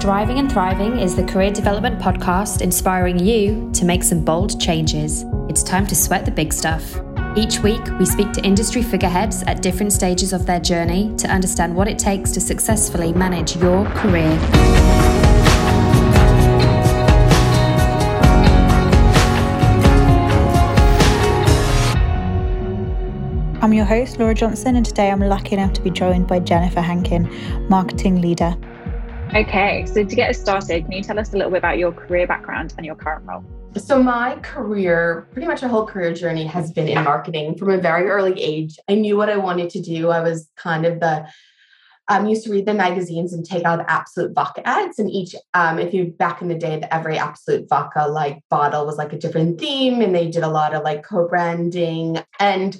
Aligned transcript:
Striving 0.00 0.38
and 0.38 0.50
Thriving 0.50 0.98
is 0.98 1.14
the 1.14 1.22
career 1.22 1.50
development 1.50 2.00
podcast 2.00 2.62
inspiring 2.62 3.18
you 3.18 3.70
to 3.74 3.84
make 3.84 4.02
some 4.02 4.24
bold 4.24 4.58
changes. 4.58 5.26
It's 5.50 5.62
time 5.62 5.86
to 5.88 5.94
sweat 5.94 6.24
the 6.24 6.30
big 6.30 6.54
stuff. 6.54 6.98
Each 7.36 7.58
week, 7.58 7.82
we 7.98 8.06
speak 8.06 8.32
to 8.32 8.42
industry 8.42 8.80
figureheads 8.80 9.42
at 9.42 9.60
different 9.60 9.92
stages 9.92 10.32
of 10.32 10.46
their 10.46 10.58
journey 10.58 11.14
to 11.18 11.28
understand 11.28 11.76
what 11.76 11.86
it 11.86 11.98
takes 11.98 12.30
to 12.30 12.40
successfully 12.40 13.12
manage 13.12 13.56
your 13.56 13.84
career. 13.90 14.32
I'm 23.60 23.74
your 23.74 23.84
host, 23.84 24.18
Laura 24.18 24.34
Johnson, 24.34 24.76
and 24.76 24.86
today 24.86 25.10
I'm 25.10 25.20
lucky 25.20 25.56
enough 25.56 25.74
to 25.74 25.82
be 25.82 25.90
joined 25.90 26.26
by 26.26 26.38
Jennifer 26.38 26.80
Hankin, 26.80 27.28
marketing 27.68 28.22
leader. 28.22 28.56
Okay, 29.32 29.86
so 29.86 30.04
to 30.04 30.16
get 30.16 30.30
us 30.30 30.40
started, 30.40 30.82
can 30.82 30.90
you 30.90 31.02
tell 31.04 31.16
us 31.16 31.32
a 31.32 31.36
little 31.36 31.52
bit 31.52 31.58
about 31.58 31.78
your 31.78 31.92
career 31.92 32.26
background 32.26 32.74
and 32.76 32.84
your 32.84 32.96
current 32.96 33.24
role? 33.24 33.44
So, 33.76 34.02
my 34.02 34.34
career, 34.42 35.28
pretty 35.30 35.46
much 35.46 35.62
a 35.62 35.68
whole 35.68 35.86
career 35.86 36.12
journey, 36.12 36.44
has 36.46 36.72
been 36.72 36.88
in 36.88 37.04
marketing 37.04 37.54
from 37.56 37.70
a 37.70 37.78
very 37.78 38.08
early 38.08 38.42
age. 38.42 38.76
I 38.88 38.96
knew 38.96 39.16
what 39.16 39.28
I 39.28 39.36
wanted 39.36 39.70
to 39.70 39.80
do. 39.80 40.10
I 40.10 40.20
was 40.20 40.50
kind 40.56 40.84
of 40.84 40.98
the 40.98 41.28
um, 42.08 42.26
used 42.26 42.42
to 42.46 42.50
read 42.50 42.66
the 42.66 42.74
magazines 42.74 43.32
and 43.32 43.46
take 43.46 43.64
out 43.64 43.78
the 43.78 43.88
Absolut 43.88 44.34
vodka 44.34 44.66
ads. 44.66 44.98
And 44.98 45.08
each, 45.08 45.36
um, 45.54 45.78
if 45.78 45.94
you 45.94 46.06
back 46.06 46.42
in 46.42 46.48
the 46.48 46.56
day, 46.56 46.80
the 46.80 46.92
every 46.92 47.16
Absolut 47.16 47.68
vodka 47.68 48.08
like 48.08 48.42
bottle 48.50 48.84
was 48.84 48.96
like 48.96 49.12
a 49.12 49.18
different 49.18 49.60
theme, 49.60 50.00
and 50.00 50.12
they 50.12 50.28
did 50.28 50.42
a 50.42 50.48
lot 50.48 50.74
of 50.74 50.82
like 50.82 51.04
co-branding. 51.04 52.18
And 52.40 52.76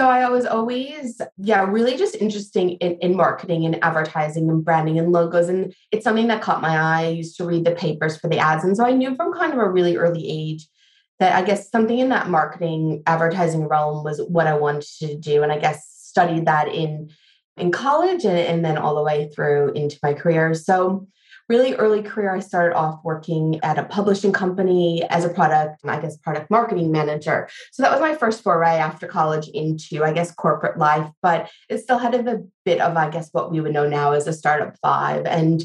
so 0.00 0.08
I 0.08 0.30
was 0.30 0.46
always, 0.46 1.20
yeah, 1.36 1.62
really 1.68 1.94
just 1.94 2.14
interesting 2.14 2.70
in, 2.70 2.96
in 3.02 3.14
marketing 3.14 3.66
and 3.66 3.84
advertising 3.84 4.48
and 4.48 4.64
branding 4.64 4.98
and 4.98 5.12
logos. 5.12 5.50
And 5.50 5.74
it's 5.92 6.04
something 6.04 6.28
that 6.28 6.40
caught 6.40 6.62
my 6.62 6.78
eye. 6.78 7.04
I 7.04 7.08
used 7.08 7.36
to 7.36 7.44
read 7.44 7.66
the 7.66 7.72
papers 7.72 8.16
for 8.16 8.26
the 8.26 8.38
ads. 8.38 8.64
And 8.64 8.74
so 8.74 8.86
I 8.86 8.92
knew 8.92 9.14
from 9.14 9.34
kind 9.34 9.52
of 9.52 9.58
a 9.58 9.68
really 9.68 9.98
early 9.98 10.26
age 10.26 10.66
that 11.18 11.34
I 11.34 11.44
guess 11.44 11.70
something 11.70 11.98
in 11.98 12.08
that 12.08 12.30
marketing 12.30 13.02
advertising 13.06 13.68
realm 13.68 14.02
was 14.02 14.22
what 14.22 14.46
I 14.46 14.56
wanted 14.56 14.88
to 15.00 15.18
do. 15.18 15.42
And 15.42 15.52
I 15.52 15.58
guess 15.58 15.86
studied 15.86 16.46
that 16.46 16.68
in 16.68 17.10
in 17.58 17.70
college 17.70 18.24
and, 18.24 18.38
and 18.38 18.64
then 18.64 18.78
all 18.78 18.94
the 18.94 19.02
way 19.02 19.28
through 19.28 19.72
into 19.74 19.98
my 20.02 20.14
career. 20.14 20.54
So 20.54 21.08
really 21.50 21.74
early 21.74 22.00
career, 22.00 22.32
I 22.32 22.38
started 22.38 22.76
off 22.76 23.00
working 23.02 23.58
at 23.64 23.76
a 23.76 23.82
publishing 23.82 24.32
company 24.32 25.02
as 25.10 25.24
a 25.24 25.28
product, 25.28 25.80
I 25.84 26.00
guess, 26.00 26.16
product 26.16 26.48
marketing 26.48 26.92
manager. 26.92 27.48
So 27.72 27.82
that 27.82 27.90
was 27.90 28.00
my 28.00 28.14
first 28.14 28.44
foray 28.44 28.76
after 28.76 29.08
college 29.08 29.48
into, 29.48 30.04
I 30.04 30.12
guess, 30.12 30.30
corporate 30.32 30.78
life, 30.78 31.10
but 31.22 31.50
it 31.68 31.78
still 31.78 31.98
had 31.98 32.14
a 32.14 32.38
bit 32.64 32.80
of, 32.80 32.96
I 32.96 33.10
guess, 33.10 33.30
what 33.32 33.50
we 33.50 33.60
would 33.60 33.72
know 33.72 33.88
now 33.88 34.12
as 34.12 34.28
a 34.28 34.32
startup 34.32 34.76
vibe. 34.82 35.26
And 35.26 35.64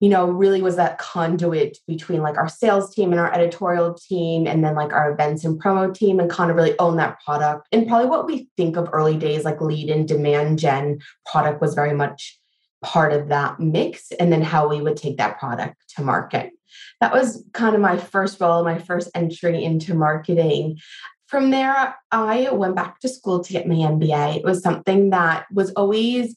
you 0.00 0.08
know, 0.08 0.30
really 0.30 0.62
was 0.62 0.76
that 0.76 0.98
conduit 0.98 1.78
between 1.88 2.22
like 2.22 2.36
our 2.36 2.48
sales 2.48 2.94
team 2.94 3.10
and 3.10 3.20
our 3.20 3.34
editorial 3.34 3.94
team, 3.94 4.46
and 4.46 4.64
then 4.64 4.76
like 4.76 4.92
our 4.92 5.10
events 5.10 5.44
and 5.44 5.60
promo 5.60 5.92
team, 5.92 6.20
and 6.20 6.30
kind 6.30 6.50
of 6.50 6.56
really 6.56 6.78
own 6.78 6.96
that 6.96 7.18
product. 7.24 7.66
And 7.72 7.86
probably 7.88 8.08
what 8.08 8.24
we 8.24 8.48
think 8.56 8.76
of 8.76 8.88
early 8.92 9.16
days, 9.16 9.44
like 9.44 9.60
lead 9.60 9.90
and 9.90 10.06
demand 10.06 10.60
gen 10.60 11.00
product, 11.26 11.60
was 11.60 11.74
very 11.74 11.94
much 11.94 12.38
part 12.82 13.12
of 13.12 13.28
that 13.28 13.58
mix 13.58 14.12
and 14.12 14.32
then 14.32 14.42
how 14.42 14.68
we 14.68 14.80
would 14.80 14.96
take 14.96 15.16
that 15.18 15.38
product 15.38 15.76
to 15.96 16.02
market. 16.02 16.52
That 17.00 17.12
was 17.12 17.44
kind 17.52 17.74
of 17.74 17.80
my 17.80 17.96
first 17.96 18.40
role, 18.40 18.64
my 18.64 18.78
first 18.78 19.10
entry 19.14 19.64
into 19.64 19.94
marketing. 19.94 20.78
From 21.26 21.50
there, 21.50 21.94
I 22.10 22.48
went 22.52 22.76
back 22.76 23.00
to 23.00 23.08
school 23.08 23.42
to 23.44 23.52
get 23.52 23.66
my 23.66 23.74
MBA. 23.74 24.36
It 24.36 24.44
was 24.44 24.62
something 24.62 25.10
that 25.10 25.46
was 25.52 25.70
always, 25.72 26.36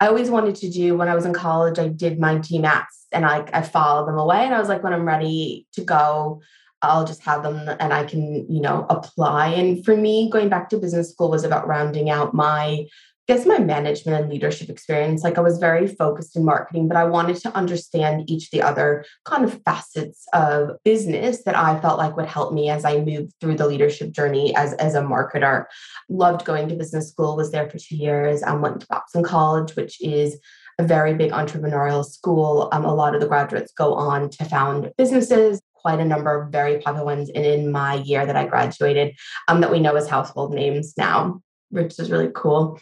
I 0.00 0.08
always 0.08 0.30
wanted 0.30 0.56
to 0.56 0.70
do 0.70 0.96
when 0.96 1.08
I 1.08 1.14
was 1.14 1.24
in 1.24 1.32
college. 1.32 1.78
I 1.78 1.88
did 1.88 2.18
my 2.18 2.36
GMATs 2.36 3.06
and 3.12 3.24
I, 3.24 3.46
I 3.52 3.62
filed 3.62 4.08
them 4.08 4.18
away. 4.18 4.44
And 4.44 4.54
I 4.54 4.58
was 4.58 4.68
like, 4.68 4.82
when 4.82 4.92
I'm 4.92 5.06
ready 5.06 5.66
to 5.74 5.84
go, 5.84 6.42
I'll 6.82 7.06
just 7.06 7.22
have 7.22 7.42
them 7.42 7.68
and 7.80 7.92
I 7.92 8.04
can, 8.04 8.50
you 8.50 8.60
know, 8.60 8.86
apply. 8.90 9.48
And 9.48 9.84
for 9.84 9.96
me, 9.96 10.28
going 10.30 10.48
back 10.48 10.68
to 10.70 10.78
business 10.78 11.10
school 11.10 11.30
was 11.30 11.44
about 11.44 11.66
rounding 11.66 12.10
out 12.10 12.34
my 12.34 12.86
guess 13.26 13.46
my 13.46 13.58
management 13.58 14.20
and 14.20 14.30
leadership 14.30 14.68
experience, 14.68 15.22
like 15.22 15.38
I 15.38 15.40
was 15.40 15.58
very 15.58 15.86
focused 15.86 16.36
in 16.36 16.44
marketing, 16.44 16.88
but 16.88 16.96
I 16.96 17.04
wanted 17.04 17.36
to 17.36 17.56
understand 17.56 18.28
each 18.28 18.46
of 18.46 18.50
the 18.50 18.62
other 18.62 19.04
kind 19.24 19.44
of 19.44 19.62
facets 19.62 20.26
of 20.34 20.76
business 20.84 21.42
that 21.44 21.56
I 21.56 21.80
felt 21.80 21.98
like 21.98 22.16
would 22.16 22.26
help 22.26 22.52
me 22.52 22.68
as 22.68 22.84
I 22.84 22.98
moved 22.98 23.32
through 23.40 23.56
the 23.56 23.66
leadership 23.66 24.12
journey 24.12 24.54
as, 24.56 24.74
as 24.74 24.94
a 24.94 25.00
marketer. 25.00 25.64
Loved 26.10 26.44
going 26.44 26.68
to 26.68 26.76
business 26.76 27.08
school, 27.08 27.36
was 27.36 27.50
there 27.50 27.68
for 27.70 27.78
two 27.78 27.96
years. 27.96 28.42
I 28.42 28.52
went 28.54 28.80
to 28.80 28.86
Babson 28.88 29.22
College, 29.22 29.74
which 29.74 30.00
is 30.02 30.38
a 30.78 30.82
very 30.82 31.14
big 31.14 31.30
entrepreneurial 31.30 32.04
school. 32.04 32.68
Um, 32.72 32.84
a 32.84 32.94
lot 32.94 33.14
of 33.14 33.20
the 33.20 33.28
graduates 33.28 33.72
go 33.72 33.94
on 33.94 34.28
to 34.30 34.44
found 34.44 34.92
businesses 34.98 35.62
quite 35.74 36.00
a 36.00 36.04
number 36.04 36.42
of 36.42 36.50
very 36.50 36.80
popular 36.80 37.04
ones 37.04 37.28
in, 37.28 37.44
in 37.44 37.70
my 37.70 37.94
year 37.94 38.24
that 38.24 38.36
I 38.36 38.46
graduated 38.46 39.14
um, 39.48 39.60
that 39.60 39.70
we 39.70 39.80
know 39.80 39.94
as 39.96 40.08
household 40.08 40.54
names 40.54 40.94
now 40.96 41.42
which 41.70 41.98
is 41.98 42.10
really 42.10 42.30
cool. 42.34 42.78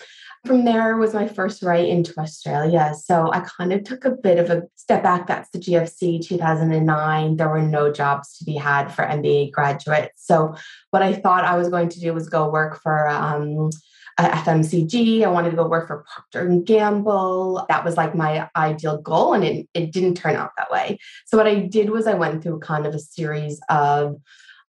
From 0.46 0.64
there 0.64 0.96
was 0.96 1.14
my 1.14 1.28
first 1.28 1.62
right 1.62 1.88
into 1.88 2.18
Australia. 2.18 2.92
So 3.00 3.32
I 3.32 3.40
kind 3.40 3.72
of 3.72 3.84
took 3.84 4.04
a 4.04 4.10
bit 4.10 4.38
of 4.38 4.50
a 4.50 4.62
step 4.76 5.02
back. 5.02 5.26
That's 5.26 5.50
the 5.50 5.58
GFC 5.58 6.26
2009. 6.26 7.36
There 7.36 7.48
were 7.48 7.62
no 7.62 7.92
jobs 7.92 8.38
to 8.38 8.44
be 8.44 8.54
had 8.54 8.88
for 8.88 9.04
MBA 9.04 9.52
graduates. 9.52 10.26
So 10.26 10.54
what 10.90 11.02
I 11.02 11.12
thought 11.12 11.44
I 11.44 11.56
was 11.56 11.68
going 11.68 11.88
to 11.90 12.00
do 12.00 12.12
was 12.12 12.28
go 12.28 12.50
work 12.50 12.80
for 12.82 13.08
um, 13.08 13.70
FMCG. 14.18 15.22
I 15.22 15.28
wanted 15.28 15.50
to 15.50 15.56
go 15.56 15.68
work 15.68 15.86
for 15.86 16.04
Procter 16.12 16.46
and 16.46 16.66
Gamble. 16.66 17.64
That 17.68 17.84
was 17.84 17.96
like 17.96 18.14
my 18.14 18.48
ideal 18.56 19.00
goal, 19.00 19.32
and 19.32 19.44
it, 19.44 19.68
it 19.74 19.92
didn't 19.92 20.14
turn 20.14 20.36
out 20.36 20.50
that 20.58 20.70
way. 20.70 20.98
So 21.26 21.36
what 21.36 21.46
I 21.46 21.60
did 21.60 21.90
was 21.90 22.06
I 22.06 22.14
went 22.14 22.42
through 22.42 22.60
kind 22.60 22.86
of 22.86 22.94
a 22.94 22.98
series 22.98 23.60
of 23.68 24.16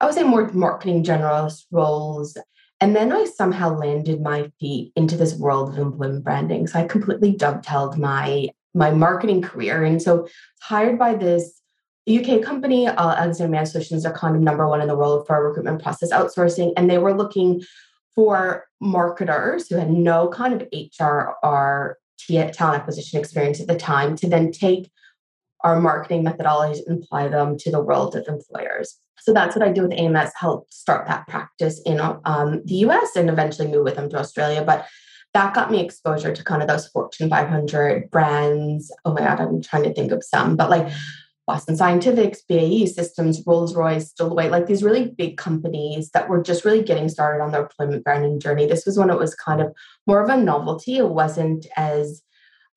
I 0.00 0.06
would 0.06 0.15
say 0.15 0.22
more 0.22 0.50
marketing 0.53 1.04
generalist 1.04 1.65
roles 1.70 2.37
and 2.80 2.96
then 2.96 3.12
I 3.12 3.24
somehow 3.24 3.76
landed 3.76 4.22
my 4.22 4.50
feet 4.58 4.92
into 4.96 5.16
this 5.16 5.34
world 5.34 5.70
of 5.70 5.78
employment 5.78 6.24
branding. 6.24 6.66
So 6.66 6.78
I 6.78 6.86
completely 6.86 7.32
dovetailed 7.32 7.98
my 7.98 8.50
my 8.72 8.91
marketing 8.91 9.42
career. 9.42 9.82
And 9.82 10.00
so 10.00 10.28
hired 10.62 10.98
by 10.98 11.14
this 11.14 11.60
UK 12.08 12.42
company, 12.42 12.86
uh, 12.86 13.14
Alexander 13.16 13.50
Mann 13.50 13.66
Solutions 13.66 14.06
are 14.06 14.12
kind 14.12 14.36
of 14.36 14.42
number 14.42 14.66
one 14.69 14.80
in 14.80 14.88
the 14.88 14.96
world 14.96 15.26
for 15.26 15.44
recruitment 15.46 15.82
process 15.82 16.12
outsourcing. 16.12 16.72
And 16.76 16.88
they 16.88 16.98
were 16.98 17.12
looking 17.12 17.62
for 18.14 18.66
marketers 18.80 19.69
who 19.69 19.76
had 19.76 19.90
no 19.90 20.28
kind 20.28 20.54
of 20.54 20.69
HR 20.72 21.34
or 21.42 21.98
talent 22.28 22.82
acquisition 22.82 23.19
experience 23.19 23.60
at 23.60 23.66
the 23.66 23.76
time 23.76 24.14
to 24.14 24.28
then 24.28 24.52
take 24.52 24.90
our 25.62 25.80
marketing 25.80 26.24
methodologies 26.24 26.78
and 26.86 27.02
apply 27.02 27.28
them 27.28 27.58
to 27.58 27.70
the 27.70 27.82
world 27.82 28.14
of 28.14 28.26
employers. 28.28 28.98
So 29.30 29.34
that's 29.34 29.54
what 29.54 29.64
I 29.64 29.70
do 29.70 29.82
with 29.82 29.92
AMS, 29.92 30.32
help 30.34 30.72
start 30.72 31.06
that 31.06 31.24
practice 31.28 31.80
in 31.86 32.00
um, 32.00 32.62
the 32.64 32.74
US 32.86 33.14
and 33.14 33.30
eventually 33.30 33.68
move 33.68 33.84
with 33.84 33.94
them 33.94 34.10
to 34.10 34.18
Australia. 34.18 34.64
But 34.66 34.88
that 35.34 35.54
got 35.54 35.70
me 35.70 35.78
exposure 35.78 36.34
to 36.34 36.42
kind 36.42 36.62
of 36.62 36.66
those 36.66 36.88
Fortune 36.88 37.30
500 37.30 38.10
brands. 38.10 38.92
Oh 39.04 39.12
my 39.14 39.20
God, 39.20 39.38
I'm 39.38 39.62
trying 39.62 39.84
to 39.84 39.94
think 39.94 40.10
of 40.10 40.24
some, 40.24 40.56
but 40.56 40.69
like 40.69 40.92
Boston 41.46 41.76
Scientific, 41.76 42.38
BAE 42.48 42.86
Systems, 42.86 43.40
Rolls 43.46 43.76
Royce, 43.76 44.12
Deloitte, 44.12 44.50
like 44.50 44.66
these 44.66 44.82
really 44.82 45.12
big 45.16 45.36
companies 45.36 46.10
that 46.10 46.28
were 46.28 46.42
just 46.42 46.64
really 46.64 46.82
getting 46.82 47.08
started 47.08 47.40
on 47.40 47.52
their 47.52 47.62
employment 47.62 48.02
branding 48.02 48.40
journey. 48.40 48.66
This 48.66 48.84
was 48.84 48.98
when 48.98 49.10
it 49.10 49.19
was 49.19 49.36
kind 49.36 49.60
of 49.60 49.72
more 50.08 50.20
of 50.20 50.28
a 50.28 50.36
novelty. 50.36 50.96
It 50.96 51.10
wasn't 51.10 51.69
as 51.76 52.20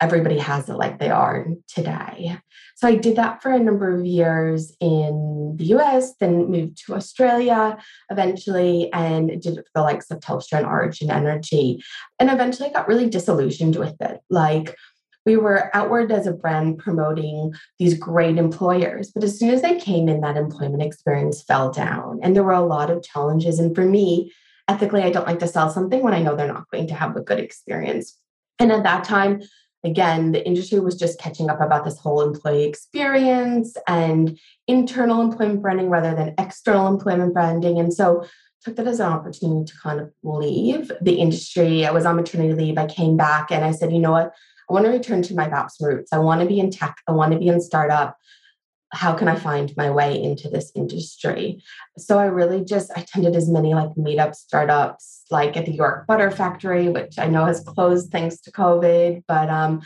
everybody 0.04 0.38
has 0.38 0.68
it 0.68 0.74
like 0.74 1.00
they 1.00 1.10
are 1.10 1.48
today. 1.68 2.38
So 2.76 2.90
I 2.90 2.96
did 2.96 3.16
that 3.16 3.42
for 3.42 3.52
a 3.52 3.60
number 3.60 3.98
of 3.98 4.06
years 4.06 4.76
in 4.82 5.56
the 5.58 5.66
US, 5.76 6.16
then 6.20 6.52
moved 6.52 6.86
to 6.86 6.96
Australia 6.96 7.78
eventually 8.10 8.92
and 8.92 9.30
did 9.42 9.58
it 9.58 9.66
for 9.66 9.72
the 9.76 9.82
likes 9.82 10.12
of 10.12 10.20
Telstra 10.20 10.58
and 10.58 10.66
Origin 10.66 11.10
Energy. 11.10 11.82
And 12.20 12.30
eventually 12.30 12.70
got 12.70 12.90
really 12.90 13.10
disillusioned 13.10 13.78
with 13.78 13.96
it. 14.02 14.20
Like 14.30 14.76
we 15.26 15.38
were 15.38 15.74
outward 15.74 16.12
as 16.12 16.28
a 16.28 16.34
brand 16.34 16.80
promoting 16.80 17.54
these 17.80 17.98
great 17.98 18.38
employers, 18.38 19.10
but 19.10 19.24
as 19.24 19.40
soon 19.40 19.52
as 19.52 19.62
they 19.62 19.80
came 19.80 20.10
in, 20.10 20.20
that 20.20 20.36
employment 20.36 20.84
experience 20.84 21.42
fell 21.42 21.72
down. 21.72 22.20
And 22.22 22.36
there 22.36 22.44
were 22.44 22.52
a 22.52 22.66
lot 22.66 22.90
of 22.92 23.04
challenges. 23.04 23.58
And 23.58 23.74
for 23.74 23.86
me, 23.86 24.34
ethically, 24.68 25.04
I 25.04 25.12
don't 25.12 25.28
like 25.28 25.40
to 25.40 25.48
sell 25.48 25.70
something 25.70 26.04
when 26.04 26.14
I 26.14 26.22
know 26.22 26.36
they're 26.36 26.48
not 26.48 26.70
going 26.72 26.88
to 26.88 26.96
have 26.96 27.16
a 27.16 27.22
good 27.22 27.40
experience. 27.40 28.18
And 28.60 28.72
at 28.72 28.84
that 28.84 29.04
time, 29.04 29.42
again, 29.84 30.32
the 30.32 30.46
industry 30.46 30.80
was 30.80 30.96
just 30.96 31.20
catching 31.20 31.50
up 31.50 31.60
about 31.60 31.84
this 31.84 31.98
whole 31.98 32.22
employee 32.22 32.64
experience 32.64 33.76
and 33.88 34.40
internal 34.68 35.22
employment 35.22 35.62
branding 35.62 35.90
rather 35.90 36.16
than 36.16 36.36
external 36.38 36.88
employment 36.88 37.34
branding. 37.34 37.80
And 37.80 37.94
so 37.94 38.26
took 38.64 38.78
that 38.78 38.88
as 38.88 39.00
an 39.00 39.12
opportunity 39.12 39.66
to 39.66 39.78
kind 39.78 40.00
of 40.00 40.12
leave 40.24 40.92
the 41.02 41.16
industry. 41.16 41.86
I 41.86 41.92
was 41.92 42.06
on 42.06 42.16
maternity 42.16 42.54
leave. 42.54 42.78
I 42.78 42.86
came 42.86 43.18
back 43.18 43.52
and 43.52 43.66
I 43.66 43.72
said, 43.72 43.92
you 43.92 44.00
know 44.00 44.12
what? 44.12 44.34
I 44.70 44.74
want 44.74 44.86
to 44.86 44.92
return 44.92 45.22
to 45.24 45.36
my 45.36 45.50
Babson 45.50 45.86
roots. 45.86 46.14
I 46.14 46.20
want 46.20 46.42
to 46.42 46.48
be 46.48 46.60
in 46.60 46.72
tech. 46.72 46.98
I 47.08 47.12
want 47.12 47.34
to 47.34 47.40
be 47.40 47.48
in 47.48 47.60
startup 47.60 48.18
how 48.94 49.14
can 49.14 49.28
I 49.28 49.36
find 49.36 49.76
my 49.76 49.90
way 49.90 50.22
into 50.22 50.50
this 50.50 50.72
industry? 50.76 51.62
So 51.98 52.20
I 52.20 52.26
really 52.26 52.64
just 52.64 52.92
attended 52.96 53.36
as 53.36 53.50
many 53.50 53.74
like 53.74 53.90
meetup 53.96 54.36
startups 54.36 55.24
like 55.32 55.58
at 55.58 55.66
the 55.66 55.74
York 55.74 56.06
Butter 56.08 56.32
Factory, 56.32 56.90
which 56.90 57.18
I 57.18 57.28
know 57.28 57.46
has 57.46 57.62
closed 57.62 58.12
thanks 58.12 58.40
to 58.42 58.52
COVID. 58.52 59.24
But 59.28 59.50
um, 59.50 59.82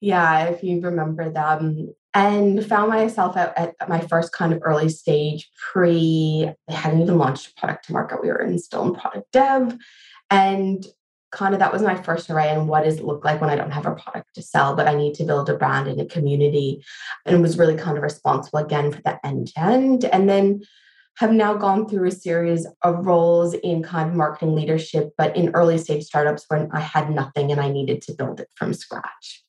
yeah, 0.00 0.44
if 0.44 0.62
you 0.62 0.80
remember 0.80 1.30
them, 1.30 1.92
and 2.14 2.64
found 2.64 2.90
myself 2.90 3.36
at, 3.36 3.56
at, 3.56 3.88
my 3.88 4.00
first 4.00 4.32
kind 4.32 4.52
of 4.52 4.60
early 4.62 4.88
stage 4.88 5.50
pre 5.72 6.50
they 6.68 6.74
hadn't 6.74 7.00
even 7.00 7.18
launched 7.18 7.50
a 7.50 7.54
product 7.60 7.86
to 7.86 7.92
market 7.92 8.22
we 8.22 8.28
were 8.28 8.42
in 8.42 8.58
still 8.58 8.84
in 8.84 8.94
product 8.94 9.32
dev 9.32 9.78
and 10.30 10.86
kind 11.32 11.54
of 11.54 11.60
that 11.60 11.72
was 11.72 11.82
my 11.82 12.00
first 12.02 12.30
array 12.30 12.50
and 12.50 12.68
what 12.68 12.84
does 12.84 12.98
it 12.98 13.04
look 13.04 13.24
like 13.24 13.40
when 13.40 13.50
i 13.50 13.56
don't 13.56 13.70
have 13.70 13.86
a 13.86 13.94
product 13.94 14.34
to 14.34 14.42
sell 14.42 14.76
but 14.76 14.86
i 14.86 14.94
need 14.94 15.14
to 15.14 15.24
build 15.24 15.48
a 15.48 15.56
brand 15.56 15.88
and 15.88 16.00
a 16.00 16.06
community 16.06 16.84
and 17.26 17.42
was 17.42 17.58
really 17.58 17.76
kind 17.76 17.96
of 17.96 18.02
responsible 18.02 18.58
again 18.58 18.92
for 18.92 19.00
the 19.02 19.26
end 19.26 19.48
to 19.48 19.60
end. 19.60 20.04
And 20.04 20.28
then 20.28 20.62
have 21.16 21.32
now 21.32 21.54
gone 21.54 21.88
through 21.88 22.08
a 22.08 22.12
series 22.12 22.66
of 22.82 23.06
roles 23.06 23.54
in 23.54 23.82
kind 23.82 24.10
of 24.10 24.16
marketing 24.16 24.54
leadership 24.54 25.12
but 25.18 25.36
in 25.36 25.50
early 25.54 25.78
stage 25.78 26.04
startups 26.04 26.44
when 26.48 26.70
i 26.72 26.80
had 26.80 27.10
nothing 27.10 27.52
and 27.52 27.60
i 27.60 27.70
needed 27.70 28.00
to 28.02 28.14
build 28.14 28.40
it 28.40 28.48
from 28.56 28.72
scratch 28.72 29.42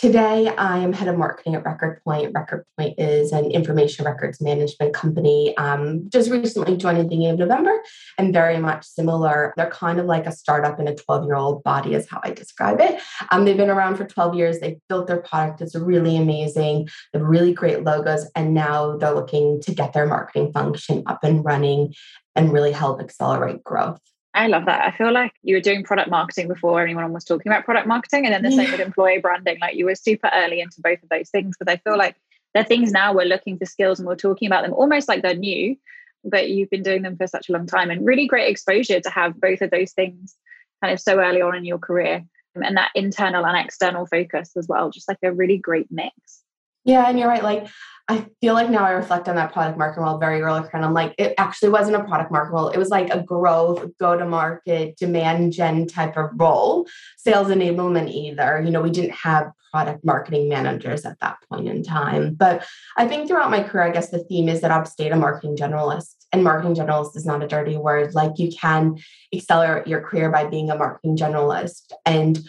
Today, 0.00 0.48
I 0.48 0.78
am 0.78 0.94
head 0.94 1.08
of 1.08 1.18
marketing 1.18 1.56
at 1.56 1.64
Record 1.66 2.00
Point. 2.04 2.32
Record 2.32 2.64
Point 2.78 2.98
is 2.98 3.32
an 3.32 3.50
information 3.50 4.06
records 4.06 4.40
management 4.40 4.94
company. 4.94 5.54
Um, 5.58 6.08
just 6.08 6.30
recently 6.30 6.78
joined 6.78 6.96
at 6.96 7.02
the 7.02 7.08
beginning 7.10 7.32
of 7.32 7.38
November 7.38 7.82
and 8.16 8.32
very 8.32 8.56
much 8.56 8.86
similar. 8.86 9.52
They're 9.58 9.68
kind 9.68 10.00
of 10.00 10.06
like 10.06 10.24
a 10.24 10.32
startup 10.32 10.80
in 10.80 10.88
a 10.88 10.94
12 10.94 11.26
year 11.26 11.34
old 11.34 11.62
body, 11.64 11.92
is 11.92 12.08
how 12.08 12.18
I 12.24 12.30
describe 12.30 12.80
it. 12.80 12.98
Um, 13.30 13.44
they've 13.44 13.58
been 13.58 13.68
around 13.68 13.96
for 13.96 14.06
12 14.06 14.36
years. 14.36 14.58
They've 14.58 14.80
built 14.88 15.06
their 15.06 15.20
product. 15.20 15.60
It's 15.60 15.76
really 15.76 16.16
amazing. 16.16 16.88
They 17.12 17.18
have 17.18 17.28
really 17.28 17.52
great 17.52 17.84
logos. 17.84 18.26
And 18.34 18.54
now 18.54 18.96
they're 18.96 19.12
looking 19.12 19.60
to 19.60 19.74
get 19.74 19.92
their 19.92 20.06
marketing 20.06 20.50
function 20.54 21.02
up 21.08 21.22
and 21.24 21.44
running 21.44 21.92
and 22.34 22.54
really 22.54 22.72
help 22.72 23.02
accelerate 23.02 23.62
growth. 23.64 24.00
I 24.32 24.46
love 24.46 24.66
that. 24.66 24.82
I 24.82 24.96
feel 24.96 25.12
like 25.12 25.32
you 25.42 25.56
were 25.56 25.60
doing 25.60 25.82
product 25.82 26.08
marketing 26.08 26.46
before 26.46 26.82
anyone 26.82 27.12
was 27.12 27.24
talking 27.24 27.50
about 27.50 27.64
product 27.64 27.86
marketing, 27.86 28.26
and 28.26 28.34
then 28.34 28.42
the 28.42 28.50
yeah. 28.50 28.64
same 28.64 28.70
with 28.72 28.80
employee 28.80 29.18
branding. 29.18 29.58
Like 29.60 29.74
you 29.74 29.86
were 29.86 29.96
super 29.96 30.30
early 30.32 30.60
into 30.60 30.80
both 30.80 31.02
of 31.02 31.08
those 31.08 31.30
things. 31.30 31.56
But 31.58 31.68
I 31.68 31.78
feel 31.78 31.98
like 31.98 32.16
they're 32.54 32.64
things 32.64 32.92
now 32.92 33.12
we're 33.12 33.24
looking 33.24 33.58
for 33.58 33.66
skills 33.66 33.98
and 33.98 34.06
we're 34.06 34.16
talking 34.16 34.46
about 34.46 34.62
them 34.62 34.72
almost 34.72 35.08
like 35.08 35.22
they're 35.22 35.34
new, 35.34 35.76
but 36.24 36.50
you've 36.50 36.70
been 36.70 36.82
doing 36.82 37.02
them 37.02 37.16
for 37.16 37.26
such 37.26 37.48
a 37.48 37.52
long 37.52 37.66
time 37.66 37.90
and 37.90 38.04
really 38.04 38.26
great 38.26 38.50
exposure 38.50 39.00
to 39.00 39.10
have 39.10 39.40
both 39.40 39.62
of 39.62 39.70
those 39.70 39.92
things 39.92 40.36
kind 40.82 40.92
of 40.92 41.00
so 41.00 41.20
early 41.20 41.42
on 41.42 41.54
in 41.54 41.64
your 41.64 41.78
career 41.78 42.24
and 42.54 42.76
that 42.76 42.90
internal 42.94 43.46
and 43.46 43.56
external 43.56 44.06
focus 44.06 44.56
as 44.56 44.66
well. 44.66 44.90
Just 44.90 45.08
like 45.08 45.18
a 45.22 45.32
really 45.32 45.58
great 45.58 45.86
mix. 45.90 46.42
Yeah, 46.84 47.08
and 47.08 47.18
you're 47.18 47.28
right. 47.28 47.42
Like 47.42 47.68
I 48.10 48.26
feel 48.40 48.54
like 48.54 48.68
now 48.68 48.84
I 48.84 48.90
reflect 48.90 49.28
on 49.28 49.36
that 49.36 49.52
product 49.52 49.78
market 49.78 50.00
role 50.00 50.18
very 50.18 50.42
early 50.42 50.68
and 50.72 50.84
I'm 50.84 50.92
like, 50.92 51.14
it 51.16 51.32
actually 51.38 51.68
wasn't 51.68 51.94
a 51.94 52.02
product 52.02 52.32
market 52.32 52.52
role. 52.52 52.68
It 52.68 52.76
was 52.76 52.88
like 52.88 53.08
a 53.14 53.22
growth, 53.22 53.88
go 54.00 54.18
to 54.18 54.26
market, 54.26 54.96
demand 54.96 55.52
gen 55.52 55.86
type 55.86 56.16
of 56.16 56.30
role, 56.34 56.88
sales 57.18 57.46
enablement 57.48 58.10
either. 58.10 58.60
You 58.64 58.72
know, 58.72 58.82
we 58.82 58.90
didn't 58.90 59.12
have 59.12 59.52
product 59.70 60.04
marketing 60.04 60.48
managers 60.48 61.04
at 61.04 61.20
that 61.20 61.36
point 61.48 61.68
in 61.68 61.84
time. 61.84 62.34
But 62.34 62.66
I 62.96 63.06
think 63.06 63.28
throughout 63.28 63.52
my 63.52 63.62
career, 63.62 63.84
I 63.84 63.92
guess 63.92 64.10
the 64.10 64.24
theme 64.24 64.48
is 64.48 64.60
that 64.62 64.72
I've 64.72 64.88
stayed 64.88 65.12
a 65.12 65.16
marketing 65.16 65.56
generalist. 65.56 66.16
And 66.32 66.42
marketing 66.42 66.74
generalist 66.74 67.16
is 67.16 67.26
not 67.26 67.44
a 67.44 67.46
dirty 67.46 67.76
word. 67.76 68.14
Like 68.14 68.38
you 68.38 68.50
can 68.50 68.96
accelerate 69.32 69.86
your 69.86 70.00
career 70.00 70.32
by 70.32 70.46
being 70.46 70.68
a 70.68 70.76
marketing 70.76 71.16
generalist. 71.16 71.92
And 72.04 72.40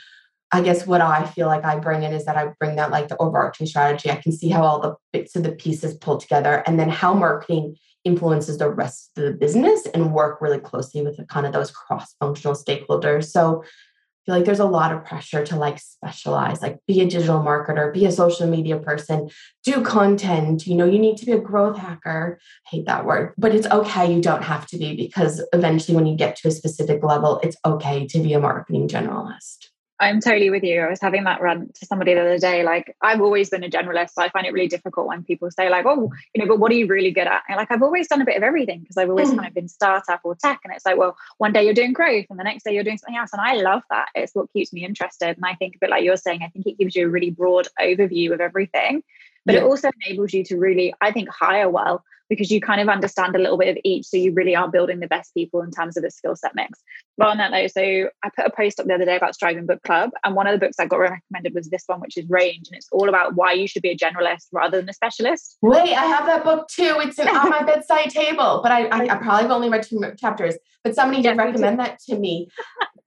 I 0.51 0.61
guess 0.61 0.85
what 0.85 1.01
I 1.01 1.25
feel 1.25 1.47
like 1.47 1.63
I 1.63 1.77
bring 1.77 2.03
in 2.03 2.11
is 2.11 2.25
that 2.25 2.35
I 2.35 2.51
bring 2.59 2.75
that 2.75 2.91
like 2.91 3.07
the 3.07 3.17
overarching 3.17 3.67
strategy. 3.67 4.11
I 4.11 4.17
can 4.17 4.33
see 4.33 4.49
how 4.49 4.63
all 4.63 4.81
the 4.81 4.95
bits 5.13 5.35
of 5.35 5.43
the 5.43 5.53
pieces 5.53 5.93
pull 5.93 6.17
together 6.17 6.63
and 6.67 6.77
then 6.77 6.89
how 6.89 7.13
marketing 7.13 7.77
influences 8.03 8.57
the 8.57 8.69
rest 8.69 9.11
of 9.17 9.23
the 9.23 9.31
business 9.31 9.85
and 9.93 10.13
work 10.13 10.41
really 10.41 10.59
closely 10.59 11.01
with 11.01 11.17
the, 11.17 11.25
kind 11.25 11.45
of 11.45 11.53
those 11.53 11.71
cross-functional 11.71 12.55
stakeholders. 12.55 13.25
So 13.25 13.63
I 13.63 14.25
feel 14.25 14.35
like 14.35 14.45
there's 14.45 14.59
a 14.59 14.65
lot 14.65 14.91
of 14.91 15.05
pressure 15.05 15.43
to 15.45 15.55
like 15.55 15.79
specialize, 15.79 16.61
like 16.61 16.79
be 16.85 17.01
a 17.01 17.05
digital 17.05 17.39
marketer, 17.39 17.93
be 17.93 18.05
a 18.05 18.11
social 18.11 18.47
media 18.47 18.77
person, 18.77 19.29
do 19.63 19.81
content. 19.81 20.67
You 20.67 20.75
know, 20.75 20.85
you 20.85 20.99
need 20.99 21.17
to 21.17 21.25
be 21.25 21.31
a 21.31 21.39
growth 21.39 21.77
hacker. 21.77 22.39
I 22.67 22.69
hate 22.69 22.85
that 22.85 23.05
word, 23.05 23.33
but 23.37 23.55
it's 23.55 23.67
okay. 23.67 24.13
You 24.13 24.21
don't 24.21 24.43
have 24.43 24.67
to 24.67 24.77
be 24.77 24.95
because 24.95 25.43
eventually, 25.53 25.95
when 25.95 26.05
you 26.05 26.15
get 26.15 26.35
to 26.37 26.49
a 26.49 26.51
specific 26.51 27.03
level, 27.03 27.39
it's 27.41 27.57
okay 27.65 28.05
to 28.07 28.19
be 28.19 28.33
a 28.33 28.39
marketing 28.39 28.87
generalist. 28.87 29.70
I'm 30.01 30.19
totally 30.19 30.49
with 30.49 30.63
you. 30.63 30.81
I 30.81 30.89
was 30.89 30.99
having 30.99 31.25
that 31.25 31.41
rant 31.41 31.75
to 31.75 31.85
somebody 31.85 32.15
the 32.15 32.21
other 32.21 32.39
day. 32.39 32.63
Like, 32.63 32.97
I've 33.01 33.21
always 33.21 33.51
been 33.51 33.63
a 33.63 33.69
generalist. 33.69 34.11
So 34.11 34.23
I 34.23 34.29
find 34.29 34.47
it 34.47 34.51
really 34.51 34.67
difficult 34.67 35.05
when 35.07 35.23
people 35.23 35.51
say, 35.51 35.69
like, 35.69 35.85
oh, 35.85 36.11
you 36.33 36.43
know, 36.43 36.47
but 36.47 36.59
what 36.59 36.71
are 36.71 36.75
you 36.75 36.87
really 36.87 37.11
good 37.11 37.27
at? 37.27 37.43
And 37.47 37.55
like, 37.55 37.71
I've 37.71 37.83
always 37.83 38.07
done 38.07 38.19
a 38.19 38.25
bit 38.25 38.35
of 38.35 38.41
everything 38.41 38.79
because 38.79 38.97
I've 38.97 39.09
always 39.09 39.29
mm. 39.29 39.35
kind 39.35 39.47
of 39.47 39.53
been 39.53 39.67
startup 39.67 40.21
or 40.23 40.35
tech. 40.35 40.59
And 40.63 40.73
it's 40.73 40.85
like, 40.85 40.97
well, 40.97 41.15
one 41.37 41.53
day 41.53 41.63
you're 41.63 41.75
doing 41.75 41.93
growth 41.93 42.25
and 42.31 42.39
the 42.39 42.43
next 42.43 42.63
day 42.63 42.73
you're 42.73 42.83
doing 42.83 42.97
something 42.97 43.15
else. 43.15 43.29
And 43.31 43.41
I 43.41 43.53
love 43.53 43.83
that. 43.91 44.07
It's 44.15 44.33
what 44.33 44.51
keeps 44.51 44.73
me 44.73 44.83
interested. 44.83 45.37
And 45.37 45.45
I 45.45 45.53
think 45.53 45.75
a 45.75 45.79
bit 45.79 45.91
like 45.91 46.03
you're 46.03 46.17
saying, 46.17 46.41
I 46.43 46.47
think 46.47 46.65
it 46.65 46.79
gives 46.79 46.95
you 46.95 47.05
a 47.05 47.09
really 47.09 47.29
broad 47.29 47.67
overview 47.79 48.33
of 48.33 48.41
everything. 48.41 49.03
But 49.45 49.55
yeah. 49.55 49.61
it 49.61 49.63
also 49.63 49.89
enables 50.05 50.33
you 50.33 50.43
to 50.45 50.57
really, 50.57 50.93
I 51.01 51.11
think, 51.11 51.29
hire 51.29 51.69
well 51.69 52.03
because 52.31 52.49
you 52.49 52.61
kind 52.61 52.79
of 52.79 52.87
understand 52.87 53.35
a 53.35 53.39
little 53.39 53.57
bit 53.57 53.67
of 53.67 53.77
each. 53.83 54.05
So 54.05 54.15
you 54.15 54.31
really 54.31 54.55
are 54.55 54.71
building 54.71 55.01
the 55.01 55.07
best 55.07 55.33
people 55.33 55.61
in 55.61 55.69
terms 55.69 55.97
of 55.97 56.03
the 56.03 56.09
skill 56.09 56.33
set 56.37 56.55
mix. 56.55 56.79
But 57.17 57.27
on 57.27 57.37
that 57.39 57.51
note, 57.51 57.71
so 57.71 57.81
I 57.81 58.29
put 58.33 58.45
a 58.45 58.49
post 58.49 58.79
up 58.79 58.85
the 58.85 58.93
other 58.93 59.03
day 59.03 59.17
about 59.17 59.35
Striving 59.35 59.65
Book 59.65 59.83
Club. 59.83 60.11
And 60.23 60.33
one 60.33 60.47
of 60.47 60.57
the 60.57 60.65
books 60.65 60.79
I 60.79 60.85
got 60.85 60.99
recommended 60.99 61.53
was 61.53 61.69
this 61.69 61.83
one, 61.87 61.99
which 61.99 62.15
is 62.15 62.29
Range. 62.29 62.65
And 62.69 62.77
it's 62.77 62.87
all 62.93 63.09
about 63.09 63.35
why 63.35 63.51
you 63.51 63.67
should 63.67 63.81
be 63.81 63.89
a 63.89 63.97
generalist 63.97 64.47
rather 64.53 64.79
than 64.79 64.89
a 64.89 64.93
specialist. 64.93 65.57
Wait, 65.61 65.93
I 65.93 66.05
have 66.05 66.25
that 66.25 66.45
book 66.45 66.69
too. 66.69 66.95
It's 66.99 67.19
on 67.19 67.49
my 67.49 67.63
bedside 67.63 68.11
table, 68.11 68.61
but 68.63 68.71
I, 68.71 68.85
I, 68.85 68.99
I, 69.09 69.15
probably 69.17 69.41
have 69.41 69.51
only 69.51 69.69
read 69.69 69.83
two 69.83 70.01
chapters. 70.17 70.55
But 70.85 70.95
somebody 70.95 71.21
did 71.21 71.35
recommend 71.35 71.79
that 71.79 71.99
to 72.07 72.17
me 72.17 72.47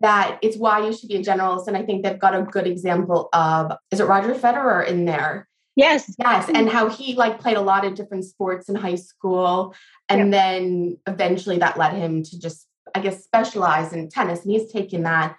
that 0.00 0.38
it's 0.42 0.58
why 0.58 0.84
you 0.84 0.92
should 0.92 1.08
be 1.08 1.16
a 1.16 1.22
generalist. 1.22 1.66
And 1.66 1.78
I 1.78 1.82
think 1.82 2.04
they've 2.04 2.18
got 2.18 2.34
a 2.34 2.42
good 2.42 2.66
example 2.66 3.30
of, 3.32 3.72
is 3.90 4.00
it 4.00 4.04
Roger 4.04 4.34
Federer 4.34 4.86
in 4.86 5.06
there? 5.06 5.48
Yes. 5.76 6.14
Yes. 6.18 6.48
And 6.54 6.68
how 6.68 6.88
he 6.88 7.14
like 7.14 7.40
played 7.40 7.56
a 7.56 7.60
lot 7.60 7.84
of 7.84 7.94
different 7.94 8.24
sports 8.24 8.68
in 8.68 8.76
high 8.76 8.94
school. 8.94 9.74
And 10.08 10.32
then 10.32 10.98
eventually 11.06 11.58
that 11.58 11.76
led 11.76 11.94
him 11.94 12.22
to 12.22 12.38
just, 12.38 12.68
I 12.94 13.00
guess, 13.00 13.24
specialize 13.24 13.92
in 13.92 14.08
tennis. 14.08 14.42
And 14.42 14.52
he's 14.52 14.70
taken 14.70 15.02
that 15.02 15.36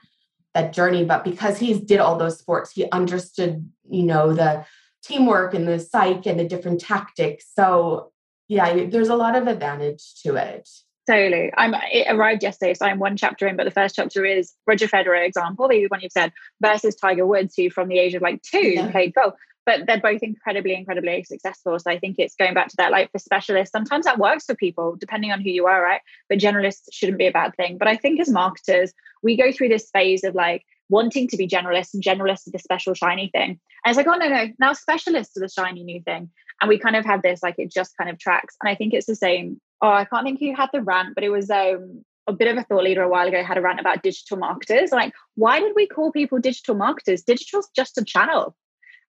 that 0.53 0.73
journey. 0.73 1.05
But 1.05 1.23
because 1.23 1.57
he's 1.57 1.79
did 1.79 1.99
all 1.99 2.17
those 2.17 2.37
sports, 2.37 2.71
he 2.71 2.89
understood, 2.91 3.69
you 3.89 4.03
know, 4.03 4.33
the 4.33 4.65
teamwork 5.03 5.53
and 5.53 5.67
the 5.67 5.79
psych 5.79 6.25
and 6.25 6.39
the 6.39 6.47
different 6.47 6.81
tactics. 6.81 7.45
So 7.53 8.11
yeah, 8.47 8.85
there's 8.85 9.09
a 9.09 9.15
lot 9.15 9.35
of 9.35 9.47
advantage 9.47 10.21
to 10.23 10.35
it. 10.35 10.69
Totally. 11.07 11.51
I'm 11.55 11.75
it 11.91 12.07
arrived 12.09 12.41
yesterday, 12.41 12.73
so 12.73 12.85
I'm 12.85 12.97
one 12.97 13.15
chapter 13.15 13.47
in, 13.47 13.55
but 13.55 13.65
the 13.65 13.71
first 13.71 13.95
chapter 13.95 14.25
is 14.25 14.53
Roger 14.65 14.87
Federer 14.87 15.23
example, 15.23 15.67
the 15.67 15.85
one 15.87 16.01
you've 16.01 16.11
said, 16.11 16.33
versus 16.61 16.95
Tiger 16.95 17.27
Woods, 17.27 17.53
who 17.55 17.69
from 17.69 17.89
the 17.89 17.99
age 17.99 18.15
of 18.15 18.23
like 18.23 18.41
two 18.41 18.57
yeah. 18.57 18.89
played 18.89 19.13
golf 19.13 19.35
but 19.65 19.85
they're 19.87 19.99
both 19.99 20.21
incredibly, 20.21 20.75
incredibly 20.75 21.23
successful. 21.23 21.77
So 21.79 21.89
I 21.89 21.99
think 21.99 22.17
it's 22.19 22.35
going 22.35 22.53
back 22.53 22.67
to 22.69 22.75
that, 22.77 22.91
like 22.91 23.11
for 23.11 23.19
specialists, 23.19 23.71
sometimes 23.71 24.05
that 24.05 24.19
works 24.19 24.45
for 24.45 24.55
people, 24.55 24.95
depending 24.95 25.31
on 25.31 25.41
who 25.41 25.49
you 25.49 25.65
are, 25.67 25.81
right? 25.81 26.01
But 26.29 26.39
generalists 26.39 26.87
shouldn't 26.91 27.17
be 27.17 27.27
a 27.27 27.31
bad 27.31 27.55
thing. 27.55 27.77
But 27.77 27.87
I 27.87 27.95
think 27.95 28.19
as 28.19 28.29
marketers, 28.29 28.93
we 29.23 29.35
go 29.35 29.51
through 29.51 29.69
this 29.69 29.89
phase 29.91 30.23
of 30.23 30.35
like 30.35 30.63
wanting 30.89 31.27
to 31.29 31.37
be 31.37 31.47
generalists, 31.47 31.93
and 31.93 32.03
generalists 32.03 32.47
are 32.47 32.51
the 32.51 32.59
special 32.59 32.93
shiny 32.93 33.29
thing. 33.29 33.59
And 33.83 33.89
it's 33.89 33.97
like, 33.97 34.07
oh 34.07 34.17
no, 34.17 34.27
no, 34.27 34.47
now 34.59 34.73
specialists 34.73 35.35
are 35.37 35.41
the 35.41 35.49
shiny 35.49 35.83
new 35.83 36.01
thing. 36.01 36.29
And 36.61 36.69
we 36.69 36.77
kind 36.77 36.95
of 36.95 37.05
have 37.05 37.21
this, 37.21 37.43
like 37.43 37.55
it 37.57 37.71
just 37.71 37.97
kind 37.97 38.09
of 38.09 38.19
tracks. 38.19 38.55
And 38.61 38.69
I 38.69 38.75
think 38.75 38.93
it's 38.93 39.07
the 39.07 39.15
same. 39.15 39.59
Oh, 39.81 39.89
I 39.89 40.05
can't 40.05 40.25
think 40.25 40.39
who 40.39 40.55
had 40.55 40.69
the 40.71 40.81
rant, 40.81 41.15
but 41.15 41.23
it 41.23 41.29
was 41.29 41.49
um 41.49 42.03
a 42.27 42.33
bit 42.33 42.47
of 42.47 42.57
a 42.57 42.63
thought 42.63 42.83
leader 42.83 43.03
a 43.03 43.09
while 43.09 43.27
ago 43.27 43.43
had 43.43 43.57
a 43.57 43.61
rant 43.61 43.79
about 43.79 44.01
digital 44.03 44.37
marketers. 44.37 44.91
Like, 44.91 45.13
why 45.35 45.59
did 45.59 45.73
we 45.75 45.87
call 45.87 46.11
people 46.11 46.39
digital 46.39 46.75
marketers? 46.75 47.23
Digital's 47.23 47.69
just 47.75 47.97
a 47.97 48.05
channel. 48.05 48.55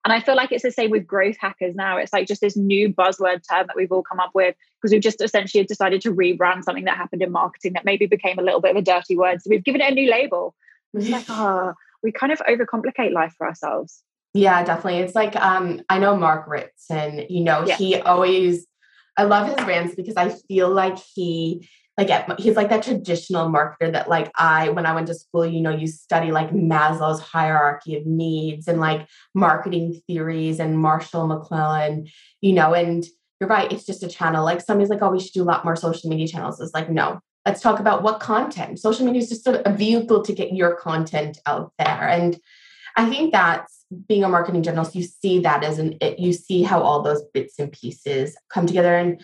And 0.06 0.12
I 0.12 0.20
feel 0.20 0.36
like 0.36 0.52
it's 0.52 0.62
the 0.62 0.70
same 0.70 0.92
with 0.92 1.04
growth 1.04 1.34
hackers 1.36 1.75
now. 1.75 1.96
It's 1.96 2.12
like 2.12 2.28
just 2.28 2.40
this 2.40 2.56
new 2.56 2.94
buzzword 2.94 3.42
term 3.50 3.66
that 3.66 3.75
we've 3.75 3.90
all 3.90 4.04
come 4.04 4.20
up 4.20 4.30
with 4.34 4.54
because 4.80 4.92
we've 4.92 5.02
just 5.02 5.20
essentially 5.20 5.64
decided 5.64 6.00
to 6.02 6.14
rebrand 6.14 6.62
something 6.62 6.84
that 6.84 6.96
happened 6.96 7.22
in 7.22 7.32
marketing 7.32 7.72
that 7.72 7.84
maybe 7.84 8.06
became 8.06 8.38
a 8.38 8.42
little 8.42 8.60
bit 8.60 8.70
of 8.70 8.76
a 8.76 8.82
dirty 8.82 9.16
word. 9.16 9.42
So 9.42 9.50
we've 9.50 9.64
given 9.64 9.80
it 9.80 9.90
a 9.90 9.94
new 9.96 10.08
label. 10.08 10.54
It's 10.94 11.08
like, 11.08 11.25
oh, 11.28 11.75
we 12.04 12.12
kind 12.12 12.30
of 12.30 12.38
overcomplicate 12.38 13.12
life 13.12 13.34
for 13.36 13.48
ourselves. 13.48 14.04
Yeah, 14.32 14.62
definitely. 14.62 15.00
It's 15.00 15.16
like 15.16 15.34
um, 15.34 15.82
I 15.88 15.98
know 15.98 16.16
Mark 16.16 16.46
Ritson, 16.46 17.26
you 17.28 17.42
know, 17.42 17.66
yeah. 17.66 17.76
he 17.76 17.96
always 17.96 18.64
I 19.16 19.25
love 19.25 19.48
his 19.48 19.66
rants 19.66 19.96
because 19.96 20.16
I 20.16 20.28
feel 20.28 20.68
like 20.68 20.98
he 21.16 21.68
like 21.97 22.11
at, 22.11 22.38
he's 22.38 22.57
like 22.57 22.69
that 22.69 22.83
traditional 22.83 23.49
marketer 23.49 23.91
that 23.93 24.09
like 24.09 24.31
I 24.37 24.69
when 24.71 24.87
I 24.87 24.95
went 24.95 25.07
to 25.07 25.15
school, 25.15 25.47
you 25.47 25.61
know, 25.61 25.71
you 25.71 25.87
study 25.87 26.31
like 26.31 26.50
Maslow's 26.50 27.21
hierarchy 27.21 27.97
of 27.97 28.07
needs 28.07 28.69
and 28.69 28.81
like 28.81 29.07
marketing 29.35 30.00
theories 30.07 30.61
and 30.61 30.79
Marshall 30.79 31.26
McLuhan, 31.26 32.11
you 32.41 32.53
know, 32.53 32.75
and 32.75 33.05
you're 33.41 33.49
right, 33.49 33.71
it's 33.73 33.87
just 33.87 34.03
a 34.03 34.09
channel. 34.09 34.45
Like 34.45 34.61
somebody's 34.61 34.91
like, 34.91 35.03
oh, 35.03 35.11
we 35.11 35.21
should 35.21 35.33
do 35.33 35.43
a 35.43 35.45
lot 35.45 35.65
more 35.65 35.76
social 35.76 36.11
media 36.11 36.29
channels. 36.29 36.61
It's 36.61 36.75
like, 36.75 36.91
no, 36.91 37.21
let's 37.47 37.61
talk 37.61 37.81
about 37.81 38.03
what 38.03 38.21
content. 38.21 38.79
Social 38.79 39.07
media 39.07 39.23
is 39.23 39.29
just 39.29 39.47
a, 39.47 39.73
vehicle 39.73 40.23
to 40.23 40.33
get 40.33 40.55
your 40.55 40.75
content 40.75 41.38
out 41.47 41.73
there. 41.79 42.09
And 42.09 42.38
I 42.97 43.09
think 43.09 43.33
that's 43.33 43.85
being 44.09 44.25
a 44.25 44.29
marketing 44.29 44.62
journalist, 44.62 44.95
you 44.97 45.05
see 45.05 45.41
that 45.41 45.62
as 45.62 45.79
an 45.79 45.97
it, 46.00 46.19
you 46.19 46.33
see 46.33 46.62
how 46.62 46.81
all 46.81 47.03
those 47.03 47.23
bits 47.33 47.59
and 47.59 47.71
pieces 47.71 48.37
come 48.49 48.67
together. 48.67 48.97
And 48.97 49.23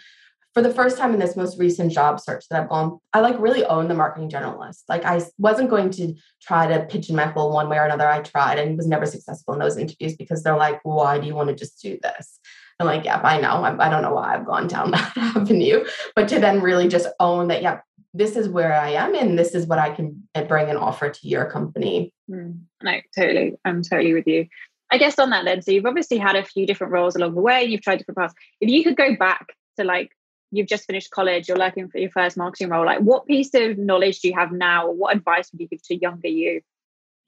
for 0.54 0.62
the 0.62 0.72
first 0.72 0.98
time 0.98 1.14
in 1.14 1.20
this 1.20 1.36
most 1.36 1.58
recent 1.58 1.92
job 1.92 2.20
search 2.20 2.46
that 2.48 2.60
I've 2.60 2.68
gone, 2.68 2.98
I 3.12 3.20
like 3.20 3.38
really 3.38 3.64
own 3.64 3.88
the 3.88 3.94
marketing 3.94 4.28
generalist. 4.28 4.82
Like 4.88 5.04
I 5.04 5.22
wasn't 5.38 5.70
going 5.70 5.90
to 5.92 6.14
try 6.42 6.66
to 6.66 6.84
pigeonhole 6.86 7.52
one 7.52 7.68
way 7.68 7.78
or 7.78 7.84
another. 7.84 8.08
I 8.08 8.20
tried 8.20 8.58
and 8.58 8.76
was 8.76 8.86
never 8.86 9.06
successful 9.06 9.54
in 9.54 9.60
those 9.60 9.78
interviews 9.78 10.14
because 10.14 10.42
they're 10.42 10.56
like, 10.56 10.80
why 10.82 11.18
do 11.18 11.26
you 11.26 11.34
want 11.34 11.48
to 11.48 11.54
just 11.54 11.80
do 11.80 11.98
this? 12.02 12.38
I'm 12.78 12.86
like, 12.86 13.04
yeah, 13.04 13.20
I 13.22 13.40
know. 13.40 13.62
I, 13.64 13.88
don't 13.88 14.02
know 14.02 14.14
why 14.14 14.34
I've 14.34 14.46
gone 14.46 14.66
down 14.66 14.90
that 14.92 15.16
avenue, 15.16 15.84
but 16.14 16.28
to 16.28 16.40
then 16.40 16.60
really 16.60 16.88
just 16.88 17.08
own 17.18 17.48
that, 17.48 17.62
yeah, 17.62 17.80
this 18.12 18.36
is 18.36 18.48
where 18.48 18.74
I 18.74 18.90
am 18.90 19.14
and 19.14 19.38
this 19.38 19.54
is 19.54 19.66
what 19.66 19.78
I 19.78 19.90
can 19.90 20.28
uh, 20.34 20.42
bring 20.42 20.68
and 20.68 20.78
offer 20.78 21.08
to 21.08 21.28
your 21.28 21.50
company. 21.50 22.12
Mm, 22.30 22.60
no, 22.82 23.00
totally. 23.16 23.54
I'm 23.64 23.82
totally 23.82 24.12
with 24.12 24.26
you. 24.26 24.48
I 24.90 24.98
guess 24.98 25.18
on 25.18 25.30
that 25.30 25.46
then, 25.46 25.62
so 25.62 25.70
you've 25.70 25.86
obviously 25.86 26.18
had 26.18 26.36
a 26.36 26.44
few 26.44 26.66
different 26.66 26.92
roles 26.92 27.16
along 27.16 27.34
the 27.34 27.40
way, 27.40 27.64
you've 27.64 27.80
tried 27.80 27.96
different 27.96 28.18
paths. 28.18 28.34
If 28.60 28.68
you 28.68 28.84
could 28.84 28.96
go 28.96 29.16
back 29.16 29.46
to 29.78 29.84
like 29.84 30.10
you've 30.52 30.68
just 30.68 30.86
finished 30.86 31.10
college, 31.10 31.48
you're 31.48 31.56
looking 31.56 31.88
for 31.88 31.98
your 31.98 32.10
first 32.10 32.36
marketing 32.36 32.68
role, 32.68 32.86
like 32.86 33.00
what 33.00 33.26
piece 33.26 33.52
of 33.54 33.78
knowledge 33.78 34.20
do 34.20 34.28
you 34.28 34.34
have 34.34 34.52
now? 34.52 34.90
What 34.90 35.16
advice 35.16 35.50
would 35.50 35.60
you 35.60 35.68
give 35.68 35.82
to 35.84 35.96
younger 35.96 36.28
you? 36.28 36.60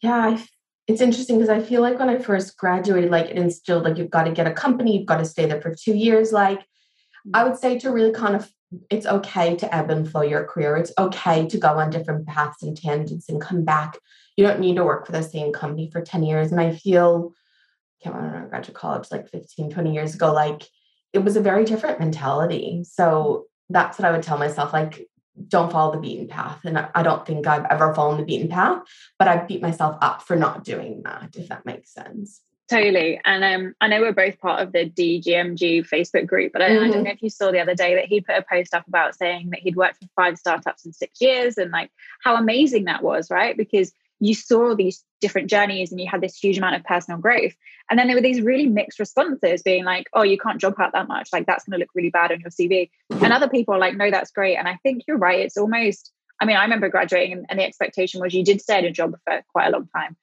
Yeah, 0.03 0.39
it's 0.87 1.01
interesting 1.01 1.39
because 1.39 1.49
I 1.49 1.63
feel 1.63 1.81
like 1.81 1.99
when 1.99 2.11
I 2.11 2.19
first 2.19 2.57
graduated, 2.59 3.11
like 3.11 3.31
it 3.31 3.39
instilled 3.39 3.85
like 3.85 3.97
you've 3.97 4.11
got 4.11 4.25
to 4.25 4.33
get 4.33 4.47
a 4.47 4.53
company, 4.53 4.99
you've 4.99 5.07
got 5.07 5.19
to 5.19 5.25
stay 5.25 5.47
there 5.47 5.61
for 5.61 5.75
two 5.75 5.95
years. 5.95 6.31
Like 6.31 6.61
I 7.33 7.43
mm. 7.43 7.49
would 7.49 7.59
say 7.59 7.79
to 7.79 7.91
really 7.91 8.13
kind 8.13 8.37
of 8.37 8.51
it's 8.91 9.07
okay 9.07 9.55
to 9.57 9.75
ebb 9.75 9.91
and 9.91 10.11
flow 10.11 10.23
your 10.23 10.45
career. 10.45 10.77
It's 10.77 10.93
okay 10.99 11.47
to 11.47 11.59
go 11.59 11.79
on 11.79 11.91
different 11.91 12.27
paths 12.27 12.63
and 12.63 12.77
tangents 12.77 13.29
and 13.29 13.41
come 13.41 13.65
back. 13.65 13.99
You 14.37 14.45
don't 14.45 14.61
need 14.61 14.77
to 14.77 14.85
work 14.85 15.07
for 15.07 15.13
the 15.13 15.23
same 15.23 15.53
company 15.53 15.91
for 15.91 16.01
10 16.01 16.25
years. 16.25 16.51
And 16.51 16.61
I 16.61 16.75
feel, 16.75 17.33
I 18.01 18.05
can't 18.05 18.17
remember, 18.17 18.47
I 18.47 18.49
graduated 18.49 18.75
college 18.75 19.09
like 19.11 19.31
15, 19.31 19.71
20 19.71 19.95
years 19.95 20.15
ago, 20.15 20.33
like 20.33 20.69
it 21.15 21.25
was 21.25 21.37
a 21.37 21.41
very 21.41 21.65
different 21.65 22.01
mentality. 22.01 22.85
So 22.85 23.47
that's 23.71 23.99
what 23.99 24.07
I 24.07 24.13
would 24.13 24.23
tell 24.23 24.37
myself 24.37 24.73
like, 24.73 25.09
don't 25.49 25.73
follow 25.73 25.93
the 25.93 26.01
beaten 26.01 26.29
path. 26.29 26.61
And 26.65 26.79
I 26.95 27.03
don't 27.03 27.27
think 27.27 27.47
I've 27.47 27.67
ever 27.71 27.95
fallen 27.95 28.19
the 28.19 28.25
beaten 28.25 28.49
path, 28.49 28.83
but 29.19 29.29
I 29.29 29.39
beat 29.39 29.63
myself 29.63 29.97
up 30.01 30.23
for 30.23 30.37
not 30.37 30.65
doing 30.65 31.03
that, 31.05 31.35
if 31.37 31.49
that 31.49 31.65
makes 31.65 31.93
sense. 31.93 32.43
Totally. 32.69 33.21
And 33.25 33.45
um, 33.45 33.75
I 33.81 33.89
know 33.89 34.01
we're 34.01 34.13
both 34.13 34.39
part 34.41 34.63
of 34.63 34.73
the 34.73 34.89
DGMG 34.89 35.87
Facebook 35.89 36.27
group, 36.27 36.53
but 36.53 36.63
I, 36.63 36.71
mm-hmm. 36.71 36.77
I, 36.77 36.79
don't 36.79 36.93
mm-hmm. 36.93 37.03
know 37.05 37.11
if 37.11 37.23
you 37.23 37.31
saw 37.31 37.51
the 37.51 37.61
other 37.61 37.75
day 37.75 37.95
that 37.95 38.07
he 38.07 38.21
put 38.21 38.37
a 38.37 38.45
post 38.49 38.75
up 38.75 38.89
about 38.89 39.15
saying 39.15 39.51
that 39.51 39.61
he'd 39.61 39.77
worked 39.77 39.99
for 39.99 40.09
five 40.17 40.39
startups 40.39 40.87
in 40.87 40.93
six 40.93 41.21
years 41.21 41.59
and 41.59 41.71
like 41.71 41.91
how 42.23 42.37
amazing 42.37 42.85
that 42.85 43.03
was, 43.03 43.31
right? 43.31 43.57
Because 43.57 43.93
you 44.25 44.35
saw 44.35 44.75
these 44.75 45.05
different 45.21 45.51
journeys 45.51 45.91
and 45.91 46.01
you 46.01 46.09
had 46.11 46.23
this 46.23 46.35
huge 46.37 46.57
amount 46.57 46.77
of 46.77 46.85
personal 46.85 47.21
growth. 47.21 47.53
And 47.91 47.99
then 47.99 48.07
there 48.07 48.17
were 48.17 48.23
these 48.23 48.41
really 48.41 48.67
mixed 48.67 48.99
responses 48.99 49.63
being 49.63 49.85
like, 49.85 50.07
oh, 50.15 50.23
you 50.23 50.39
can't 50.39 50.59
job 50.59 50.75
out 50.79 50.93
that 50.93 51.09
much. 51.09 51.29
Like 51.31 51.45
that's 51.45 51.65
going 51.65 51.79
to 51.79 51.79
look 51.79 51.91
really 51.95 52.09
bad 52.09 52.33
on 52.33 52.41
your 52.41 52.51
CV. 52.51 52.89
And 53.11 53.35
other 53.35 53.51
people 53.51 53.75
are 53.75 53.79
like, 53.79 53.97
no, 53.97 54.11
that's 54.11 54.31
great. 54.31 54.57
And 54.57 54.67
I 54.67 54.79
think 54.83 55.03
you're 55.07 55.19
right. 55.19 55.41
It's 55.41 55.59
almost, 55.59 56.11
I 56.41 56.47
mean, 56.47 56.57
I 56.57 56.63
remember 56.63 56.89
graduating 56.89 57.33
and, 57.35 57.47
and 57.51 57.59
the 57.59 57.65
expectation 57.65 58.23
was 58.23 58.33
you 58.33 58.43
did 58.43 58.63
stay 58.63 58.79
in 58.79 58.87
a 58.87 58.91
job 58.91 59.15
for 59.25 59.43
quite 59.53 59.67
a 59.67 59.71
long 59.71 59.89
time 59.95 60.17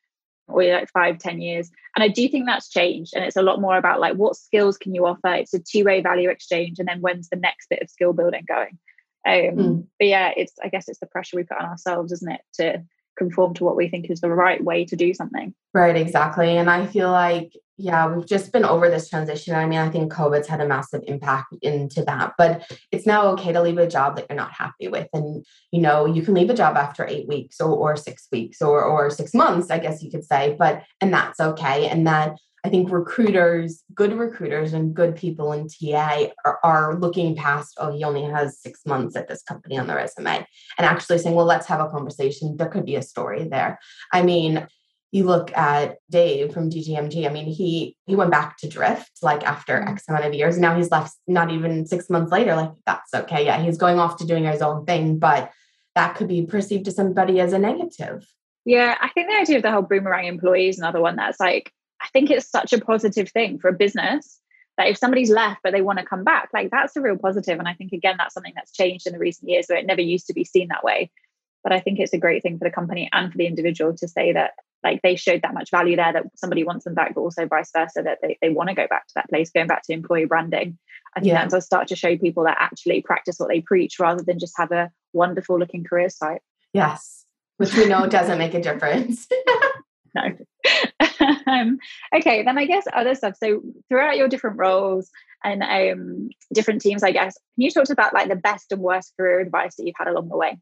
or 0.47 0.63
like 0.63 0.89
five, 0.89 1.19
ten 1.19 1.39
years. 1.39 1.69
And 1.95 2.03
I 2.03 2.07
do 2.07 2.27
think 2.27 2.47
that's 2.47 2.69
changed. 2.69 3.13
And 3.15 3.23
it's 3.23 3.37
a 3.37 3.43
lot 3.43 3.61
more 3.61 3.77
about 3.77 3.99
like 3.99 4.15
what 4.15 4.35
skills 4.35 4.79
can 4.79 4.95
you 4.95 5.05
offer? 5.05 5.31
It's 5.35 5.53
a 5.53 5.59
two-way 5.59 6.01
value 6.01 6.31
exchange. 6.31 6.79
And 6.79 6.87
then 6.87 7.01
when's 7.01 7.29
the 7.29 7.35
next 7.35 7.69
bit 7.69 7.83
of 7.83 7.89
skill 7.91 8.13
building 8.13 8.45
going? 8.47 8.79
Um, 9.27 9.57
mm. 9.57 9.87
But 9.99 10.07
yeah, 10.07 10.31
it's 10.35 10.53
I 10.63 10.69
guess 10.69 10.89
it's 10.89 10.99
the 10.99 11.05
pressure 11.05 11.37
we 11.37 11.43
put 11.43 11.59
on 11.59 11.67
ourselves, 11.67 12.11
isn't 12.11 12.31
it, 12.31 12.41
to 12.55 12.83
conform 13.17 13.53
to 13.55 13.63
what 13.63 13.75
we 13.75 13.87
think 13.87 14.09
is 14.09 14.21
the 14.21 14.29
right 14.29 14.63
way 14.63 14.85
to 14.85 14.95
do 14.95 15.13
something. 15.13 15.53
Right, 15.73 15.95
exactly. 15.95 16.57
And 16.57 16.69
I 16.69 16.85
feel 16.85 17.11
like, 17.11 17.53
yeah, 17.77 18.07
we've 18.07 18.27
just 18.27 18.51
been 18.51 18.65
over 18.65 18.89
this 18.89 19.09
transition. 19.09 19.55
I 19.55 19.65
mean, 19.65 19.79
I 19.79 19.89
think 19.89 20.13
COVID's 20.13 20.47
had 20.47 20.61
a 20.61 20.67
massive 20.67 21.01
impact 21.07 21.55
into 21.61 22.03
that, 22.03 22.33
but 22.37 22.63
it's 22.91 23.07
now 23.07 23.27
okay 23.29 23.51
to 23.51 23.61
leave 23.61 23.79
a 23.79 23.87
job 23.87 24.15
that 24.15 24.27
you're 24.29 24.35
not 24.35 24.53
happy 24.53 24.87
with. 24.87 25.07
And, 25.13 25.43
you 25.71 25.81
know, 25.81 26.05
you 26.05 26.21
can 26.21 26.35
leave 26.35 26.49
a 26.49 26.55
job 26.55 26.77
after 26.77 27.05
eight 27.07 27.27
weeks 27.27 27.59
or, 27.59 27.71
or 27.71 27.95
six 27.95 28.27
weeks 28.31 28.61
or, 28.61 28.83
or 28.83 29.09
six 29.09 29.33
months, 29.33 29.71
I 29.71 29.79
guess 29.79 30.03
you 30.03 30.11
could 30.11 30.25
say, 30.25 30.55
but, 30.59 30.83
and 30.99 31.11
that's 31.11 31.39
okay. 31.39 31.87
And 31.87 32.05
that 32.05 32.37
I 32.63 32.69
think 32.69 32.91
recruiters, 32.91 33.83
good 33.95 34.13
recruiters 34.13 34.73
and 34.73 34.93
good 34.93 35.15
people 35.15 35.51
in 35.51 35.67
TA 35.67 36.27
are, 36.45 36.59
are, 36.63 36.99
looking 36.99 37.35
past, 37.35 37.73
oh, 37.77 37.91
he 37.91 38.03
only 38.03 38.23
has 38.23 38.59
six 38.59 38.81
months 38.85 39.15
at 39.15 39.27
this 39.27 39.41
company 39.41 39.79
on 39.79 39.87
the 39.87 39.95
resume 39.95 40.45
and 40.77 40.85
actually 40.85 41.17
saying, 41.17 41.35
well, 41.35 41.45
let's 41.45 41.65
have 41.65 41.79
a 41.79 41.89
conversation. 41.89 42.57
There 42.57 42.69
could 42.69 42.85
be 42.85 42.95
a 42.95 43.01
story 43.01 43.47
there. 43.47 43.79
I 44.13 44.21
mean, 44.21 44.67
you 45.11 45.25
look 45.25 45.55
at 45.57 45.97
Dave 46.09 46.53
from 46.53 46.69
DGMG. 46.69 47.25
I 47.25 47.33
mean, 47.33 47.45
he 47.45 47.97
he 48.05 48.15
went 48.15 48.31
back 48.31 48.57
to 48.57 48.69
Drift 48.69 49.11
like 49.21 49.43
after 49.43 49.77
mm-hmm. 49.77 49.89
X 49.89 50.03
amount 50.07 50.25
of 50.25 50.33
years. 50.33 50.57
Now 50.57 50.77
he's 50.77 50.91
left 50.91 51.13
not 51.27 51.51
even 51.51 51.85
six 51.85 52.09
months 52.09 52.31
later. 52.31 52.55
Like, 52.55 52.71
that's 52.85 53.13
okay. 53.13 53.45
Yeah, 53.45 53.61
he's 53.61 53.77
going 53.77 53.99
off 53.99 54.17
to 54.17 54.25
doing 54.25 54.45
his 54.45 54.61
own 54.61 54.85
thing, 54.85 55.19
but 55.19 55.51
that 55.95 56.15
could 56.15 56.27
be 56.27 56.45
perceived 56.45 56.85
to 56.85 56.91
somebody 56.91 57.39
as 57.41 57.51
a 57.51 57.59
negative. 57.59 58.25
Yeah, 58.63 58.95
I 59.01 59.09
think 59.09 59.29
the 59.29 59.35
idea 59.35 59.57
of 59.57 59.63
the 59.63 59.71
whole 59.71 59.81
boomerang 59.81 60.27
employee 60.27 60.69
is 60.69 60.77
another 60.77 61.01
one 61.01 61.15
that's 61.15 61.39
like 61.39 61.73
I 62.01 62.07
think 62.13 62.29
it's 62.29 62.49
such 62.49 62.73
a 62.73 62.81
positive 62.81 63.29
thing 63.29 63.59
for 63.59 63.69
a 63.69 63.73
business 63.73 64.39
that 64.77 64.87
if 64.87 64.97
somebody's 64.97 65.29
left 65.29 65.61
but 65.63 65.73
they 65.73 65.81
want 65.81 65.99
to 65.99 66.05
come 66.05 66.23
back, 66.23 66.49
like 66.53 66.71
that's 66.71 66.95
a 66.95 67.01
real 67.01 67.17
positive. 67.17 67.59
And 67.59 67.67
I 67.67 67.73
think 67.73 67.91
again 67.91 68.15
that's 68.17 68.33
something 68.33 68.53
that's 68.55 68.71
changed 68.71 69.07
in 69.07 69.13
the 69.13 69.19
recent 69.19 69.49
years 69.49 69.65
where 69.67 69.77
it 69.77 69.85
never 69.85 70.01
used 70.01 70.27
to 70.27 70.33
be 70.33 70.43
seen 70.43 70.69
that 70.69 70.83
way. 70.83 71.11
But 71.63 71.73
I 71.73 71.79
think 71.79 71.99
it's 71.99 72.13
a 72.13 72.17
great 72.17 72.41
thing 72.41 72.57
for 72.57 72.63
the 72.63 72.73
company 72.73 73.09
and 73.13 73.31
for 73.31 73.37
the 73.37 73.45
individual 73.45 73.95
to 73.97 74.07
say 74.07 74.33
that 74.33 74.51
like 74.83 75.01
they 75.03 75.15
showed 75.15 75.43
that 75.43 75.53
much 75.53 75.69
value 75.69 75.95
there 75.95 76.13
that 76.13 76.23
somebody 76.35 76.63
wants 76.63 76.85
them 76.85 76.95
back, 76.95 77.13
but 77.13 77.21
also 77.21 77.45
vice 77.45 77.69
versa, 77.75 78.01
that 78.03 78.17
they, 78.21 78.37
they 78.41 78.49
want 78.49 78.69
to 78.69 78.75
go 78.75 78.87
back 78.87 79.07
to 79.07 79.13
that 79.15 79.29
place, 79.29 79.51
going 79.51 79.67
back 79.67 79.83
to 79.83 79.93
employee 79.93 80.25
branding. 80.25 80.77
I 81.15 81.19
think 81.19 81.33
yeah. 81.33 81.43
that 81.43 81.51
does 81.51 81.65
start 81.65 81.87
to 81.89 81.95
show 81.95 82.17
people 82.17 82.45
that 82.45 82.57
actually 82.59 83.01
practice 83.01 83.35
what 83.37 83.49
they 83.49 83.61
preach 83.61 83.99
rather 83.99 84.23
than 84.23 84.39
just 84.39 84.57
have 84.57 84.71
a 84.71 84.89
wonderful 85.13 85.59
looking 85.59 85.83
career 85.83 86.09
site. 86.09 86.41
Yes, 86.73 87.25
which 87.57 87.75
we 87.75 87.85
know 87.85 88.07
doesn't 88.07 88.37
make 88.37 88.53
a 88.53 88.61
difference. 88.61 89.27
no. 90.15 90.37
um, 91.47 91.77
okay, 92.15 92.43
then 92.43 92.57
I 92.57 92.65
guess 92.65 92.85
other 92.93 93.15
stuff. 93.15 93.35
So 93.41 93.61
throughout 93.89 94.17
your 94.17 94.27
different 94.27 94.57
roles 94.57 95.09
and 95.43 95.63
um, 95.63 96.29
different 96.53 96.81
teams, 96.81 97.03
I 97.03 97.11
guess, 97.11 97.33
can 97.33 97.63
you 97.63 97.71
talk 97.71 97.89
about 97.89 98.13
like 98.13 98.29
the 98.29 98.35
best 98.35 98.71
and 98.71 98.81
worst 98.81 99.13
career 99.17 99.39
advice 99.39 99.75
that 99.75 99.85
you've 99.85 99.95
had 99.97 100.07
along 100.07 100.29
the 100.29 100.37
way? 100.37 100.57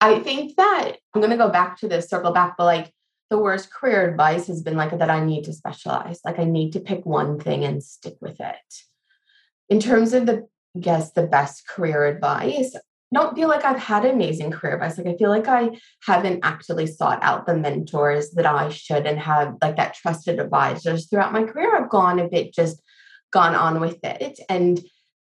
I 0.00 0.18
think 0.20 0.56
that 0.56 0.96
I'm 1.14 1.20
going 1.20 1.30
to 1.30 1.36
go 1.36 1.50
back 1.50 1.78
to 1.78 1.88
this, 1.88 2.08
circle 2.08 2.32
back, 2.32 2.56
but 2.56 2.64
like 2.64 2.92
the 3.28 3.38
worst 3.38 3.72
career 3.72 4.08
advice 4.08 4.46
has 4.48 4.62
been 4.62 4.76
like 4.76 4.96
that 4.98 5.10
I 5.10 5.24
need 5.24 5.44
to 5.44 5.52
specialize. 5.52 6.20
Like 6.24 6.38
I 6.38 6.44
need 6.44 6.72
to 6.72 6.80
pick 6.80 7.04
one 7.04 7.38
thing 7.38 7.64
and 7.64 7.82
stick 7.82 8.16
with 8.20 8.40
it. 8.40 8.56
In 9.68 9.78
terms 9.78 10.14
of 10.14 10.26
the, 10.26 10.48
I 10.76 10.80
guess, 10.80 11.12
the 11.12 11.26
best 11.26 11.68
career 11.68 12.06
advice, 12.06 12.74
don't 13.12 13.34
feel 13.34 13.48
like 13.48 13.64
I've 13.64 13.78
had 13.78 14.04
an 14.04 14.12
amazing 14.12 14.50
career 14.50 14.74
advice. 14.74 14.96
Like 14.96 15.08
I 15.08 15.16
feel 15.16 15.30
like 15.30 15.48
I 15.48 15.70
haven't 16.04 16.40
actually 16.42 16.86
sought 16.86 17.22
out 17.22 17.46
the 17.46 17.56
mentors 17.56 18.30
that 18.32 18.46
I 18.46 18.68
should 18.68 19.06
and 19.06 19.18
have 19.18 19.56
like 19.60 19.76
that 19.76 19.94
trusted 19.94 20.38
advisors 20.38 21.06
throughout 21.06 21.32
my 21.32 21.42
career. 21.42 21.76
I've 21.76 21.90
gone 21.90 22.20
a 22.20 22.28
bit 22.28 22.54
just 22.54 22.80
gone 23.32 23.54
on 23.54 23.80
with 23.80 23.98
it. 24.04 24.38
And 24.48 24.80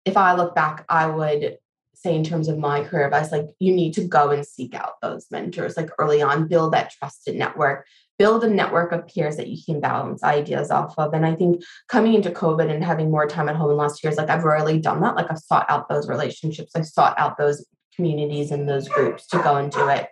if 0.04 0.16
I 0.16 0.34
look 0.34 0.54
back, 0.54 0.84
I 0.88 1.06
would 1.06 1.58
say 1.94 2.14
in 2.14 2.24
terms 2.24 2.48
of 2.48 2.58
my 2.58 2.84
career 2.84 3.06
advice, 3.06 3.32
like 3.32 3.46
you 3.58 3.74
need 3.74 3.94
to 3.94 4.04
go 4.04 4.30
and 4.30 4.46
seek 4.46 4.74
out 4.74 5.00
those 5.02 5.26
mentors 5.30 5.76
like 5.76 5.90
early 5.98 6.22
on, 6.22 6.48
build 6.48 6.72
that 6.72 6.90
trusted 6.90 7.36
network, 7.36 7.86
build 8.18 8.44
a 8.44 8.48
network 8.48 8.92
of 8.92 9.06
peers 9.06 9.36
that 9.36 9.48
you 9.48 9.58
can 9.64 9.80
bounce 9.80 10.22
ideas 10.22 10.70
off 10.70 10.94
of. 10.98 11.12
And 11.12 11.26
I 11.26 11.34
think 11.34 11.62
coming 11.88 12.14
into 12.14 12.30
COVID 12.30 12.70
and 12.70 12.84
having 12.84 13.10
more 13.10 13.26
time 13.26 13.48
at 13.48 13.56
home 13.56 13.70
in 13.70 13.76
the 13.76 13.82
last 13.82 14.02
years, 14.02 14.16
like 14.16 14.30
I've 14.30 14.44
really 14.44 14.80
done 14.80 15.00
that. 15.02 15.16
Like 15.16 15.30
I've 15.30 15.38
sought 15.38 15.66
out 15.68 15.88
those 15.88 16.08
relationships, 16.08 16.72
I've 16.74 16.86
sought 16.86 17.18
out 17.18 17.36
those 17.36 17.66
communities 17.94 18.50
and 18.50 18.68
those 18.68 18.88
groups 18.88 19.26
to 19.28 19.38
go 19.38 19.56
and 19.56 19.70
do 19.70 19.88
it. 19.88 20.08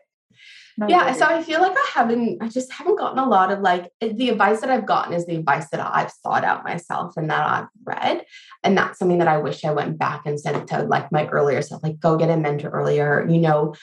Yeah, 0.89 1.13
so 1.13 1.25
I 1.25 1.43
feel 1.43 1.61
like 1.61 1.77
I 1.77 1.91
haven't, 1.95 2.43
I 2.43 2.49
just 2.49 2.73
haven't 2.73 2.99
gotten 2.99 3.19
a 3.19 3.29
lot 3.29 3.53
of 3.53 3.61
like 3.61 3.93
eh, 4.01 4.13
the 4.13 4.31
advice 4.31 4.61
that 4.61 4.71
I've 4.71 4.87
gotten 4.87 5.13
is 5.13 5.25
the 5.27 5.37
advice 5.37 5.69
that 5.71 5.81
I've 5.81 6.11
sought 6.11 6.43
out 6.43 6.65
myself 6.65 7.17
and 7.17 7.31
that 7.31 7.47
I've 7.47 7.69
read. 7.85 8.25
And 8.65 8.77
that's 8.77 8.99
something 8.99 9.19
that 9.19 9.29
I 9.29 9.39
wish 9.39 9.65
I 9.65 9.71
went 9.71 9.99
back 9.99 10.27
and 10.27 10.39
said 10.39 10.67
to 10.69 10.83
like 10.83 11.13
my 11.13 11.27
earlier 11.29 11.63
self, 11.63 11.83
like 11.83 12.01
go 12.01 12.17
get 12.17 12.31
a 12.31 12.37
mentor 12.37 12.71
earlier, 12.71 13.25
you 13.29 13.39
know, 13.39 13.75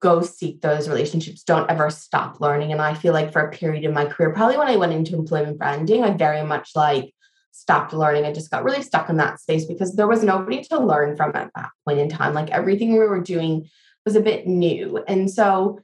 go 0.00 0.22
seek 0.22 0.60
those 0.60 0.88
relationships. 0.88 1.42
Don't 1.42 1.70
ever 1.70 1.88
stop 1.90 2.40
learning. 2.40 2.72
And 2.72 2.80
I 2.80 2.94
feel 2.94 3.12
like 3.12 3.32
for 3.32 3.42
a 3.42 3.50
period 3.50 3.84
in 3.84 3.94
my 3.94 4.06
career, 4.06 4.32
probably 4.32 4.56
when 4.56 4.68
I 4.68 4.76
went 4.76 4.92
into 4.92 5.14
employment 5.14 5.58
branding, 5.58 6.02
I 6.02 6.10
very 6.10 6.42
much 6.42 6.70
like 6.74 7.14
stopped 7.52 7.92
learning. 7.92 8.24
I 8.24 8.32
just 8.32 8.50
got 8.50 8.64
really 8.64 8.82
stuck 8.82 9.08
in 9.08 9.18
that 9.18 9.38
space 9.38 9.66
because 9.66 9.94
there 9.94 10.08
was 10.08 10.24
nobody 10.24 10.62
to 10.64 10.80
learn 10.80 11.16
from 11.16 11.36
at 11.36 11.50
that 11.54 11.70
point 11.86 11.98
in 11.98 12.08
time. 12.08 12.34
Like 12.34 12.50
everything 12.50 12.92
we 12.92 12.98
were 12.98 13.20
doing 13.20 13.68
was 14.04 14.16
a 14.16 14.20
bit 14.20 14.46
new. 14.46 14.98
And 15.06 15.30
so, 15.30 15.80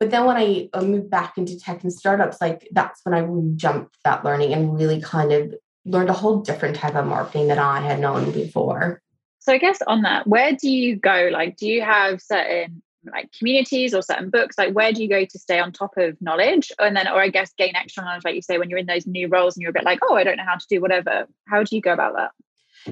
but 0.00 0.10
then 0.10 0.24
when 0.24 0.36
I 0.36 0.68
uh, 0.72 0.82
moved 0.82 1.10
back 1.10 1.36
into 1.38 1.58
tech 1.58 1.82
and 1.82 1.92
startups, 1.92 2.40
like 2.40 2.68
that's 2.72 3.00
when 3.04 3.14
I 3.14 3.26
jumped 3.56 3.96
that 4.04 4.24
learning 4.24 4.52
and 4.52 4.78
really 4.78 5.00
kind 5.00 5.32
of 5.32 5.54
learned 5.84 6.10
a 6.10 6.14
whole 6.14 6.40
different 6.40 6.76
type 6.76 6.94
of 6.94 7.06
marketing 7.06 7.48
that 7.48 7.58
I 7.58 7.80
had 7.80 8.00
known 8.00 8.30
before. 8.30 9.02
So 9.40 9.52
I 9.52 9.58
guess 9.58 9.80
on 9.86 10.02
that, 10.02 10.26
where 10.26 10.52
do 10.52 10.70
you 10.70 10.96
go? 10.96 11.30
Like, 11.32 11.56
do 11.56 11.66
you 11.66 11.82
have 11.82 12.20
certain 12.20 12.82
like 13.12 13.30
communities 13.32 13.94
or 13.94 14.02
certain 14.02 14.28
books 14.28 14.58
like 14.58 14.74
where 14.74 14.92
do 14.92 15.02
you 15.02 15.08
go 15.08 15.24
to 15.24 15.38
stay 15.38 15.58
on 15.58 15.72
top 15.72 15.96
of 15.96 16.20
knowledge 16.20 16.70
and 16.78 16.96
then 16.96 17.06
or 17.08 17.22
i 17.22 17.28
guess 17.28 17.52
gain 17.56 17.74
extra 17.76 18.02
knowledge 18.02 18.24
like 18.24 18.34
you 18.34 18.42
say 18.42 18.58
when 18.58 18.68
you're 18.68 18.78
in 18.78 18.86
those 18.86 19.06
new 19.06 19.28
roles 19.28 19.56
and 19.56 19.62
you're 19.62 19.70
a 19.70 19.72
bit 19.72 19.84
like 19.84 20.00
oh 20.02 20.14
i 20.14 20.24
don't 20.24 20.36
know 20.36 20.44
how 20.44 20.56
to 20.56 20.66
do 20.68 20.80
whatever 20.80 21.26
how 21.46 21.62
do 21.62 21.76
you 21.76 21.80
go 21.80 21.92
about 21.92 22.14
that 22.16 22.32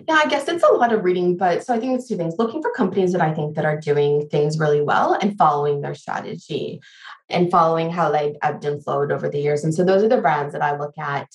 Yeah, 0.09 0.21
I 0.23 0.29
guess 0.29 0.49
it's 0.49 0.63
a 0.63 0.73
lot 0.75 0.93
of 0.93 1.05
reading, 1.05 1.37
but 1.37 1.65
so 1.65 1.75
I 1.75 1.81
think 1.81 1.95
it's 1.95 2.09
two 2.09 2.17
things 2.17 2.35
looking 2.39 2.61
for 2.61 2.73
companies 2.73 3.13
that 3.13 3.21
I 3.21 3.33
think 3.33 3.57
that 3.57 3.65
are 3.65 3.81
doing 3.81 4.29
things 4.29 4.59
really 4.59 4.83
well 4.83 5.15
and 5.15 5.37
following 5.39 5.81
their 5.81 5.95
strategy 5.95 6.81
and 7.29 7.51
following 7.51 7.91
how 7.91 8.11
they've 8.11 8.37
ebbed 8.43 8.65
and 8.65 8.83
flowed 8.83 9.11
over 9.11 9.29
the 9.29 9.41
years. 9.41 9.65
And 9.65 9.75
so 9.75 9.85
those 9.85 10.03
are 10.03 10.09
the 10.09 10.21
brands 10.21 10.53
that 10.53 10.63
I 10.63 10.77
look 10.77 10.97
at. 10.99 11.29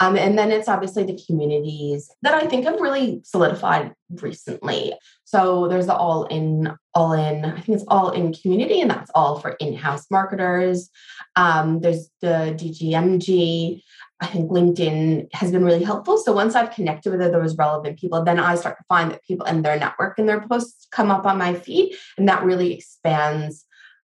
Um, 0.00 0.16
and 0.16 0.38
then 0.38 0.52
it's 0.52 0.68
obviously 0.68 1.04
the 1.04 1.20
communities 1.26 2.10
that 2.22 2.34
I 2.34 2.46
think 2.46 2.64
have 2.64 2.80
really 2.80 3.20
solidified 3.24 3.94
recently. 4.10 4.94
So 5.24 5.68
there's 5.68 5.86
the 5.86 5.94
all 5.94 6.24
in, 6.24 6.72
all 6.94 7.12
in, 7.12 7.44
I 7.44 7.60
think 7.60 7.76
it's 7.76 7.84
all 7.88 8.10
in 8.10 8.32
community, 8.32 8.80
and 8.80 8.90
that's 8.90 9.10
all 9.14 9.38
for 9.38 9.50
in 9.60 9.74
house 9.74 10.06
marketers. 10.10 10.90
Um, 11.36 11.80
there's 11.80 12.10
the 12.20 12.54
DGMG. 12.56 13.82
I 14.20 14.26
think 14.26 14.50
LinkedIn 14.50 15.28
has 15.32 15.52
been 15.52 15.64
really 15.64 15.84
helpful. 15.84 16.18
So 16.18 16.32
once 16.32 16.56
I've 16.56 16.72
connected 16.72 17.12
with 17.12 17.20
those 17.20 17.56
relevant 17.56 18.00
people, 18.00 18.24
then 18.24 18.40
I 18.40 18.56
start 18.56 18.76
to 18.78 18.84
find 18.88 19.12
that 19.12 19.22
people 19.22 19.46
and 19.46 19.64
their 19.64 19.78
network 19.78 20.18
and 20.18 20.28
their 20.28 20.46
posts 20.46 20.88
come 20.90 21.10
up 21.10 21.24
on 21.24 21.38
my 21.38 21.54
feed, 21.54 21.94
and 22.16 22.28
that 22.28 22.42
really 22.42 22.74
expands 22.74 23.64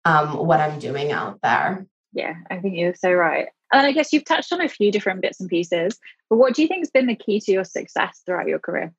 um, 0.05 0.39
what 0.47 0.61
I'm 0.61 0.79
doing 0.79 1.13
out 1.13 1.41
there. 1.43 1.87
Yeah, 2.13 2.35
I 2.51 2.59
think 2.59 2.77
you're 2.77 2.95
so 2.95 3.13
right. 3.13 3.49
And 3.71 3.87
I 3.87 3.93
guess 3.93 4.13
you've 4.13 4.25
touched 4.25 4.51
on 4.53 4.63
a 4.63 4.69
few 4.69 4.91
different 4.91 5.21
bits 5.21 5.41
and 5.41 5.49
pieces, 5.51 5.99
but 6.31 6.37
what 6.37 6.55
do 6.55 6.63
you 6.63 6.69
think 6.69 6.81
has 6.81 6.91
been 6.91 7.07
the 7.07 7.15
key 7.15 7.41
to 7.41 7.53
your 7.53 7.65
success 7.65 8.23
throughout 8.25 8.49
your 8.49 8.59
career? 8.59 8.95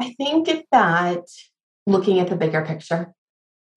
I 0.00 0.14
think 0.14 0.48
that 0.72 1.24
looking 1.86 2.18
at 2.18 2.28
the 2.28 2.36
bigger 2.36 2.64
picture, 2.64 3.14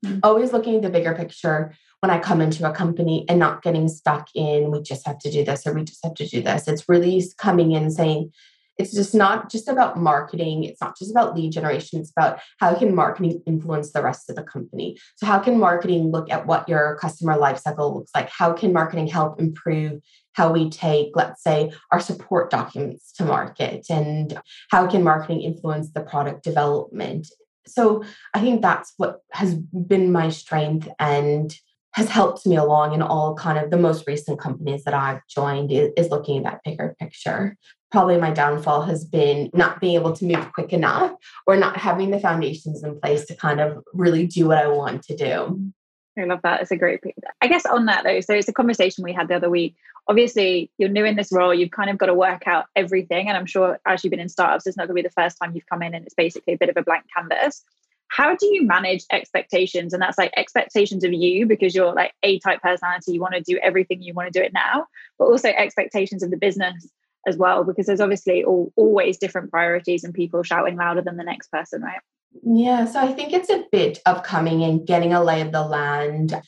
mm-hmm. 0.04 0.20
always 0.24 0.54
looking 0.54 0.76
at 0.76 0.82
the 0.82 0.90
bigger 0.90 1.16
picture 1.16 1.74
when 2.02 2.10
I 2.10 2.20
come 2.20 2.42
into 2.42 2.70
a 2.70 2.74
company 2.74 3.24
and 3.30 3.40
not 3.40 3.62
getting 3.62 3.88
stuck 3.88 4.28
in, 4.36 4.72
we 4.72 4.82
just 4.82 5.08
have 5.08 5.20
to 5.20 5.32
do 5.32 5.46
this 5.46 5.66
or 5.66 5.74
we 5.74 5.86
just 5.86 6.04
have 6.04 6.16
to 6.16 6.28
do 6.28 6.42
this. 6.42 6.68
It's 6.68 6.90
really 6.90 7.24
coming 7.38 7.72
in 7.72 7.90
saying, 7.92 8.34
it's 8.78 8.94
just 8.94 9.14
not 9.14 9.52
just 9.52 9.68
about 9.68 9.98
marketing 9.98 10.64
it's 10.64 10.82
not 10.82 10.98
just 10.98 11.12
about 11.12 11.36
lead 11.36 11.52
generation 11.52 12.00
it's 12.00 12.12
about 12.16 12.40
how 12.60 12.74
can 12.74 12.96
marketing 12.96 13.42
influence 13.46 13.92
the 13.92 14.02
rest 14.02 14.30
of 14.30 14.36
the 14.36 14.44
company 14.44 14.98
so 15.16 15.26
how 15.26 15.40
can 15.40 15.60
marketing 15.60 16.12
look 16.12 16.30
at 16.32 16.48
what 16.48 16.68
your 16.68 16.98
customer 17.00 17.38
lifecycle 17.38 17.94
looks 17.94 18.12
like 18.16 18.30
how 18.30 18.52
can 18.52 18.74
marketing 18.74 19.08
help 19.08 19.40
improve 19.40 20.02
how 20.34 20.52
we 20.52 20.70
take 20.70 21.12
let's 21.16 21.44
say 21.44 21.72
our 21.92 22.00
support 22.00 22.50
documents 22.50 23.12
to 23.12 23.24
market 23.24 23.86
and 23.90 24.40
how 24.72 24.88
can 24.88 25.04
marketing 25.04 25.42
influence 25.42 25.92
the 25.92 26.02
product 26.02 26.44
development 26.44 27.28
so 27.66 28.04
i 28.34 28.40
think 28.40 28.62
that's 28.62 28.94
what 28.98 29.20
has 29.32 29.56
been 29.56 30.12
my 30.12 30.30
strength 30.30 30.88
and 31.00 31.56
has 31.94 32.10
helped 32.10 32.46
me 32.48 32.56
along 32.56 32.94
in 32.94 33.04
all 33.04 33.36
kind 33.36 33.60
of 33.60 33.70
the 33.70 33.78
most 33.78 34.08
recent 34.08 34.40
companies 34.40 34.84
that 34.84 34.96
I've 34.96 35.22
joined 35.28 35.72
is, 35.72 36.10
looking 36.10 36.40
at 36.40 36.44
that 36.44 36.62
bigger 36.66 36.96
picture 37.00 37.56
probably 37.94 38.18
my 38.18 38.32
downfall 38.32 38.82
has 38.82 39.06
been 39.06 39.52
not 39.54 39.80
being 39.80 39.94
able 39.94 40.12
to 40.14 40.26
move 40.26 40.52
quick 40.52 40.74
enough 40.74 41.14
or 41.46 41.56
not 41.56 41.78
having 41.78 42.10
the 42.10 42.20
foundations 42.20 42.84
in 42.84 43.00
place 43.00 43.28
to 43.28 43.36
kind 43.36 43.62
of 43.62 43.84
really 43.94 44.26
do 44.26 44.48
what 44.48 44.58
I 44.58 44.68
want 44.68 45.04
to 45.04 45.16
do. 45.16 45.72
I 46.18 46.26
love 46.26 46.42
that. 46.44 46.62
It's 46.62 46.72
a 46.72 46.76
great. 46.76 47.02
I 47.42 47.48
guess 47.48 47.66
on 47.66 47.88
that 47.88 48.04
though, 48.04 48.20
so 48.22 48.34
it's 48.34 48.48
a 48.48 48.54
conversation 48.54 49.04
we 49.04 49.14
had 49.14 49.28
the 49.28 49.36
other 49.36 49.50
week. 49.50 49.76
Obviously, 50.08 50.70
you're 50.78 50.90
new 50.90 51.06
in 51.06 51.16
this 51.16 51.32
role. 51.32 51.54
You've 51.54 51.72
kind 51.72 51.90
of 51.90 51.98
got 51.98 52.08
to 52.08 52.14
work 52.14 52.48
out 52.48 52.66
everything, 52.76 53.28
and 53.28 53.38
I'm 53.38 53.46
sure 53.46 53.80
as 53.86 54.04
you've 54.04 54.12
been 54.12 54.20
in 54.20 54.30
startups, 54.30 54.68
it's 54.68 54.78
not 54.78 54.88
going 54.88 54.96
to 54.98 55.04
be 55.04 55.08
the 55.08 55.22
first 55.22 55.38
time 55.42 55.54
you've 55.56 55.66
come 55.66 55.82
in, 55.82 55.94
and 55.96 56.06
it's 56.06 56.14
basically 56.14 56.54
a 56.54 56.58
bit 56.58 56.70
of 56.70 56.78
a 56.78 56.84
blank 56.84 57.06
canvas. 57.16 57.64
How 58.10 58.36
do 58.36 58.46
you 58.46 58.64
manage 58.64 59.06
expectations? 59.12 59.92
And 59.92 60.02
that's 60.02 60.20
like 60.20 60.32
expectations 60.38 61.04
of 61.04 61.14
you 61.14 61.48
because 61.48 61.74
you're 61.74 61.94
like 61.94 62.14
a 62.22 62.38
type 62.40 62.62
personality. 62.62 63.14
You 63.14 63.22
want 63.22 63.34
to 63.34 63.42
do 63.42 63.58
everything. 63.64 64.04
You 64.04 64.14
want 64.14 64.32
to 64.32 64.40
do 64.40 64.46
it 64.46 64.54
now, 64.54 64.86
but 65.18 65.26
also 65.26 65.50
expectations 65.50 66.22
of 66.22 66.30
the 66.30 66.38
business 66.38 66.88
as 67.26 67.38
well 67.38 67.64
because 67.64 67.86
there's 67.86 68.02
obviously 68.02 68.44
all, 68.44 68.72
always 68.76 69.18
different 69.18 69.50
priorities 69.50 70.04
and 70.04 70.14
people 70.14 70.44
shouting 70.44 70.76
louder 70.76 71.02
than 71.02 71.18
the 71.18 71.24
next 71.24 71.50
person 71.52 71.82
right 71.82 72.02
yeah 72.42 72.86
so 72.86 73.00
i 73.00 73.12
think 73.12 73.34
it's 73.34 73.50
a 73.50 73.64
bit 73.72 74.00
of 74.06 74.24
coming 74.24 74.64
and 74.64 74.88
getting 74.88 75.14
a 75.14 75.24
lay 75.24 75.42
of 75.42 75.52
the 75.52 75.64
land 75.64 76.42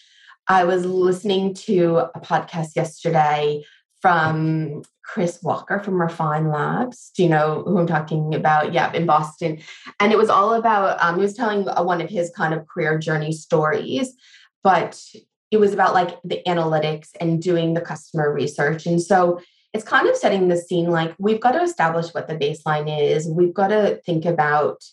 i 0.47 0.63
was 0.63 0.85
listening 0.85 1.53
to 1.53 1.97
a 1.97 2.19
podcast 2.19 2.75
yesterday 2.75 3.63
from 4.01 4.83
Chris 5.03 5.41
Walker 5.41 5.79
from 5.79 6.01
Refine 6.01 6.49
Labs. 6.49 7.11
Do 7.15 7.23
you 7.23 7.29
know 7.29 7.63
who 7.65 7.77
I'm 7.77 7.87
talking 7.87 8.35
about? 8.35 8.73
Yeah, 8.73 8.91
in 8.93 9.05
Boston. 9.05 9.59
And 9.99 10.11
it 10.11 10.17
was 10.17 10.29
all 10.29 10.53
about, 10.53 11.01
um, 11.01 11.15
he 11.15 11.21
was 11.21 11.33
telling 11.35 11.63
one 11.63 12.01
of 12.01 12.09
his 12.09 12.31
kind 12.35 12.53
of 12.53 12.67
career 12.67 12.97
journey 12.99 13.31
stories, 13.31 14.13
but 14.63 15.01
it 15.51 15.57
was 15.57 15.73
about 15.73 15.93
like 15.93 16.19
the 16.23 16.41
analytics 16.47 17.09
and 17.19 17.41
doing 17.41 17.73
the 17.73 17.81
customer 17.81 18.33
research. 18.33 18.85
And 18.85 19.01
so 19.01 19.39
it's 19.73 19.83
kind 19.83 20.07
of 20.07 20.15
setting 20.15 20.47
the 20.47 20.57
scene 20.57 20.89
like 20.89 21.13
we've 21.19 21.41
got 21.41 21.51
to 21.51 21.61
establish 21.61 22.13
what 22.13 22.27
the 22.27 22.35
baseline 22.35 22.87
is. 22.87 23.27
We've 23.27 23.53
got 23.53 23.67
to 23.67 24.01
think 24.05 24.25
about, 24.25 24.83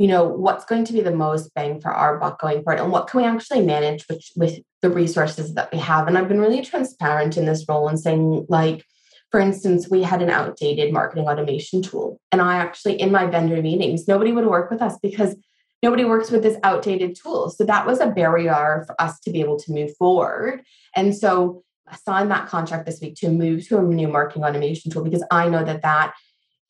you 0.00 0.08
know, 0.08 0.24
what's 0.24 0.64
going 0.64 0.86
to 0.86 0.94
be 0.94 1.02
the 1.02 1.14
most 1.14 1.52
bang 1.52 1.78
for 1.78 1.90
our 1.90 2.18
buck 2.18 2.40
going 2.40 2.62
forward 2.62 2.80
and 2.80 2.90
what 2.90 3.06
can 3.06 3.20
we 3.20 3.26
actually 3.26 3.60
manage 3.60 4.06
with, 4.08 4.24
with 4.34 4.58
the 4.80 4.88
resources 4.88 5.52
that 5.52 5.70
we 5.70 5.78
have. 5.78 6.08
And 6.08 6.16
I've 6.16 6.26
been 6.26 6.40
really 6.40 6.62
transparent 6.62 7.36
in 7.36 7.44
this 7.44 7.66
role 7.68 7.86
and 7.86 8.00
saying, 8.00 8.46
like, 8.48 8.86
for 9.30 9.38
instance, 9.38 9.90
we 9.90 10.02
had 10.02 10.22
an 10.22 10.30
outdated 10.30 10.90
marketing 10.90 11.28
automation 11.28 11.82
tool. 11.82 12.18
And 12.32 12.40
I 12.40 12.56
actually, 12.56 12.98
in 12.98 13.12
my 13.12 13.26
vendor 13.26 13.60
meetings, 13.60 14.08
nobody 14.08 14.32
would 14.32 14.46
work 14.46 14.70
with 14.70 14.80
us 14.80 14.96
because 15.02 15.36
nobody 15.82 16.06
works 16.06 16.30
with 16.30 16.42
this 16.42 16.56
outdated 16.62 17.14
tool. 17.14 17.50
So 17.50 17.64
that 17.64 17.86
was 17.86 18.00
a 18.00 18.06
barrier 18.06 18.84
for 18.86 18.98
us 18.98 19.20
to 19.20 19.30
be 19.30 19.40
able 19.40 19.58
to 19.58 19.70
move 19.70 19.94
forward. 19.98 20.62
And 20.96 21.14
so 21.14 21.62
I 21.86 21.96
signed 21.96 22.30
that 22.30 22.48
contract 22.48 22.86
this 22.86 23.02
week 23.02 23.16
to 23.16 23.28
move 23.28 23.68
to 23.68 23.76
a 23.76 23.82
new 23.82 24.08
marketing 24.08 24.44
automation 24.44 24.90
tool 24.90 25.04
because 25.04 25.24
I 25.30 25.50
know 25.50 25.62
that 25.62 25.82
that 25.82 26.14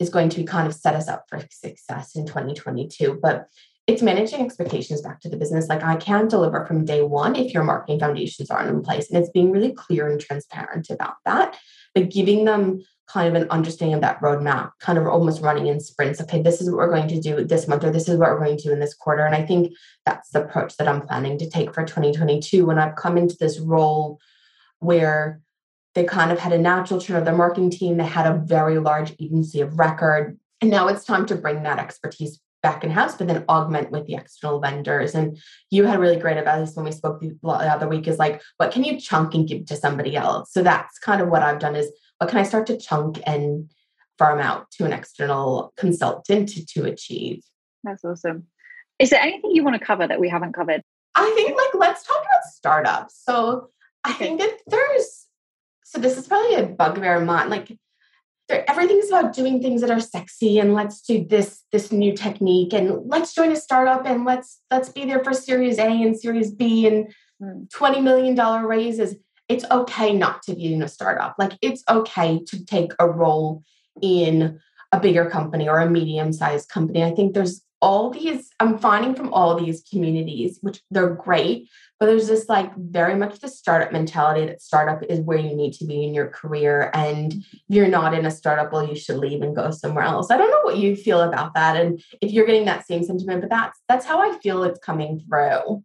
is 0.01 0.11
going 0.11 0.31
to 0.31 0.43
kind 0.43 0.67
of 0.67 0.75
set 0.75 0.97
us 0.97 1.07
up 1.07 1.27
for 1.29 1.41
success 1.53 2.17
in 2.17 2.27
2022. 2.27 3.21
But 3.23 3.47
it's 3.87 4.03
managing 4.03 4.41
expectations 4.41 5.03
back 5.03 5.21
to 5.21 5.29
the 5.29 5.37
business. 5.37 5.69
Like 5.69 5.83
I 5.83 5.97
can't 5.97 6.31
deliver 6.31 6.65
from 6.67 6.85
day 6.85 7.03
one 7.03 7.37
if 7.37 7.53
your 7.53 7.65
marketing 7.65 8.01
foundations 8.01 8.51
aren't 8.51 8.71
in 8.71 8.83
place. 8.83 9.11
And 9.11 9.19
it's 9.19 9.31
being 9.31 9.53
really 9.53 9.73
clear 9.73 10.09
and 10.09 10.21
transparent 10.21 10.91
about 10.91 11.15
that, 11.25 11.57
but 11.95 12.11
giving 12.11 12.45
them 12.45 12.83
kind 13.09 13.35
of 13.35 13.43
an 13.43 13.51
understanding 13.51 13.95
of 13.95 14.01
that 14.03 14.21
roadmap, 14.21 14.71
kind 14.79 14.97
of 14.97 15.07
almost 15.07 15.43
running 15.43 15.67
in 15.67 15.81
sprints. 15.81 16.21
Okay, 16.21 16.41
this 16.41 16.61
is 16.61 16.71
what 16.71 16.77
we're 16.77 16.91
going 16.91 17.09
to 17.09 17.21
do 17.21 17.45
this 17.45 17.67
month, 17.67 17.83
or 17.83 17.91
this 17.91 18.09
is 18.09 18.17
what 18.17 18.31
we're 18.31 18.45
going 18.45 18.57
to 18.57 18.63
do 18.63 18.73
in 18.73 18.79
this 18.79 18.95
quarter. 18.95 19.27
And 19.27 19.35
I 19.35 19.45
think 19.45 19.73
that's 20.07 20.31
the 20.31 20.45
approach 20.45 20.77
that 20.77 20.87
I'm 20.87 21.03
planning 21.03 21.37
to 21.39 21.51
take 21.51 21.75
for 21.75 21.85
2022 21.85 22.65
when 22.65 22.79
I've 22.79 22.95
come 22.95 23.19
into 23.19 23.37
this 23.41 23.59
role 23.59 24.21
where 24.79 25.41
they 25.95 26.05
kind 26.05 26.31
of 26.31 26.39
had 26.39 26.53
a 26.53 26.59
natural 26.59 27.01
turn 27.01 27.17
of 27.17 27.25
their 27.25 27.37
marketing 27.37 27.71
team. 27.71 27.97
They 27.97 28.05
had 28.05 28.27
a 28.27 28.39
very 28.39 28.79
large 28.79 29.13
agency 29.21 29.61
of 29.61 29.79
record. 29.79 30.39
And 30.61 30.71
now 30.71 30.89
it's 30.89 31.05
time 31.05 31.27
to 31.27 31.35
bring 31.35 31.63
that 31.63 31.79
expertise 31.79 32.41
back 32.63 32.85
in 32.85 32.91
house, 32.91 33.17
but 33.17 33.27
then 33.27 33.45
augment 33.49 33.91
with 33.91 34.07
the 34.07 34.15
external 34.15 34.61
vendors. 34.61 35.15
And 35.15 35.39
you 35.71 35.85
had 35.85 35.99
really 35.99 36.17
great 36.17 36.37
advice 36.37 36.75
when 36.77 36.85
we 36.85 36.93
spoke 36.93 37.21
the 37.21 37.37
other 37.43 37.89
week 37.89 38.07
is 38.07 38.19
like, 38.19 38.43
what 38.59 38.71
can 38.71 38.85
you 38.85 39.01
chunk 39.01 39.35
and 39.35 39.49
give 39.49 39.67
to 39.67 39.77
somebody 39.77 40.15
else? 40.15 40.53
So 40.53 40.63
that's 40.63 40.99
kind 40.99 41.23
of 41.23 41.29
what 41.29 41.43
I've 41.43 41.59
done 41.59 41.75
is 41.75 41.91
what 42.19 42.29
can 42.29 42.39
I 42.39 42.43
start 42.43 42.67
to 42.67 42.77
chunk 42.77 43.21
and 43.27 43.71
farm 44.19 44.41
out 44.41 44.71
to 44.73 44.85
an 44.85 44.93
external 44.93 45.73
consultant 45.77 46.51
to, 46.51 46.67
to 46.67 46.85
achieve? 46.85 47.43
That's 47.83 48.05
awesome. 48.05 48.47
Is 48.99 49.09
there 49.09 49.21
anything 49.21 49.53
you 49.55 49.65
want 49.65 49.81
to 49.81 49.85
cover 49.85 50.07
that 50.07 50.21
we 50.21 50.29
haven't 50.29 50.53
covered? 50.53 50.83
I 51.15 51.33
think 51.35 51.57
like 51.57 51.75
let's 51.75 52.07
talk 52.07 52.21
about 52.21 52.45
startups. 52.45 53.23
So 53.25 53.71
I 54.05 54.13
think 54.13 54.39
that 54.41 54.59
there's 54.67 55.27
so 55.91 55.99
this 55.99 56.17
is 56.17 56.29
probably 56.29 56.55
a 56.55 56.67
bugbear 56.67 57.17
of 57.17 57.25
mine. 57.25 57.51
Like 57.51 57.77
everything's 58.49 59.09
about 59.09 59.33
doing 59.33 59.61
things 59.61 59.81
that 59.81 59.91
are 59.91 59.99
sexy 59.99 60.61
and 60.61 60.73
let's 60.73 61.01
do 61.01 61.25
this 61.25 61.65
this 61.73 61.91
new 61.91 62.17
technique 62.17 62.73
and 62.73 63.09
let's 63.09 63.35
join 63.35 63.51
a 63.51 63.57
startup 63.57 64.07
and 64.07 64.25
let's 64.25 64.61
let's 64.71 64.89
be 64.89 65.05
there 65.05 65.23
for 65.25 65.35
series 65.35 65.79
A 65.79 65.89
and 65.89 66.17
series 66.17 66.53
B 66.53 66.87
and 66.87 67.13
mm. 67.43 67.69
20 67.71 68.03
million 68.03 68.37
dollar 68.37 68.69
raises. 68.69 69.17
It's 69.49 69.65
okay 69.69 70.13
not 70.13 70.45
to 70.45 70.55
be 70.55 70.73
in 70.73 70.81
a 70.81 70.87
startup. 70.87 71.35
Like 71.41 71.59
it's 71.61 71.83
okay 71.89 72.41
to 72.45 72.65
take 72.65 72.93
a 73.01 73.11
role 73.11 73.65
in 74.01 74.61
a 74.93 75.01
bigger 75.01 75.29
company 75.29 75.69
or 75.69 75.81
a 75.81 75.91
medium 75.91 76.33
sized 76.33 76.69
company. 76.69 77.03
I 77.03 77.11
think 77.11 77.35
there's 77.35 77.63
all 77.83 78.11
these 78.11 78.51
i'm 78.61 78.79
finding 78.79 79.15
from 79.15 79.33
all 79.33 79.59
these 79.59 79.83
communities 79.91 80.59
which 80.61 80.81
they're 80.91 81.15
great 81.15 81.69
but 81.99 82.07
there's 82.07 82.29
this 82.29 82.49
like 82.49 82.75
very 82.77 83.15
much 83.15 83.39
the 83.41 83.49
startup 83.49 83.93
mentality 83.93 84.47
that 84.47 84.61
startup 84.61 85.03
is 85.05 85.21
where 85.21 85.39
you 85.39 85.55
need 85.55 85.73
to 85.73 85.87
be 85.87 86.05
in 86.05 86.15
your 86.15 86.29
career 86.29 86.91
and 86.95 87.45
you're 87.69 87.89
not 87.89 88.15
in 88.15 88.27
a 88.27 88.31
startup 88.31 88.73
well 88.73 88.87
you 88.87 88.97
should 88.97 89.17
leave 89.17 89.43
and 89.43 89.57
go 89.57 89.71
somewhere 89.71 90.05
else 90.05 90.31
i 90.31 90.37
don't 90.37 90.51
know 90.51 90.63
what 90.63 90.79
you 90.79 90.95
feel 90.95 91.21
about 91.23 91.55
that 91.55 91.77
and 91.77 92.03
if 92.21 92.33
you're 92.33 92.47
getting 92.47 92.67
that 92.67 92.87
same 92.87 93.03
sentiment 93.03 93.41
but 93.41 93.51
that's 93.51 93.81
that's 93.89 94.07
how 94.07 94.21
i 94.21 94.37
feel 94.39 94.63
it's 94.63 94.81
coming 94.81 95.23
through 95.29 95.83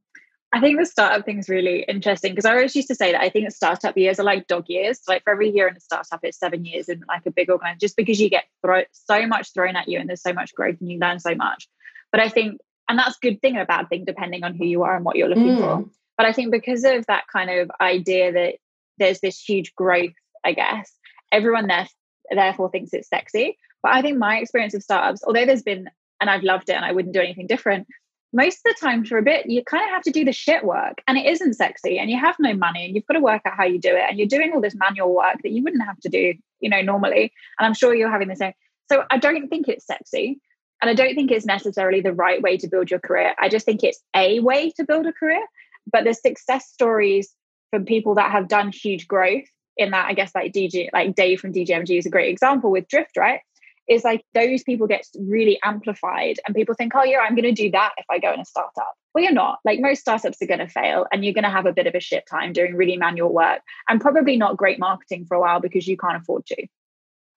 I 0.55 0.61
think 0.61 0.79
the 0.79 0.85
startup 0.85 1.25
thing 1.25 1.39
is 1.39 1.49
really 1.49 1.83
interesting 1.83 2.31
because 2.31 2.45
I 2.45 2.51
always 2.51 2.73
used 2.77 2.87
to 2.87 2.95
say 2.95 3.11
that 3.11 3.19
I 3.19 3.27
think 3.27 3.51
startup 3.51 3.97
years 3.97 4.21
are 4.21 4.23
like 4.23 4.47
dog 4.47 4.63
years. 4.69 5.01
Like 5.05 5.21
for 5.25 5.33
every 5.33 5.49
year 5.49 5.67
in 5.67 5.75
a 5.75 5.81
startup, 5.81 6.21
it's 6.23 6.39
seven 6.39 6.63
years 6.63 6.87
in 6.87 7.03
like 7.09 7.25
a 7.25 7.31
big 7.31 7.49
organization, 7.49 7.79
just 7.79 7.97
because 7.97 8.21
you 8.21 8.29
get 8.29 8.45
so 8.93 9.27
much 9.27 9.53
thrown 9.53 9.75
at 9.75 9.89
you 9.89 9.99
and 9.99 10.07
there's 10.07 10.21
so 10.21 10.31
much 10.31 10.55
growth 10.55 10.77
and 10.79 10.89
you 10.89 10.97
learn 10.97 11.19
so 11.19 11.35
much. 11.35 11.67
But 12.15 12.23
I 12.23 12.29
think, 12.29 12.61
and 12.87 12.97
that's 12.97 13.17
a 13.17 13.19
good 13.21 13.41
thing 13.41 13.55
and 13.55 13.63
a 13.63 13.65
bad 13.65 13.89
thing, 13.89 14.05
depending 14.05 14.45
on 14.45 14.55
who 14.55 14.63
you 14.63 14.83
are 14.83 14.95
and 14.95 15.03
what 15.03 15.17
you're 15.17 15.27
looking 15.27 15.57
mm. 15.57 15.59
for. 15.59 15.89
But 16.15 16.25
I 16.25 16.31
think 16.31 16.49
because 16.49 16.85
of 16.85 17.05
that 17.07 17.25
kind 17.27 17.49
of 17.49 17.69
idea 17.81 18.31
that 18.31 18.55
there's 18.97 19.19
this 19.19 19.37
huge 19.37 19.75
growth, 19.75 20.13
I 20.45 20.53
guess, 20.53 20.89
everyone 21.29 21.67
there 21.67 21.89
therefore 22.31 22.71
thinks 22.71 22.93
it's 22.93 23.09
sexy. 23.09 23.57
But 23.83 23.95
I 23.95 24.01
think 24.01 24.17
my 24.17 24.37
experience 24.37 24.73
of 24.73 24.81
startups, 24.81 25.25
although 25.27 25.45
there's 25.45 25.61
been, 25.61 25.89
and 26.21 26.29
I've 26.29 26.43
loved 26.43 26.69
it 26.69 26.77
and 26.77 26.85
I 26.85 26.93
wouldn't 26.93 27.13
do 27.13 27.19
anything 27.19 27.47
different, 27.47 27.85
most 28.31 28.59
of 28.59 28.73
the 28.73 28.75
time 28.79 29.03
for 29.03 29.17
a 29.17 29.21
bit, 29.21 29.49
you 29.49 29.61
kind 29.65 29.83
of 29.83 29.89
have 29.89 30.03
to 30.03 30.11
do 30.11 30.23
the 30.23 30.31
shit 30.31 30.63
work 30.63 31.01
and 31.09 31.17
it 31.17 31.25
isn't 31.25 31.55
sexy 31.55 31.99
and 31.99 32.09
you 32.09 32.17
have 32.17 32.37
no 32.39 32.53
money 32.53 32.85
and 32.85 32.95
you've 32.95 33.07
got 33.07 33.15
to 33.15 33.19
work 33.19 33.41
out 33.45 33.57
how 33.57 33.65
you 33.65 33.77
do 33.77 33.93
it. 33.93 34.05
And 34.07 34.17
you're 34.17 34.29
doing 34.29 34.53
all 34.53 34.61
this 34.61 34.73
manual 34.73 35.13
work 35.13 35.41
that 35.43 35.51
you 35.51 35.63
wouldn't 35.63 35.83
have 35.83 35.99
to 35.99 36.07
do, 36.07 36.33
you 36.61 36.69
know, 36.69 36.81
normally. 36.81 37.33
And 37.59 37.65
I'm 37.65 37.73
sure 37.73 37.93
you're 37.93 38.09
having 38.09 38.29
the 38.29 38.37
same. 38.37 38.53
So 38.89 39.03
I 39.11 39.17
don't 39.17 39.49
think 39.49 39.67
it's 39.67 39.85
sexy. 39.85 40.39
And 40.81 40.89
I 40.89 40.93
don't 40.93 41.15
think 41.15 41.31
it's 41.31 41.45
necessarily 41.45 42.01
the 42.01 42.13
right 42.13 42.41
way 42.41 42.57
to 42.57 42.67
build 42.67 42.91
your 42.91 42.99
career. 42.99 43.33
I 43.39 43.49
just 43.49 43.65
think 43.65 43.83
it's 43.83 44.01
a 44.15 44.39
way 44.39 44.71
to 44.77 44.83
build 44.83 45.05
a 45.05 45.13
career. 45.13 45.43
But 45.91 46.03
the 46.03 46.13
success 46.13 46.67
stories 46.67 47.33
from 47.71 47.85
people 47.85 48.15
that 48.15 48.31
have 48.31 48.47
done 48.47 48.71
huge 48.71 49.07
growth 49.07 49.45
in 49.77 49.91
that, 49.91 50.07
I 50.07 50.13
guess 50.13 50.33
like 50.33 50.51
DG, 50.51 50.89
like 50.93 51.15
Dave 51.15 51.39
from 51.39 51.53
DGMG 51.53 51.97
is 51.97 52.05
a 52.05 52.09
great 52.09 52.29
example 52.29 52.71
with 52.71 52.87
Drift, 52.87 53.17
right? 53.17 53.41
is 53.87 54.03
like 54.03 54.23
those 54.33 54.63
people 54.63 54.87
get 54.87 55.05
really 55.19 55.59
amplified 55.63 56.39
and 56.45 56.55
people 56.55 56.75
think, 56.75 56.93
oh, 56.95 57.03
yeah, 57.03 57.19
I'm 57.19 57.35
going 57.35 57.43
to 57.43 57.51
do 57.51 57.71
that 57.71 57.93
if 57.97 58.05
I 58.09 58.19
go 58.19 58.33
in 58.33 58.39
a 58.39 58.45
startup. 58.45 58.93
Well, 59.13 59.23
you're 59.23 59.33
not. 59.33 59.59
Like 59.63 59.79
most 59.79 60.01
startups 60.01 60.41
are 60.41 60.47
going 60.47 60.59
to 60.59 60.67
fail 60.67 61.05
and 61.11 61.23
you're 61.23 61.33
going 61.33 61.43
to 61.43 61.49
have 61.49 61.65
a 61.65 61.73
bit 61.73 61.87
of 61.87 61.95
a 61.95 61.99
shit 61.99 62.25
time 62.29 62.51
doing 62.51 62.75
really 62.75 62.97
manual 62.97 63.33
work 63.33 63.61
and 63.87 64.01
probably 64.01 64.37
not 64.37 64.57
great 64.57 64.79
marketing 64.79 65.25
for 65.25 65.35
a 65.35 65.39
while 65.39 65.59
because 65.59 65.87
you 65.87 65.97
can't 65.97 66.17
afford 66.17 66.45
to. 66.47 66.67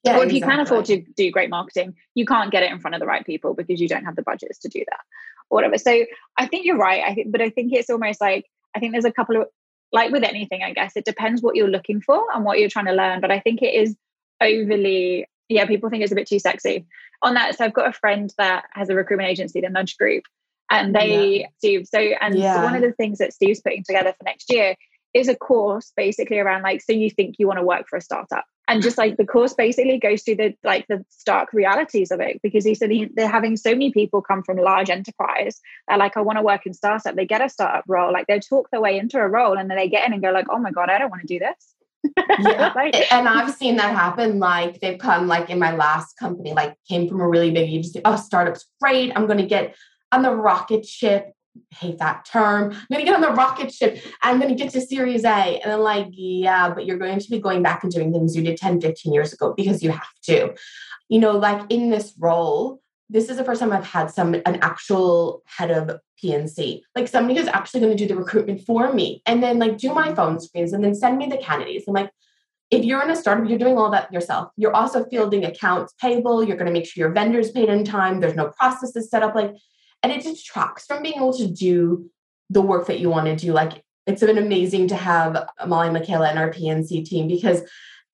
Yeah, 0.05 0.13
or 0.13 0.19
if 0.19 0.31
exactly. 0.31 0.39
you 0.39 0.45
can 0.45 0.61
afford 0.61 0.85
to 0.87 1.03
do 1.17 1.31
great 1.31 1.51
marketing, 1.51 1.95
you 2.15 2.25
can't 2.25 2.53
get 2.53 2.63
it 2.63 2.71
in 2.71 2.79
front 2.79 2.95
of 2.95 3.01
the 3.01 3.07
right 3.07 3.27
people 3.27 3.55
because 3.55 3.81
you 3.81 3.89
don't 3.89 4.05
have 4.05 4.17
the 4.17 4.23
budgets 4.23 4.59
to 4.61 4.69
do 4.69 4.79
that 4.79 5.01
or 5.51 5.57
whatever. 5.57 5.77
So 5.77 6.05
I 6.37 6.47
think 6.47 6.67
you're 6.67 6.79
right. 6.79 7.03
I 7.05 7.15
think, 7.15 7.33
but 7.33 7.41
I 7.41 7.51
think 7.51 7.73
it's 7.73 7.91
almost 7.91 8.21
like 8.21 8.47
I 8.77 8.81
think 8.81 8.93
there's 8.93 9.05
a 9.05 9.13
couple 9.13 9.37
of 9.41 9.49
like 9.93 10.13
with 10.13 10.23
anything, 10.23 10.63
I 10.63 10.73
guess 10.73 10.93
it 10.97 11.05
depends 11.05 11.43
what 11.43 11.57
you're 11.57 11.69
looking 11.69 12.01
for 12.01 12.27
and 12.35 12.45
what 12.45 12.59
you're 12.59 12.69
trying 12.69 12.87
to 12.87 12.93
learn. 12.93 13.21
But 13.21 13.31
I 13.31 13.41
think 13.41 13.63
it 13.63 13.75
is 13.75 13.97
overly 14.41 15.27
yeah, 15.49 15.67
people 15.67 15.89
think 15.91 16.03
it's 16.03 16.13
a 16.13 16.17
bit 16.17 16.29
too 16.29 16.39
sexy. 16.39 16.87
On 17.23 17.35
that, 17.35 17.57
so 17.57 17.65
I've 17.65 17.75
got 17.75 17.89
a 17.89 17.93
friend 17.93 18.33
that 18.39 18.65
has 18.73 18.91
a 18.91 18.95
recruitment 18.95 19.31
agency, 19.31 19.61
the 19.61 19.71
Nudge 19.71 19.97
Group, 19.97 20.25
and 20.71 20.95
they 20.95 21.41
yeah. 21.41 21.47
Steve. 21.59 21.87
So, 21.87 21.99
and 21.99 22.39
yeah. 22.39 22.57
so 22.57 22.63
one 22.63 22.77
of 22.77 22.83
the 22.83 22.93
things 22.93 23.19
that 23.19 23.33
Steve's 23.33 23.61
putting 23.61 23.83
together 23.83 24.13
for 24.17 24.25
next 24.25 24.53
year 24.53 24.77
is 25.15 25.29
a 25.29 25.35
course 25.35 25.93
basically 25.97 26.39
around 26.39 26.63
like, 26.63 26.83
so 26.83 26.93
you 26.93 27.11
think 27.11 27.37
you 27.39 27.47
want 27.47 27.59
to 27.59 27.65
work 27.65 27.87
for 27.89 27.97
a 27.97 28.01
startup, 28.01 28.45
and 28.69 28.83
just 28.83 28.99
like 28.99 29.17
the 29.17 29.27
course 29.27 29.55
basically 29.55 29.99
goes 29.99 30.23
through 30.23 30.37
the 30.37 30.55
like 30.63 30.87
the 30.89 31.05
stark 31.09 31.53
realities 31.53 32.11
of 32.11 32.21
it 32.21 32.41
because 32.43 32.65
he 32.65 32.75
said 32.75 32.91
he, 32.91 33.09
they're 33.15 33.29
having 33.29 33.57
so 33.57 33.71
many 33.71 33.91
people 33.91 34.23
come 34.23 34.43
from 34.43 34.59
large 34.59 34.91
enterprise. 34.91 35.61
They're 35.89 35.99
like, 35.99 36.17
I 36.17 36.21
want 36.21 36.39
to 36.39 36.43
work 36.43 36.67
in 36.67 36.75
startup. 36.75 37.17
They 37.17 37.27
get 37.27 37.45
a 37.45 37.49
startup 37.49 37.85
role, 37.89 38.13
like 38.13 38.27
they 38.27 38.39
talk 38.39 38.71
their 38.71 38.81
way 38.81 38.99
into 38.99 39.19
a 39.19 39.29
role, 39.29 39.57
and 39.59 39.71
then 39.71 39.77
they 39.79 39.89
get 39.89 40.07
in 40.07 40.13
and 40.13 40.23
go 40.23 40.31
like, 40.31 40.47
oh 40.51 40.59
my 40.59 40.71
god, 40.71 40.91
I 40.91 40.99
don't 40.99 41.11
want 41.11 41.23
to 41.23 41.27
do 41.27 41.39
this 41.39 41.75
yeah. 42.17 42.73
and 43.11 43.29
I've 43.29 43.55
seen 43.55 43.77
that 43.77 43.95
happen. 43.95 44.39
Like 44.39 44.81
they've 44.81 44.99
come 44.99 45.27
like 45.27 45.51
in 45.51 45.59
my 45.59 45.75
last 45.75 46.17
company, 46.19 46.53
like 46.53 46.77
came 46.89 47.09
from 47.09 47.21
a 47.21 47.29
really 47.29 47.51
big 47.51 47.69
agency. 47.69 48.01
Oh, 48.05 48.17
startup's 48.17 48.67
great. 48.81 49.13
I'm 49.17 49.27
gonna 49.27 49.47
get 49.47 49.77
on 50.13 50.23
the 50.23 50.35
rocket 50.35 50.87
ship. 50.87 51.33
Hate 51.71 51.99
that 51.99 52.25
term. 52.25 52.73
I'm 52.73 52.87
gonna 52.91 53.05
get 53.05 53.15
on 53.15 53.21
the 53.21 53.33
rocket 53.33 53.73
ship. 53.73 54.03
I'm 54.23 54.41
gonna 54.41 54.55
get 54.55 54.71
to 54.73 54.81
Series 54.81 55.25
A. 55.25 55.61
And 55.61 55.73
then 55.73 55.81
like, 55.81 56.09
yeah, 56.11 56.73
but 56.73 56.87
you're 56.87 56.99
going 56.99 57.19
to 57.19 57.31
be 57.31 57.39
going 57.39 57.63
back 57.63 57.83
and 57.83 57.93
doing 57.93 58.13
things 58.13 58.37
you 58.37 58.43
did 58.43 58.57
10, 58.57 58.81
15 58.81 59.13
years 59.13 59.33
ago 59.33 59.55
because 59.57 59.83
you 59.83 59.91
have 59.91 60.21
to. 60.25 60.55
You 61.09 61.21
know, 61.21 61.33
like 61.33 61.63
in 61.71 61.91
this 61.91 62.15
role, 62.19 62.81
this 63.11 63.31
is 63.31 63.39
the 63.39 63.45
first 63.45 63.61
time 63.61 63.73
I've 63.73 63.87
had 63.87 64.11
some 64.11 64.35
an 64.35 64.59
actual 64.61 65.43
head 65.47 65.71
of 65.71 65.99
PNC, 66.23 66.83
like 66.95 67.09
somebody 67.09 67.39
who's 67.39 67.49
actually 67.49 67.81
going 67.81 67.97
to 67.97 68.07
do 68.07 68.13
the 68.13 68.21
recruitment 68.21 68.61
for 68.63 68.93
me, 68.93 69.23
and 69.25 69.43
then 69.43 69.59
like 69.59 69.79
do 69.79 69.95
my 69.95 70.15
phone 70.15 70.41
screens, 70.41 70.73
and 70.73 70.85
then 70.85 70.95
send 70.95 71.17
me 71.17 71.27
the 71.27 71.39
candidates. 71.39 71.87
I'm 71.89 71.95
like, 71.95 72.11
if 72.71 72.85
you're 72.85 73.03
in 73.03 73.11
a 73.11 73.17
startup, 73.17 73.49
you're 73.49 73.59
doing 73.59 73.79
all 73.79 73.91
that 73.91 74.13
yourself. 74.13 74.51
You're 74.57 74.75
also 74.75 75.05
fielding 75.07 75.45
accounts 75.45 75.95
payable. 76.01 76.45
You're 76.45 76.57
going 76.57 76.67
to 76.67 76.73
make 76.73 76.87
sure 76.87 77.01
your 77.03 77.13
vendors 77.13 77.51
paid 77.51 77.71
in 77.71 77.85
time. 77.85 78.21
There's 78.21 78.35
no 78.35 78.51
processes 78.59 79.09
set 79.09 79.23
up, 79.23 79.35
like, 79.35 79.55
and 80.03 80.13
it 80.13 80.23
detracts 80.23 80.87
from 80.87 81.03
being 81.03 81.17
able 81.17 81.37
to 81.37 81.47
do 81.47 82.11
the 82.51 82.63
work 82.63 82.87
that 82.87 83.01
you 83.01 83.11
want 83.11 83.27
to 83.27 83.37
do. 83.37 83.53
Like, 83.53 83.83
it's 84.07 84.23
been 84.23 84.39
amazing 84.39 84.89
to 84.89 84.97
have 84.97 85.49
Molly 85.67 85.91
Michaela 85.91 86.29
and 86.29 86.39
our 86.39 86.51
PNC 86.51 87.05
team 87.05 87.29
because 87.29 87.63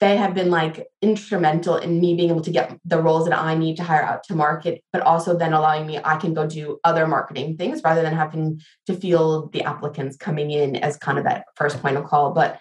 they 0.00 0.16
have 0.16 0.34
been 0.34 0.50
like 0.50 0.88
instrumental 1.00 1.76
in 1.76 2.00
me 2.00 2.14
being 2.14 2.30
able 2.30 2.40
to 2.40 2.50
get 2.50 2.78
the 2.84 3.00
roles 3.00 3.28
that 3.28 3.38
I 3.38 3.54
need 3.54 3.76
to 3.76 3.84
hire 3.84 4.02
out 4.02 4.24
to 4.24 4.34
market, 4.34 4.82
but 4.92 5.02
also 5.02 5.36
then 5.36 5.52
allowing 5.52 5.86
me, 5.86 5.98
I 6.02 6.16
can 6.16 6.34
go 6.34 6.46
do 6.46 6.78
other 6.82 7.06
marketing 7.06 7.56
things 7.56 7.80
rather 7.84 8.02
than 8.02 8.12
having 8.12 8.60
to 8.86 8.94
feel 8.94 9.48
the 9.48 9.62
applicants 9.62 10.16
coming 10.16 10.50
in 10.50 10.76
as 10.76 10.96
kind 10.96 11.16
of 11.16 11.24
that 11.24 11.46
first 11.54 11.80
point 11.80 11.96
of 11.96 12.04
call. 12.04 12.32
But 12.32 12.60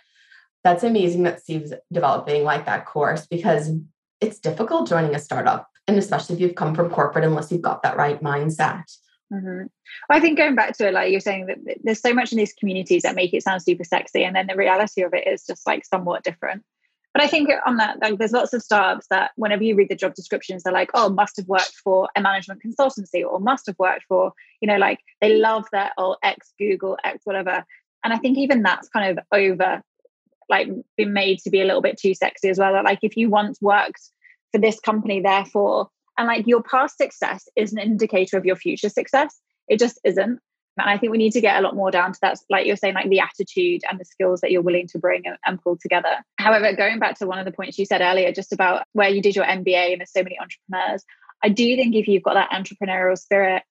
that's 0.63 0.83
amazing 0.83 1.23
that 1.23 1.41
Steve's 1.41 1.73
developing 1.91 2.43
like 2.43 2.65
that 2.67 2.85
course 2.85 3.25
because 3.25 3.71
it's 4.21 4.39
difficult 4.39 4.87
joining 4.87 5.15
a 5.15 5.19
startup. 5.19 5.67
And 5.87 5.97
especially 5.97 6.35
if 6.35 6.41
you've 6.41 6.55
come 6.55 6.73
from 6.75 6.89
corporate, 6.89 7.25
unless 7.25 7.51
you've 7.51 7.61
got 7.61 7.83
that 7.83 7.97
right 7.97 8.21
mindset. 8.21 8.83
Mm-hmm. 9.33 9.65
I 10.09 10.19
think 10.19 10.37
going 10.37 10.55
back 10.55 10.77
to 10.77 10.87
it, 10.87 10.93
like 10.93 11.11
you're 11.11 11.19
saying 11.19 11.47
that 11.47 11.57
there's 11.83 12.01
so 12.01 12.13
much 12.13 12.31
in 12.31 12.37
these 12.37 12.53
communities 12.53 13.01
that 13.01 13.15
make 13.15 13.33
it 13.33 13.43
sound 13.43 13.63
super 13.63 13.83
sexy, 13.83 14.23
and 14.23 14.35
then 14.35 14.47
the 14.47 14.55
reality 14.55 15.01
of 15.01 15.13
it 15.13 15.27
is 15.27 15.45
just 15.45 15.65
like 15.65 15.85
somewhat 15.85 16.23
different. 16.23 16.63
But 17.13 17.23
I 17.23 17.27
think 17.27 17.49
on 17.65 17.77
that, 17.77 17.99
like, 18.01 18.17
there's 18.17 18.31
lots 18.31 18.53
of 18.53 18.63
startups 18.63 19.05
that 19.11 19.31
whenever 19.35 19.63
you 19.63 19.75
read 19.75 19.89
the 19.89 19.95
job 19.95 20.15
descriptions, 20.15 20.63
they're 20.63 20.73
like, 20.73 20.89
oh, 20.95 21.09
must 21.09 21.37
have 21.37 21.47
worked 21.47 21.75
for 21.83 22.09
a 22.15 22.21
management 22.21 22.61
consultancy 22.63 23.23
or 23.23 23.39
must 23.39 23.67
have 23.67 23.77
worked 23.77 24.05
for, 24.07 24.33
you 24.61 24.67
know, 24.67 24.77
like 24.77 24.99
they 25.21 25.35
love 25.35 25.65
that, 25.71 25.93
oh, 25.99 26.15
ex 26.23 26.53
Google, 26.57 26.97
ex 27.03 27.21
whatever. 27.23 27.63
And 28.03 28.13
I 28.13 28.17
think 28.17 28.39
even 28.39 28.63
that's 28.63 28.89
kind 28.89 29.15
of 29.17 29.23
over, 29.31 29.83
like, 30.49 30.69
been 30.97 31.13
made 31.13 31.39
to 31.39 31.51
be 31.51 31.61
a 31.61 31.65
little 31.65 31.83
bit 31.83 31.99
too 31.99 32.15
sexy 32.15 32.49
as 32.49 32.57
well. 32.57 32.83
Like, 32.83 32.99
if 33.03 33.15
you 33.15 33.29
once 33.29 33.61
worked 33.61 34.01
for 34.51 34.57
this 34.57 34.79
company, 34.79 35.21
therefore, 35.21 35.89
and 36.17 36.27
like 36.27 36.47
your 36.47 36.61
past 36.61 36.97
success 36.97 37.47
is 37.55 37.73
an 37.73 37.79
indicator 37.79 38.37
of 38.37 38.45
your 38.45 38.55
future 38.55 38.89
success, 38.89 39.39
it 39.67 39.79
just 39.79 39.99
isn't. 40.03 40.39
And 40.77 40.89
I 40.89 40.97
think 40.97 41.11
we 41.11 41.19
need 41.19 41.33
to 41.33 41.41
get 41.41 41.57
a 41.57 41.61
lot 41.61 41.75
more 41.75 41.91
down 41.91 42.13
to 42.13 42.19
that, 42.23 42.39
like 42.49 42.65
you're 42.65 42.75
saying, 42.75 42.95
like 42.95 43.09
the 43.09 43.19
attitude 43.19 43.81
and 43.89 43.99
the 43.99 44.05
skills 44.05 44.41
that 44.41 44.49
you're 44.49 44.63
willing 44.63 44.87
to 44.87 44.97
bring 44.97 45.21
and, 45.25 45.37
and 45.45 45.61
pull 45.61 45.77
together. 45.77 46.17
However, 46.39 46.73
going 46.75 46.97
back 46.97 47.19
to 47.19 47.27
one 47.27 47.37
of 47.37 47.45
the 47.45 47.51
points 47.51 47.77
you 47.77 47.85
said 47.85 48.01
earlier, 48.01 48.31
just 48.31 48.51
about 48.51 48.83
where 48.93 49.09
you 49.09 49.21
did 49.21 49.35
your 49.35 49.45
MBA 49.45 49.91
and 49.91 50.01
there's 50.01 50.11
so 50.11 50.23
many 50.23 50.39
entrepreneurs, 50.39 51.03
I 51.43 51.49
do 51.49 51.75
think 51.75 51.93
if 51.93 52.07
you've 52.07 52.23
got 52.23 52.33
that 52.33 52.49
entrepreneurial 52.49 53.17
spirit, 53.17 53.61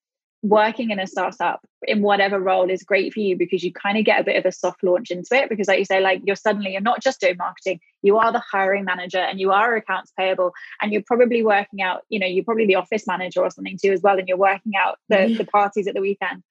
working 0.43 0.91
in 0.91 0.99
a 0.99 1.07
startup 1.07 1.61
in 1.83 2.01
whatever 2.01 2.39
role 2.39 2.69
is 2.69 2.83
great 2.83 3.13
for 3.13 3.21
you 3.21 3.37
because 3.37 3.63
you 3.63 3.71
kind 3.71 3.97
of 3.97 4.03
get 4.03 4.19
a 4.19 4.23
bit 4.23 4.35
of 4.35 4.45
a 4.45 4.51
soft 4.51 4.83
launch 4.83 5.09
into 5.09 5.33
it 5.35 5.47
because 5.47 5.69
like 5.69 5.79
you 5.79 5.85
say 5.85 6.01
like 6.01 6.21
you're 6.25 6.35
suddenly 6.35 6.73
you're 6.73 6.81
not 6.81 7.01
just 7.01 7.21
doing 7.21 7.37
marketing 7.37 7.79
you 8.03 8.17
are 8.17 8.31
the 8.31 8.43
hiring 8.51 8.85
manager 8.85 9.19
and 9.19 9.39
you 9.39 9.51
are 9.51 9.75
accounts 9.75 10.11
payable 10.17 10.51
and 10.81 10.93
you're 10.93 11.03
probably 11.05 11.43
working 11.43 11.81
out 11.81 12.01
you 12.09 12.19
know 12.19 12.27
you're 12.27 12.43
probably 12.43 12.67
the 12.67 12.75
office 12.75 13.07
manager 13.07 13.41
or 13.41 13.49
something 13.49 13.77
too 13.81 13.91
as 13.91 14.01
well 14.01 14.19
and 14.19 14.27
you're 14.27 14.37
working 14.37 14.73
out 14.77 14.97
the, 15.09 15.15
mm-hmm. 15.15 15.37
the 15.37 15.45
parties 15.45 15.87
at 15.87 15.95
the 15.95 16.01
weekend 16.01 16.43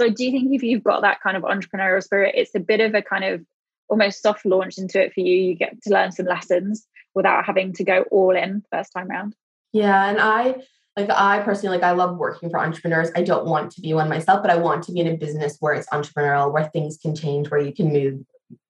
so 0.00 0.08
do 0.08 0.24
you 0.24 0.30
think 0.30 0.54
if 0.54 0.62
you've 0.62 0.84
got 0.84 1.02
that 1.02 1.20
kind 1.20 1.36
of 1.36 1.42
entrepreneurial 1.42 2.02
spirit, 2.02 2.34
it's 2.36 2.54
a 2.54 2.60
bit 2.60 2.80
of 2.80 2.94
a 2.94 3.02
kind 3.02 3.24
of 3.24 3.44
almost 3.88 4.22
soft 4.22 4.46
launch 4.46 4.78
into 4.78 5.02
it 5.02 5.12
for 5.12 5.20
you? 5.20 5.34
You 5.34 5.54
get 5.56 5.82
to 5.82 5.90
learn 5.90 6.12
some 6.12 6.26
lessons 6.26 6.86
without 7.14 7.44
having 7.44 7.72
to 7.74 7.84
go 7.84 8.04
all 8.10 8.36
in 8.36 8.62
first 8.70 8.92
time 8.92 9.08
round. 9.08 9.34
Yeah. 9.72 10.08
And 10.08 10.20
I 10.20 10.62
like 10.96 11.10
I 11.10 11.40
personally 11.42 11.76
like 11.78 11.84
I 11.84 11.92
love 11.92 12.16
working 12.16 12.48
for 12.48 12.60
entrepreneurs. 12.60 13.10
I 13.16 13.22
don't 13.22 13.46
want 13.46 13.72
to 13.72 13.80
be 13.80 13.92
one 13.92 14.08
myself, 14.08 14.42
but 14.42 14.52
I 14.52 14.56
want 14.56 14.84
to 14.84 14.92
be 14.92 15.00
in 15.00 15.08
a 15.08 15.16
business 15.16 15.56
where 15.58 15.74
it's 15.74 15.88
entrepreneurial, 15.88 16.52
where 16.52 16.66
things 16.66 16.96
can 16.96 17.14
change, 17.16 17.50
where 17.50 17.60
you 17.60 17.72
can 17.72 17.92
move 17.92 18.20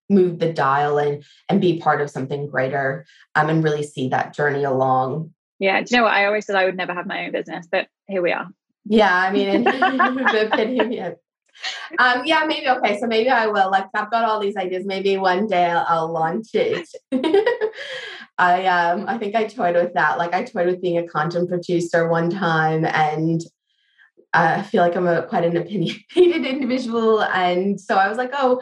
move 0.09 0.39
the 0.39 0.53
dial 0.53 0.99
and 0.99 1.25
and 1.49 1.61
be 1.61 1.79
part 1.79 2.01
of 2.01 2.11
something 2.11 2.47
greater 2.47 3.07
um, 3.35 3.49
and 3.49 3.63
really 3.63 3.83
see 3.83 4.09
that 4.09 4.35
journey 4.35 4.65
along. 4.65 5.33
Yeah. 5.59 5.81
Do 5.81 5.87
you 5.91 5.97
know 5.99 6.05
what? 6.05 6.15
I 6.15 6.27
always 6.27 6.47
said 6.47 6.57
I 6.57 6.65
would 6.65 6.77
never 6.77 6.95
have 6.95 7.07
my 7.07 7.27
own 7.27 7.33
business, 7.33 7.67
but 7.71 7.89
here 8.07 8.23
we 8.23 8.33
are. 8.33 8.49
Yeah, 8.85 9.15
I 9.15 9.31
mean, 9.33 9.65
yeah. 9.65 11.11
Um, 11.99 12.25
yeah, 12.25 12.45
maybe 12.47 12.69
okay. 12.69 12.99
So 13.01 13.07
maybe 13.07 13.31
I 13.31 13.47
will. 13.47 13.71
Like, 13.71 13.87
I've 13.95 14.11
got 14.11 14.25
all 14.25 14.39
these 14.39 14.57
ideas. 14.57 14.85
Maybe 14.87 15.17
one 15.17 15.47
day 15.47 15.67
I'll, 15.67 15.85
I'll 15.89 16.13
launch 16.13 16.49
it. 16.55 16.89
I 18.39 18.67
um, 18.67 19.07
I 19.09 19.19
think 19.19 19.35
I 19.35 19.45
toyed 19.47 19.75
with 19.75 19.95
that. 19.95 20.19
Like, 20.19 20.35
I 20.35 20.45
toyed 20.45 20.67
with 20.67 20.81
being 20.81 20.99
a 20.99 21.09
content 21.09 21.49
producer 21.49 22.09
one 22.09 22.31
time, 22.31 22.85
and 22.85 23.41
I 24.33 24.63
feel 24.63 24.83
like 24.83 24.95
I'm 24.95 25.09
a 25.09 25.27
quite 25.27 25.45
an 25.45 25.57
opinionated 25.57 26.47
individual, 26.47 27.23
and 27.23 27.81
so 27.81 27.97
I 27.97 28.09
was 28.09 28.19
like, 28.19 28.31
oh. 28.35 28.61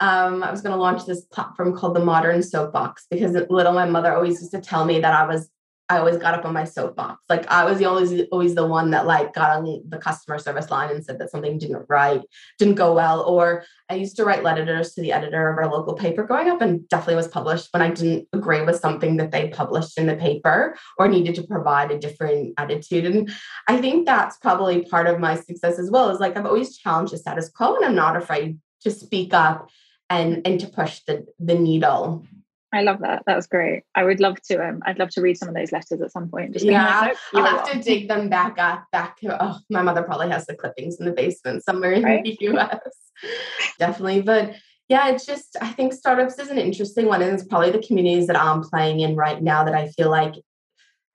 Um, 0.00 0.42
I 0.44 0.50
was 0.50 0.60
going 0.60 0.74
to 0.74 0.80
launch 0.80 1.06
this 1.06 1.24
platform 1.24 1.76
called 1.76 1.96
the 1.96 2.04
Modern 2.04 2.42
Soapbox 2.42 3.06
because 3.10 3.32
little 3.50 3.72
my 3.72 3.86
mother 3.86 4.14
always 4.14 4.40
used 4.40 4.52
to 4.52 4.60
tell 4.60 4.84
me 4.84 5.00
that 5.00 5.12
I 5.12 5.26
was 5.26 5.50
I 5.90 5.98
always 5.98 6.18
got 6.18 6.34
up 6.34 6.44
on 6.44 6.52
my 6.52 6.64
soapbox. 6.64 7.22
Like 7.30 7.46
I 7.50 7.64
was 7.64 7.78
the 7.78 7.86
always 7.86 8.12
always 8.30 8.54
the 8.54 8.66
one 8.66 8.90
that 8.90 9.06
like 9.06 9.32
got 9.32 9.56
on 9.56 9.82
the 9.88 9.96
customer 9.96 10.38
service 10.38 10.70
line 10.70 10.90
and 10.90 11.02
said 11.02 11.18
that 11.18 11.30
something 11.30 11.56
didn't 11.56 11.86
right, 11.88 12.20
didn't 12.58 12.74
go 12.74 12.92
well. 12.92 13.22
Or 13.22 13.64
I 13.88 13.94
used 13.94 14.16
to 14.16 14.24
write 14.24 14.42
letters 14.42 14.92
to 14.94 15.00
the 15.00 15.12
editor 15.12 15.48
of 15.48 15.56
our 15.56 15.70
local 15.70 15.94
paper 15.94 16.24
growing 16.24 16.50
up 16.50 16.60
and 16.60 16.86
definitely 16.90 17.14
was 17.14 17.28
published 17.28 17.68
when 17.72 17.80
I 17.80 17.90
didn't 17.90 18.28
agree 18.34 18.60
with 18.62 18.80
something 18.80 19.16
that 19.16 19.30
they 19.30 19.48
published 19.48 19.98
in 19.98 20.06
the 20.06 20.16
paper 20.16 20.76
or 20.98 21.08
needed 21.08 21.34
to 21.36 21.46
provide 21.46 21.90
a 21.90 21.98
different 21.98 22.52
attitude. 22.58 23.06
And 23.06 23.32
I 23.66 23.78
think 23.78 24.04
that's 24.04 24.36
probably 24.36 24.84
part 24.84 25.06
of 25.06 25.18
my 25.18 25.36
success 25.36 25.78
as 25.78 25.90
well, 25.90 26.10
is 26.10 26.20
like 26.20 26.36
I've 26.36 26.44
always 26.44 26.76
challenged 26.76 27.14
the 27.14 27.18
status 27.18 27.48
quo 27.48 27.76
and 27.76 27.84
I'm 27.86 27.94
not 27.94 28.16
afraid 28.16 28.58
to 28.82 28.90
speak 28.90 29.32
up 29.32 29.70
and 30.10 30.46
and 30.46 30.60
to 30.60 30.68
push 30.68 31.00
the 31.00 31.26
the 31.38 31.54
needle 31.54 32.24
I 32.72 32.82
love 32.82 33.00
that. 33.00 33.22
That 33.26 33.36
was 33.36 33.46
great. 33.46 33.84
I 33.94 34.04
would 34.04 34.20
love 34.20 34.40
to. 34.42 34.62
Um, 34.62 34.82
I'd 34.84 34.98
love 34.98 35.08
to 35.10 35.22
read 35.22 35.38
some 35.38 35.48
of 35.48 35.54
those 35.54 35.72
letters 35.72 36.02
at 36.02 36.12
some 36.12 36.28
point. 36.28 36.52
Just 36.52 36.66
yeah, 36.66 37.00
like, 37.00 37.16
I'll 37.34 37.44
have 37.44 37.72
to 37.72 37.80
dig 37.80 38.08
them 38.08 38.28
back 38.28 38.58
up. 38.58 38.84
Back. 38.92 39.18
Oh, 39.24 39.58
my 39.70 39.80
mother 39.80 40.02
probably 40.02 40.28
has 40.28 40.46
the 40.46 40.54
clippings 40.54 40.96
in 40.96 41.06
the 41.06 41.12
basement 41.12 41.64
somewhere 41.64 41.92
in 41.92 42.02
right? 42.02 42.22
the 42.40 42.48
US. 42.48 42.78
Definitely, 43.78 44.20
but 44.20 44.54
yeah, 44.88 45.08
it's 45.08 45.24
just 45.24 45.56
I 45.60 45.68
think 45.68 45.94
startups 45.94 46.38
is 46.38 46.50
an 46.50 46.58
interesting 46.58 47.06
one, 47.06 47.22
and 47.22 47.32
it's 47.32 47.46
probably 47.46 47.70
the 47.70 47.82
communities 47.86 48.26
that 48.26 48.38
I'm 48.38 48.62
playing 48.62 49.00
in 49.00 49.16
right 49.16 49.42
now 49.42 49.64
that 49.64 49.74
I 49.74 49.88
feel 49.88 50.10
like 50.10 50.34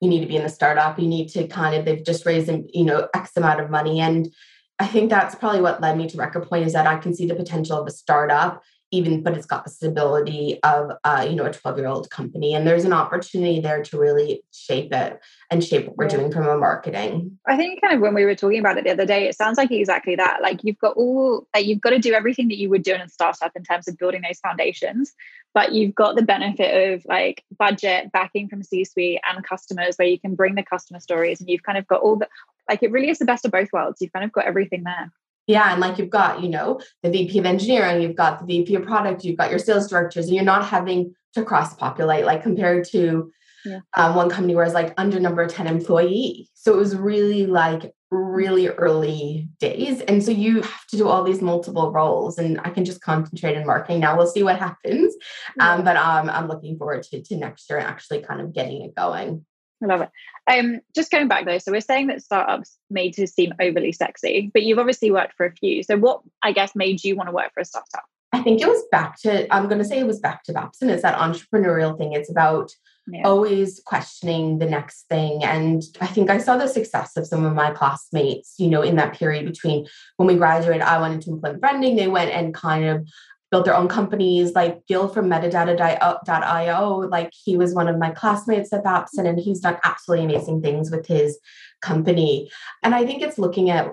you 0.02 0.10
need 0.10 0.22
to 0.22 0.28
be 0.28 0.36
in 0.36 0.44
the 0.44 0.50
startup. 0.50 0.98
You 1.00 1.08
need 1.08 1.30
to 1.30 1.48
kind 1.48 1.76
of 1.76 1.86
they've 1.86 2.04
just 2.04 2.26
raised 2.26 2.52
you 2.74 2.84
know 2.84 3.10
X 3.14 3.32
amount 3.38 3.62
of 3.62 3.70
money, 3.70 4.00
and 4.00 4.34
I 4.80 4.88
think 4.88 5.12
that's 5.12 5.36
probably 5.36 5.62
what 5.62 5.82
led 5.82 5.98
me 5.98 6.10
to 6.10 6.18
Record 6.18 6.50
Point 6.50 6.66
is 6.66 6.74
that 6.74 6.88
I 6.88 6.98
can 6.98 7.14
see 7.14 7.28
the 7.28 7.36
potential 7.36 7.80
of 7.80 7.86
a 7.86 7.92
startup 7.92 8.64
even 8.94 9.24
but 9.24 9.36
it's 9.36 9.48
got 9.48 9.64
the 9.64 9.70
stability 9.70 10.60
of 10.64 10.92
uh, 11.04 11.26
you 11.28 11.36
know 11.36 11.46
a 11.46 11.52
12 11.52 11.78
year 11.78 11.88
old 11.88 12.10
company 12.12 12.54
and 12.54 12.68
there's 12.68 12.86
an 12.86 12.94
opportunity 12.94 13.60
there 13.60 13.84
to 13.84 13.98
really 13.98 14.44
shape 14.54 14.94
it 14.94 15.20
and 15.50 15.64
shape 15.64 15.88
what 15.88 15.98
we're 15.98 16.06
yeah. 16.06 16.18
doing 16.18 16.32
from 16.32 16.48
a 16.48 16.58
marketing 16.58 17.38
i 17.48 17.58
think 17.58 17.82
kind 17.82 17.94
of 17.94 18.00
when 18.00 18.14
we 18.14 18.24
were 18.24 18.36
talking 18.36 18.60
about 18.60 18.78
it 18.78 18.84
the 18.84 18.92
other 18.92 19.06
day 19.06 19.28
it 19.28 19.36
sounds 19.36 19.58
like 19.58 19.72
exactly 19.72 20.16
that 20.16 20.40
like 20.42 20.64
you've 20.64 20.78
got 20.78 20.96
all 20.96 21.48
like 21.56 21.66
you've 21.66 21.82
got 21.82 21.90
to 21.90 22.00
do 22.00 22.14
everything 22.14 22.48
that 22.48 22.58
you 22.58 22.70
would 22.70 22.84
do 22.84 22.94
in 22.94 23.02
a 23.02 23.10
startup 23.10 23.52
in 23.56 23.64
terms 23.64 23.88
of 23.88 23.98
building 23.98 24.22
those 24.22 24.40
foundations 24.40 25.14
but 25.54 25.72
you've 25.72 25.96
got 25.96 26.16
the 26.16 26.22
benefit 26.22 26.94
of 26.94 27.04
like 27.06 27.44
budget 27.58 28.12
backing 28.12 28.48
from 28.48 28.62
c 28.62 28.86
suite 28.86 29.20
and 29.28 29.44
customers 29.44 29.96
where 29.96 30.08
you 30.08 30.20
can 30.20 30.36
bring 30.36 30.54
the 30.56 30.64
customer 30.64 31.00
stories 31.00 31.40
and 31.40 31.50
you've 31.50 31.64
kind 31.64 31.78
of 31.78 31.88
got 31.88 32.02
all 32.02 32.16
the 32.16 32.28
like 32.70 32.84
it 32.84 32.92
really 32.92 33.10
is 33.10 33.20
the 33.20 33.26
best 33.26 33.44
of 33.44 33.52
both 33.52 33.74
worlds 33.74 34.00
you've 34.02 34.14
kind 34.14 34.24
of 34.24 34.32
got 34.32 34.46
everything 34.46 34.84
there 34.84 35.12
yeah, 35.48 35.72
and 35.72 35.82
like 35.82 35.98
you've 35.98 36.10
got, 36.10 36.42
you 36.42 36.50
know, 36.50 36.80
the 37.02 37.10
VP 37.10 37.40
of 37.40 37.46
engineering, 37.46 38.02
you've 38.02 38.16
got 38.16 38.40
the 38.40 38.46
VP 38.46 38.76
of 38.76 38.84
product, 38.84 39.24
you've 39.24 39.38
got 39.38 39.50
your 39.50 39.60
sales 39.60 39.90
directors, 39.90 40.28
and 40.28 40.36
you're 40.36 40.44
not 40.44 40.66
having 40.66 41.14
to 41.34 41.44
cross 41.44 41.74
populate 41.74 42.26
like 42.26 42.44
compared 42.44 42.86
to 42.90 43.32
yeah. 43.66 43.80
um, 43.96 44.16
one 44.16 44.30
company 44.30 44.56
where 44.56 44.66
it's 44.66 44.74
like 44.74 44.94
under 44.98 45.20
number 45.20 45.46
10 45.48 45.68
employee. 45.68 46.50
So 46.54 46.74
it 46.74 46.78
was 46.78 46.96
really 46.96 47.46
like 47.46 47.94
really 48.12 48.68
early 48.68 49.50
days. 49.60 50.02
And 50.02 50.24
so 50.24 50.32
you 50.32 50.62
have 50.62 50.88
to 50.88 50.98
do 50.98 51.08
all 51.08 51.24
these 51.24 51.42
multiple 51.42 51.92
roles 51.92 52.38
and 52.38 52.60
I 52.64 52.70
can 52.70 52.86
just 52.86 53.02
concentrate 53.02 53.58
in 53.58 53.66
marketing. 53.66 54.02
Now 54.02 54.16
we'll 54.16 54.28
see 54.28 54.44
what 54.44 54.60
happens. 54.60 55.16
Um, 55.60 55.84
but 55.84 55.98
um, 55.98 56.30
I'm 56.30 56.48
looking 56.48 56.78
forward 56.78 57.04
to, 57.04 57.22
to 57.22 57.36
next 57.36 57.70
year 57.70 57.80
and 57.80 57.88
actually 57.88 58.22
kind 58.22 58.42
of 58.42 58.54
getting 58.54 58.84
it 58.84 58.96
going. 58.96 59.46
I 59.84 59.88
love 59.88 60.02
it. 60.02 60.10
Um, 60.48 60.82
just 60.96 61.12
going 61.12 61.28
back 61.28 61.46
though, 61.46 61.58
so 61.58 61.72
we're 61.72 61.82
saying 61.82 62.08
that 62.08 62.22
startups 62.22 62.78
made 62.90 63.14
to 63.16 63.28
seem 63.28 63.54
overly 63.62 63.92
sexy, 63.92 64.52
but 64.54 64.64
you've 64.64 64.80
obviously 64.80 65.12
worked 65.12 65.36
for 65.36 65.46
a 65.46 65.54
few. 65.54 65.84
So 65.84 65.98
what 65.98 66.22
I 66.42 66.52
guess 66.52 66.76
made 66.76 67.04
you 67.04 67.16
want 67.16 67.30
to 67.30 67.34
work 67.34 67.54
for 67.54 67.62
a 67.62 67.66
startup? 67.66 68.06
I 68.34 68.42
think 68.42 68.62
it 68.62 68.68
was 68.68 68.84
back 68.92 69.20
to 69.22 69.54
I'm 69.54 69.68
going 69.68 69.78
to 69.78 69.86
say 69.86 70.00
it 70.00 70.08
was 70.08 70.20
back 70.20 70.44
to 70.46 70.54
Babson. 70.54 70.90
It's 70.90 71.04
that 71.04 71.20
entrepreneurial 71.20 71.98
thing. 71.98 72.14
It's 72.14 72.32
about 72.32 72.72
yeah. 73.08 73.28
always 73.28 73.82
questioning 73.86 74.60
the 74.60 74.66
next 74.66 75.08
thing. 75.08 75.44
And 75.44 75.84
I 76.02 76.08
think 76.08 76.30
I 76.30 76.40
saw 76.40 76.58
the 76.58 76.68
success 76.68 77.16
of 77.16 77.28
some 77.28 77.46
of 77.46 77.54
my 77.54 77.72
classmates, 77.72 78.56
you 78.58 78.70
know, 78.70 78.82
in 78.82 78.96
that 78.96 79.14
period 79.14 79.46
between 79.46 79.88
when 80.18 80.28
we 80.28 80.36
graduated, 80.36 80.82
I 80.82 81.00
went 81.00 81.14
into 81.14 81.32
employment 81.32 81.62
branding. 81.62 81.96
They 81.96 82.08
went 82.08 82.32
and 82.32 82.54
kind 82.54 82.86
of 82.86 83.08
built 83.54 83.66
their 83.66 83.78
own 83.78 83.88
companies 83.88 84.54
like 84.54 84.84
Gil 84.88 85.08
from 85.08 85.30
metadata.io. 85.30 86.98
Like 87.08 87.32
he 87.32 87.56
was 87.56 87.76
one 87.76 87.88
of 87.88 88.00
my 88.00 88.10
classmates 88.10 88.74
at 88.74 88.84
Babson 88.84 89.28
and 89.28 89.38
he's 89.40 89.60
done 89.60 89.78
absolutely 89.84 90.26
amazing 90.26 90.64
things 90.64 90.90
with 90.90 91.06
his 91.06 91.38
company. 91.80 92.50
And 92.82 92.96
I 92.96 93.06
think 93.06 93.22
it's 93.22 93.38
looking 93.38 93.70
at 93.70 93.92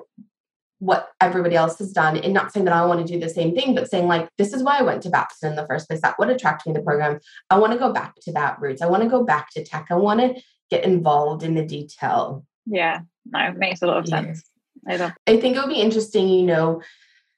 what 0.79 1.11
everybody 1.21 1.57
else 1.57 1.77
has 1.77 1.93
done 1.93 2.17
and 2.17 2.33
not 2.33 2.55
saying 2.55 2.65
that 2.65 2.73
I 2.73 2.87
want 2.87 3.07
to 3.07 3.13
do 3.13 3.21
the 3.21 3.29
same 3.29 3.55
thing, 3.55 3.75
but 3.75 3.91
saying 3.91 4.09
like, 4.09 4.31
this 4.39 4.55
is 4.55 4.63
why 4.63 4.79
I 4.79 4.83
went 4.83 5.03
to 5.03 5.11
Babson 5.11 5.51
in 5.51 5.57
the 5.57 5.67
first 5.67 5.91
place. 5.91 6.01
That 6.01 6.19
what 6.19 6.31
attracted 6.31 6.71
me 6.71 6.75
to 6.75 6.81
the 6.81 6.85
program. 6.87 7.21
I 7.51 7.59
want 7.59 7.75
to 7.75 7.79
go 7.79 7.93
back 7.93 8.15
to 8.23 8.33
that 8.33 8.59
roots. 8.63 8.81
I 8.81 8.87
want 8.87 9.03
to 9.03 9.11
go 9.11 9.25
back 9.25 9.51
to 9.51 9.63
tech. 9.63 9.89
I 9.91 9.97
want 9.97 10.21
to 10.21 10.43
get 10.71 10.85
involved 10.85 11.43
in 11.43 11.53
the 11.53 11.67
detail. 11.67 12.47
Yeah, 12.65 13.01
no, 13.27 13.41
it 13.41 13.59
makes 13.59 13.83
a 13.83 13.87
lot 13.87 13.99
of 13.99 14.09
sense. 14.09 14.43
I, 14.89 15.13
I 15.27 15.37
think 15.37 15.57
it 15.57 15.61
would 15.61 15.69
be 15.69 15.83
interesting, 15.83 16.31
you 16.31 16.47
know, 16.47 16.81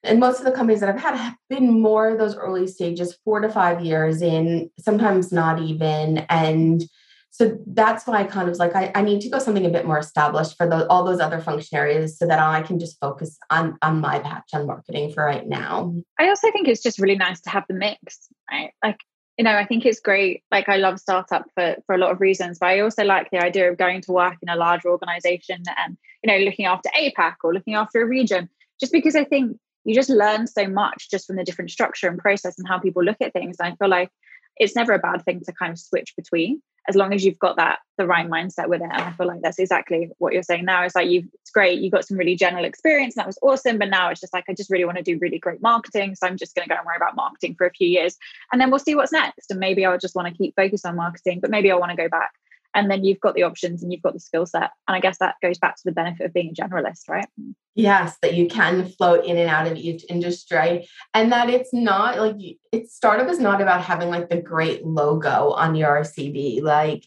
and 0.05 0.21
most 0.21 0.39
of 0.39 0.45
the 0.45 0.53
companies 0.53 0.81
that 0.81 0.89
I've 0.89 1.01
had 1.01 1.17
have 1.17 1.37
been 1.49 1.81
more 1.81 2.17
those 2.17 2.37
early 2.37 2.67
stages, 2.67 3.17
four 3.25 3.41
to 3.41 3.49
five 3.49 3.85
years 3.85 4.23
in, 4.23 4.71
sometimes 4.79 5.33
not 5.33 5.61
even. 5.61 6.19
And 6.29 6.85
so 7.31 7.57
that's 7.67 8.07
why 8.07 8.21
I 8.21 8.25
kind 8.25 8.47
of 8.47 8.51
was 8.51 8.59
like, 8.59 8.77
I, 8.77 8.93
I 8.95 9.01
need 9.01 9.23
to 9.23 9.31
go 9.31 9.39
something 9.39 9.65
a 9.65 9.71
bit 9.71 9.87
more 9.87 9.99
established 9.99 10.57
for 10.57 10.69
the, 10.69 10.87
all 10.89 11.03
those 11.03 11.21
other 11.21 11.41
function 11.41 11.79
areas 11.79 12.19
so 12.19 12.27
that 12.27 12.39
I 12.39 12.61
can 12.61 12.79
just 12.79 13.01
focus 13.01 13.39
on, 13.49 13.79
on 13.81 14.01
my 14.01 14.19
patch 14.19 14.51
on 14.53 14.67
marketing 14.67 15.13
for 15.13 15.25
right 15.25 15.47
now. 15.47 15.95
I 16.19 16.29
also 16.29 16.51
think 16.53 16.69
it's 16.69 16.83
just 16.83 16.99
really 16.99 17.17
nice 17.17 17.41
to 17.43 17.51
have 17.51 17.65
the 17.69 17.75
mix, 17.75 18.29
right? 18.51 18.73
Like, 18.85 18.99
you 19.39 19.45
know, 19.45 19.57
I 19.57 19.65
think 19.65 19.87
it's 19.87 19.99
great. 19.99 20.43
Like 20.51 20.69
I 20.69 20.77
love 20.77 21.01
startup 21.01 21.47
for, 21.55 21.77
for 21.87 21.95
a 21.95 21.99
lot 21.99 22.11
of 22.11 22.21
reasons, 22.21 22.59
but 22.59 22.67
I 22.67 22.81
also 22.81 23.03
like 23.03 23.31
the 23.31 23.43
idea 23.43 23.71
of 23.71 23.79
going 23.79 24.03
to 24.03 24.13
work 24.13 24.37
in 24.43 24.51
a 24.51 24.57
larger 24.57 24.91
organization 24.91 25.63
and, 25.79 25.97
you 26.23 26.31
know, 26.31 26.45
looking 26.45 26.67
after 26.67 26.91
APAC 26.91 27.37
or 27.43 27.55
looking 27.55 27.75
after 27.75 28.03
a 28.03 28.07
region, 28.07 28.51
just 28.79 28.93
because 28.93 29.17
I 29.17 29.25
think 29.25 29.57
you 29.85 29.95
just 29.95 30.11
learn 30.11 30.47
so 30.47 30.67
much 30.67 31.11
just 31.11 31.27
from 31.27 31.37
the 31.37 31.45
different 31.45 31.71
structure 31.71 32.09
and 32.09 32.19
process 32.19 32.59
and 32.59 32.69
how 32.69 32.79
people 32.79 33.03
look 33.03 33.21
at 33.21 33.33
things. 33.33 33.57
And 33.59 33.73
I 33.73 33.77
feel 33.77 33.89
like 33.89 34.11
it's 34.57 34.77
never 34.77 34.93
a 34.93 34.99
bad 34.99 35.25
thing 35.25 35.41
to 35.45 35.53
kind 35.53 35.73
of 35.73 35.79
switch 35.79 36.15
between 36.17 36.63
as 36.89 36.97
long 36.97 37.13
as 37.15 37.25
you've 37.25 37.39
got 37.39 37.57
that 37.57 37.79
the 37.97 38.07
right 38.07 38.29
mindset 38.29 38.69
with 38.69 38.81
it. 38.81 38.89
And 38.91 39.03
I 39.03 39.13
feel 39.13 39.27
like 39.27 39.41
that's 39.41 39.59
exactly 39.59 40.11
what 40.19 40.33
you're 40.33 40.43
saying 40.43 40.65
now. 40.65 40.83
It's 40.83 40.95
like 40.95 41.09
you 41.09 41.29
it's 41.41 41.51
great, 41.51 41.81
you 41.81 41.91
got 41.91 42.07
some 42.07 42.17
really 42.17 42.35
general 42.35 42.65
experience, 42.65 43.15
and 43.15 43.21
that 43.21 43.27
was 43.27 43.39
awesome. 43.43 43.79
But 43.79 43.91
now 43.91 44.09
it's 44.09 44.21
just 44.21 44.33
like 44.33 44.45
I 44.49 44.55
just 44.55 44.71
really 44.71 44.85
want 44.85 44.99
to 44.99 45.03
do 45.03 45.19
really 45.21 45.39
great 45.39 45.63
marketing. 45.63 46.15
So 46.17 46.27
I'm 46.27 46.37
just 46.37 46.55
gonna 46.55 46.69
go 46.69 46.75
and 46.75 46.85
worry 46.85 46.97
about 46.97 47.17
marketing 47.17 47.55
for 47.57 47.67
a 47.67 47.71
few 47.71 47.89
years. 47.89 48.17
And 48.51 48.61
then 48.61 48.71
we'll 48.71 48.81
see 48.81 48.95
what's 48.95 49.13
next. 49.13 49.51
And 49.51 49.61
maybe 49.61 49.85
I'll 49.85 49.99
just 49.99 50.17
want 50.17 50.29
to 50.29 50.35
keep 50.35 50.57
focused 50.57 50.87
on 50.87 50.97
marketing, 50.97 51.41
but 51.41 51.51
maybe 51.51 51.71
I 51.71 51.77
want 51.77 51.91
to 51.91 51.97
go 51.97 52.09
back 52.09 52.33
and 52.75 52.91
then 52.91 53.05
you've 53.05 53.21
got 53.21 53.35
the 53.35 53.43
options 53.43 53.83
and 53.83 53.93
you've 53.93 54.03
got 54.03 54.15
the 54.15 54.21
skill 54.21 54.47
set. 54.47 54.71
And 54.89 54.97
i 54.97 55.01
guess 55.01 55.19
that 55.19 55.37
goes 55.43 55.59
back 55.59 55.77
to 55.77 55.83
the 55.85 55.93
benefit 55.93 56.27
of 56.27 56.35
being 56.35 56.51
a 56.51 56.63
generalist 56.63 57.09
right? 57.09 57.27
Yes 57.75 58.17
that 58.23 58.35
you 58.35 58.49
can 58.49 58.87
float 58.87 59.25
in 59.25 59.37
and 59.37 59.49
out 59.49 59.67
of 59.67 59.77
each 59.77 60.05
industry 60.09 60.89
and 61.15 61.33
that 61.33 61.49
it's 61.51 61.73
not 61.73 62.19
like 62.19 62.37
it's 62.73 62.95
startup 62.95 63.29
is 63.29 63.39
not 63.39 63.61
about 63.61 63.83
having 63.83 64.09
like 64.09 64.29
the 64.29 64.41
great 64.41 64.85
logo 64.85 65.51
on 65.53 65.75
your 65.75 66.01
cv 66.01 66.63
like 66.63 67.05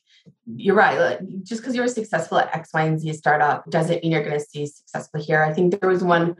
you're 0.55 0.75
right 0.75 0.99
like, 0.99 1.19
just 1.43 1.61
because 1.61 1.75
you're 1.75 1.87
successful 1.87 2.37
at 2.37 2.55
x 2.55 2.69
y 2.73 2.83
and 2.83 2.99
z 2.99 3.13
startup 3.13 3.69
doesn't 3.69 4.01
mean 4.01 4.11
you're 4.11 4.23
going 4.23 4.39
to 4.39 4.45
see 4.45 4.65
successful 4.95 5.21
here. 5.21 5.43
I 5.43 5.53
think 5.53 5.79
there 5.79 5.89
was 5.89 6.03
one 6.03 6.35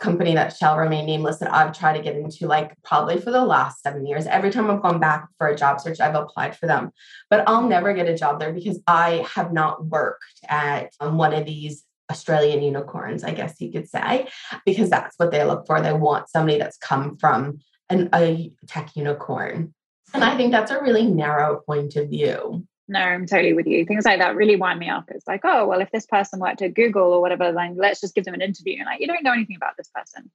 company 0.00 0.34
that 0.34 0.56
shall 0.56 0.76
remain 0.76 1.06
nameless 1.06 1.38
that 1.38 1.52
I've 1.54 1.76
tried 1.76 1.96
to 1.96 2.02
get 2.02 2.16
into 2.16 2.46
like 2.46 2.74
probably 2.82 3.20
for 3.20 3.30
the 3.30 3.44
last 3.44 3.82
seven 3.82 4.06
years. 4.06 4.26
Every 4.26 4.50
time 4.50 4.70
I've 4.70 4.82
gone 4.82 4.98
back 4.98 5.28
for 5.38 5.48
a 5.48 5.56
job 5.56 5.80
search, 5.80 6.00
I've 6.00 6.14
applied 6.14 6.56
for 6.56 6.66
them, 6.66 6.90
but 7.28 7.48
I'll 7.48 7.68
never 7.68 7.92
get 7.92 8.08
a 8.08 8.16
job 8.16 8.40
there 8.40 8.52
because 8.52 8.80
I 8.86 9.26
have 9.34 9.52
not 9.52 9.84
worked 9.86 10.40
at 10.48 10.92
um, 11.00 11.16
one 11.18 11.34
of 11.34 11.46
these 11.46 11.84
Australian 12.10 12.62
unicorns, 12.62 13.22
I 13.22 13.32
guess 13.32 13.60
you 13.60 13.70
could 13.70 13.88
say, 13.88 14.26
because 14.66 14.90
that's 14.90 15.14
what 15.16 15.30
they 15.30 15.44
look 15.44 15.66
for. 15.66 15.80
They 15.80 15.92
want 15.92 16.28
somebody 16.28 16.58
that's 16.58 16.76
come 16.78 17.16
from 17.16 17.60
an, 17.88 18.08
a 18.14 18.52
tech 18.66 18.96
unicorn. 18.96 19.74
And 20.12 20.24
I 20.24 20.36
think 20.36 20.50
that's 20.50 20.72
a 20.72 20.82
really 20.82 21.06
narrow 21.06 21.60
point 21.64 21.94
of 21.96 22.08
view. 22.08 22.66
No, 22.90 22.98
I'm 22.98 23.24
totally 23.24 23.52
with 23.52 23.68
you. 23.68 23.86
Things 23.86 24.04
like 24.04 24.18
that 24.18 24.34
really 24.34 24.56
wind 24.56 24.80
me 24.80 24.88
up. 24.88 25.12
It's 25.12 25.28
like, 25.28 25.42
oh, 25.44 25.64
well, 25.68 25.80
if 25.80 25.92
this 25.92 26.06
person 26.06 26.40
worked 26.40 26.60
at 26.60 26.74
Google 26.74 27.12
or 27.12 27.20
whatever, 27.20 27.52
then 27.52 27.76
let's 27.76 28.00
just 28.00 28.16
give 28.16 28.24
them 28.24 28.34
an 28.34 28.40
interview. 28.40 28.78
And 28.78 28.86
like, 28.86 28.98
you 28.98 29.06
don't 29.06 29.22
know 29.22 29.32
anything 29.32 29.54
about 29.54 29.76
this 29.76 29.88
person. 29.94 30.28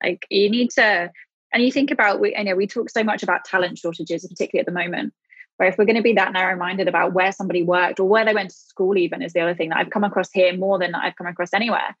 Like, 0.00 0.24
you 0.30 0.48
need 0.48 0.70
to, 0.76 1.10
and 1.52 1.62
you 1.64 1.72
think 1.72 1.90
about, 1.90 2.20
we, 2.20 2.36
I 2.36 2.44
know 2.44 2.54
we 2.54 2.68
talk 2.68 2.90
so 2.90 3.02
much 3.02 3.24
about 3.24 3.44
talent 3.44 3.78
shortages, 3.78 4.24
particularly 4.24 4.60
at 4.60 4.66
the 4.66 4.72
moment, 4.72 5.14
where 5.56 5.68
if 5.68 5.78
we're 5.78 5.84
going 5.84 5.96
to 5.96 6.02
be 6.02 6.12
that 6.12 6.32
narrow 6.32 6.56
minded 6.56 6.86
about 6.86 7.12
where 7.12 7.32
somebody 7.32 7.64
worked 7.64 7.98
or 7.98 8.08
where 8.08 8.24
they 8.24 8.34
went 8.34 8.50
to 8.50 8.56
school, 8.56 8.96
even 8.96 9.20
is 9.20 9.32
the 9.32 9.40
other 9.40 9.56
thing 9.56 9.70
that 9.70 9.78
I've 9.78 9.90
come 9.90 10.04
across 10.04 10.30
here 10.30 10.56
more 10.56 10.78
than 10.78 10.94
I've 10.94 11.16
come 11.16 11.26
across 11.26 11.52
anywhere, 11.52 11.96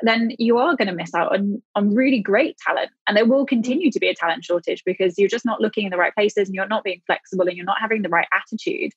then 0.00 0.30
you 0.38 0.56
are 0.56 0.74
going 0.74 0.88
to 0.88 0.94
miss 0.94 1.14
out 1.14 1.34
on, 1.34 1.62
on 1.74 1.94
really 1.94 2.20
great 2.20 2.56
talent. 2.66 2.92
And 3.06 3.14
there 3.14 3.26
will 3.26 3.44
continue 3.44 3.90
to 3.90 4.00
be 4.00 4.08
a 4.08 4.14
talent 4.14 4.42
shortage 4.42 4.84
because 4.86 5.18
you're 5.18 5.28
just 5.28 5.44
not 5.44 5.60
looking 5.60 5.84
in 5.84 5.90
the 5.90 5.98
right 5.98 6.14
places 6.14 6.48
and 6.48 6.54
you're 6.54 6.66
not 6.66 6.82
being 6.82 7.02
flexible 7.04 7.46
and 7.46 7.58
you're 7.58 7.66
not 7.66 7.78
having 7.78 8.00
the 8.00 8.08
right 8.08 8.28
attitude 8.32 8.92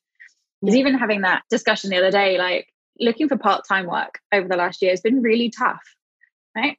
was 0.64 0.76
even 0.76 0.94
having 0.94 1.22
that 1.22 1.42
discussion 1.50 1.90
the 1.90 1.98
other 1.98 2.10
day, 2.10 2.38
like 2.38 2.68
looking 2.98 3.28
for 3.28 3.36
part 3.36 3.66
time 3.68 3.86
work 3.86 4.20
over 4.32 4.48
the 4.48 4.56
last 4.56 4.82
year 4.82 4.90
has 4.90 5.00
been 5.00 5.22
really 5.22 5.50
tough, 5.50 5.82
right? 6.56 6.78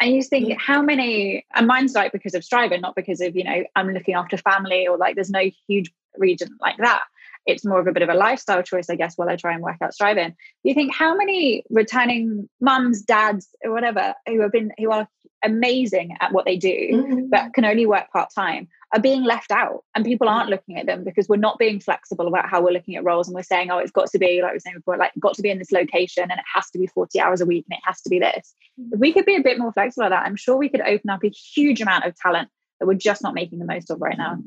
And 0.00 0.14
you 0.14 0.22
think 0.22 0.48
yeah. 0.48 0.56
how 0.58 0.82
many, 0.82 1.46
and 1.54 1.66
mine's 1.66 1.94
like 1.94 2.12
because 2.12 2.34
of 2.34 2.44
striving, 2.44 2.82
not 2.82 2.94
because 2.94 3.20
of, 3.20 3.34
you 3.34 3.44
know, 3.44 3.64
I'm 3.74 3.92
looking 3.92 4.14
after 4.14 4.36
family 4.36 4.86
or 4.86 4.98
like 4.98 5.14
there's 5.14 5.30
no 5.30 5.50
huge 5.66 5.90
region 6.18 6.50
like 6.60 6.76
that. 6.78 7.02
It's 7.46 7.64
more 7.64 7.80
of 7.80 7.86
a 7.86 7.92
bit 7.92 8.02
of 8.02 8.08
a 8.08 8.14
lifestyle 8.14 8.62
choice, 8.62 8.90
I 8.90 8.96
guess, 8.96 9.16
while 9.16 9.28
I 9.28 9.36
try 9.36 9.54
and 9.54 9.62
work 9.62 9.76
out 9.80 9.94
striving. 9.94 10.34
You 10.64 10.74
think 10.74 10.92
how 10.92 11.16
many 11.16 11.64
returning 11.70 12.48
mums, 12.60 13.02
dads, 13.02 13.48
or 13.64 13.72
whatever, 13.72 14.14
who 14.26 14.40
have 14.40 14.52
been, 14.52 14.72
who 14.78 14.90
are 14.90 15.08
amazing 15.44 16.16
at 16.20 16.32
what 16.32 16.44
they 16.44 16.56
do, 16.56 16.90
mm-hmm. 16.92 17.28
but 17.30 17.52
can 17.54 17.64
only 17.64 17.86
work 17.86 18.10
part 18.12 18.30
time 18.34 18.68
are 18.94 19.00
being 19.00 19.24
left 19.24 19.50
out 19.50 19.84
and 19.94 20.04
people 20.04 20.28
aren't 20.28 20.48
looking 20.48 20.78
at 20.78 20.86
them 20.86 21.02
because 21.02 21.28
we're 21.28 21.36
not 21.36 21.58
being 21.58 21.80
flexible 21.80 22.28
about 22.28 22.48
how 22.48 22.62
we're 22.62 22.72
looking 22.72 22.94
at 22.94 23.04
roles 23.04 23.26
and 23.26 23.34
we're 23.34 23.42
saying 23.42 23.70
oh 23.70 23.78
it's 23.78 23.90
got 23.90 24.08
to 24.10 24.18
be 24.18 24.40
like 24.42 24.52
we 24.52 24.56
were 24.56 24.60
saying 24.60 24.76
before 24.76 24.96
like 24.96 25.12
got 25.18 25.34
to 25.34 25.42
be 25.42 25.50
in 25.50 25.58
this 25.58 25.72
location 25.72 26.22
and 26.22 26.38
it 26.38 26.44
has 26.54 26.70
to 26.70 26.78
be 26.78 26.86
40 26.86 27.18
hours 27.20 27.40
a 27.40 27.46
week 27.46 27.66
and 27.68 27.76
it 27.76 27.82
has 27.84 28.00
to 28.02 28.08
be 28.08 28.18
this 28.18 28.54
mm. 28.80 28.88
if 28.92 29.00
we 29.00 29.12
could 29.12 29.24
be 29.24 29.36
a 29.36 29.42
bit 29.42 29.58
more 29.58 29.72
flexible 29.72 30.04
at 30.04 30.10
that 30.10 30.24
i'm 30.24 30.36
sure 30.36 30.56
we 30.56 30.68
could 30.68 30.80
open 30.82 31.10
up 31.10 31.24
a 31.24 31.28
huge 31.28 31.80
amount 31.80 32.04
of 32.04 32.14
talent 32.16 32.48
that 32.78 32.86
we're 32.86 32.94
just 32.94 33.22
not 33.22 33.34
making 33.34 33.58
the 33.58 33.66
most 33.66 33.90
of 33.90 34.00
right 34.00 34.18
now 34.18 34.38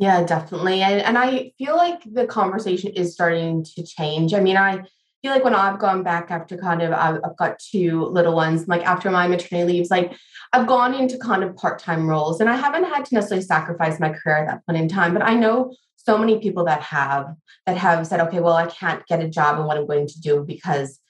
Yeah, 0.00 0.22
definitely. 0.22 0.80
And, 0.80 1.02
and 1.02 1.18
I 1.18 1.50
feel 1.58 1.76
like 1.76 2.02
the 2.04 2.24
conversation 2.24 2.92
is 2.92 3.12
starting 3.12 3.64
to 3.74 3.82
change. 3.84 4.32
I 4.32 4.38
mean, 4.38 4.56
I 4.56 4.84
feel 5.22 5.32
like 5.32 5.44
when 5.44 5.54
I've 5.54 5.78
gone 5.78 6.02
back 6.02 6.30
after 6.30 6.56
kind 6.56 6.82
of, 6.82 6.92
I've, 6.92 7.36
got 7.36 7.58
two 7.58 8.04
little 8.06 8.34
ones, 8.34 8.68
like 8.68 8.84
after 8.84 9.10
my 9.10 9.26
maternity 9.26 9.72
leaves, 9.72 9.90
like 9.90 10.12
I've 10.52 10.66
gone 10.66 10.94
into 10.94 11.18
kind 11.18 11.42
of 11.42 11.56
part 11.56 11.78
time 11.78 12.08
roles 12.08 12.40
and 12.40 12.48
I 12.48 12.56
haven't 12.56 12.84
had 12.84 13.04
to 13.06 13.14
necessarily 13.14 13.44
sacrifice 13.44 13.98
my 13.98 14.10
career 14.10 14.36
at 14.36 14.46
that 14.46 14.66
point 14.66 14.78
in 14.78 14.88
time. 14.88 15.12
But 15.12 15.22
I 15.22 15.34
know 15.34 15.74
so 15.96 16.16
many 16.16 16.38
people 16.38 16.64
that 16.64 16.82
have 16.82 17.34
that 17.66 17.76
have 17.76 18.06
said, 18.06 18.20
okay, 18.20 18.40
well, 18.40 18.54
I 18.54 18.66
can't 18.66 19.04
get 19.06 19.22
a 19.22 19.28
job 19.28 19.58
in 19.58 19.66
what 19.66 19.76
I'm 19.76 19.86
going 19.86 20.06
to 20.06 20.20
do 20.20 20.44
because 20.44 21.00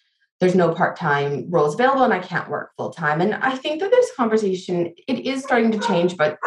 there's 0.41 0.55
no 0.55 0.73
part-time 0.73 1.47
roles 1.49 1.75
available 1.75 2.05
and 2.05 2.15
I 2.15 2.21
can't 2.21 2.49
work 2.49 2.71
full-time. 2.77 3.21
And 3.21 3.35
I 3.35 3.57
think 3.57 3.81
that 3.81 3.91
this 3.91 4.11
conversation, 4.17 4.95
it 5.07 5.27
is 5.27 5.43
starting 5.43 5.73
to 5.73 5.79
change, 5.81 6.17
but 6.17 6.39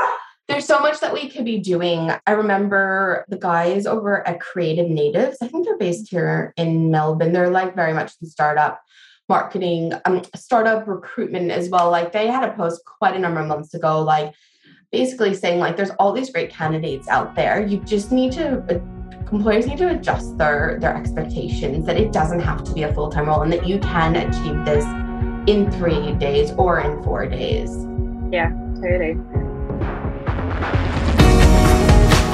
there's 0.52 0.66
so 0.66 0.80
much 0.80 1.00
that 1.00 1.14
we 1.14 1.30
could 1.30 1.46
be 1.46 1.60
doing. 1.60 2.12
I 2.28 2.32
remember 2.32 3.26
the 3.30 3.38
guys 3.38 3.86
over 3.86 4.28
at 4.28 4.42
Creative 4.42 4.88
Natives. 4.88 5.38
I 5.42 5.48
think 5.48 5.66
they're 5.66 5.78
based 5.78 6.10
here 6.10 6.54
in 6.58 6.92
Melbourne. 6.92 7.32
They're 7.32 7.50
like 7.50 7.76
very 7.76 7.94
much 7.94 8.18
the 8.20 8.28
startup 8.28 8.82
marketing, 9.30 9.94
um, 10.06 10.22
startup 10.36 10.88
recruitment 10.88 11.52
as 11.52 11.70
well. 11.70 11.90
Like 11.90 12.12
they 12.12 12.28
had 12.28 12.44
a 12.48 12.54
post 12.54 12.82
quite 12.86 13.16
a 13.16 13.20
number 13.20 13.40
of 13.40 13.48
months 13.48 13.74
ago, 13.74 14.02
like 14.02 14.34
basically 14.92 15.34
saying 15.34 15.60
like 15.60 15.78
there's 15.78 15.92
all 15.92 16.12
these 16.12 16.30
great 16.30 16.52
candidates 16.52 17.08
out 17.08 17.34
there. 17.34 17.66
You 17.66 17.78
just 17.80 18.12
need 18.12 18.34
to 18.34 18.60
uh, 18.70 18.80
employers 19.32 19.68
need 19.68 19.78
to 19.78 19.90
adjust 19.90 20.38
their 20.38 20.78
their 20.82 20.96
expectations 20.96 21.86
that 21.86 21.98
it 21.98 22.12
doesn't 22.12 22.42
have 22.42 22.64
to 22.66 22.74
be 22.74 22.84
a 22.84 22.94
full-time 22.94 23.28
role 23.28 23.42
and 23.42 23.54
that 23.54 23.66
you 23.66 23.80
can 23.80 24.18
achieve 24.18 24.66
this 24.66 24.84
in 25.50 25.72
three 25.72 26.12
days 26.16 26.52
or 26.58 26.82
in 26.82 27.02
four 27.04 27.26
days. 27.26 27.88
Yeah, 28.32 28.50
totally. 28.76 29.16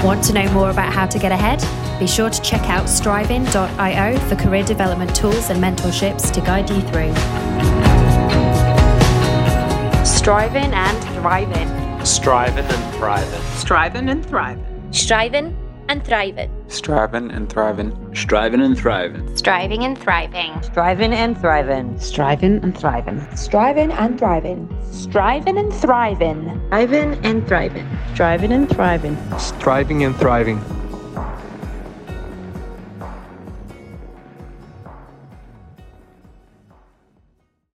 Want 0.03 0.23
to 0.25 0.33
know 0.33 0.51
more 0.53 0.69
about 0.69 0.93
how 0.93 1.05
to 1.05 1.19
get 1.19 1.31
ahead? 1.31 1.59
Be 1.99 2.07
sure 2.07 2.29
to 2.29 2.41
check 2.41 2.69
out 2.69 2.87
striving.io 2.87 4.17
for 4.29 4.35
career 4.35 4.63
development 4.63 5.15
tools 5.15 5.49
and 5.49 5.61
mentorships 5.61 6.31
to 6.33 6.41
guide 6.41 6.69
you 6.69 6.81
through. 6.81 7.13
Striving 10.05 10.73
and 10.73 11.03
thriving. 11.15 12.05
Striving 12.05 12.65
and 12.65 12.95
thriving. 12.95 13.41
Striving 13.55 14.09
and 14.09 14.25
thriving. 14.25 14.91
Striving 14.91 15.66
and 15.89 16.04
thriving. 16.04 16.52
Striving 16.67 17.32
and 17.32 17.50
thriving. 17.50 18.15
Striving 18.15 18.62
and 18.62 18.78
thriving. 18.78 19.36
Striving 19.38 19.84
and 19.84 19.97
thriving. 19.97 20.62
Striving 20.62 21.13
and 21.13 21.38
thriving. 21.39 21.97
Striving 22.00 22.60
and 22.63 22.78
thriving. 22.78 23.28
Striving 23.36 23.91
and 23.91 24.19
thriving. 24.19 24.69
Striving 24.91 25.58
and 25.58 25.73
thriving. 25.73 26.62
Striving 26.67 27.26
and 27.26 27.47
thriving. 27.47 27.88
Striving 28.13 28.52
and 28.52 28.69
thriving. 28.69 29.17
Striving 29.38 30.04
and 30.04 30.15
thriving. 30.15 30.87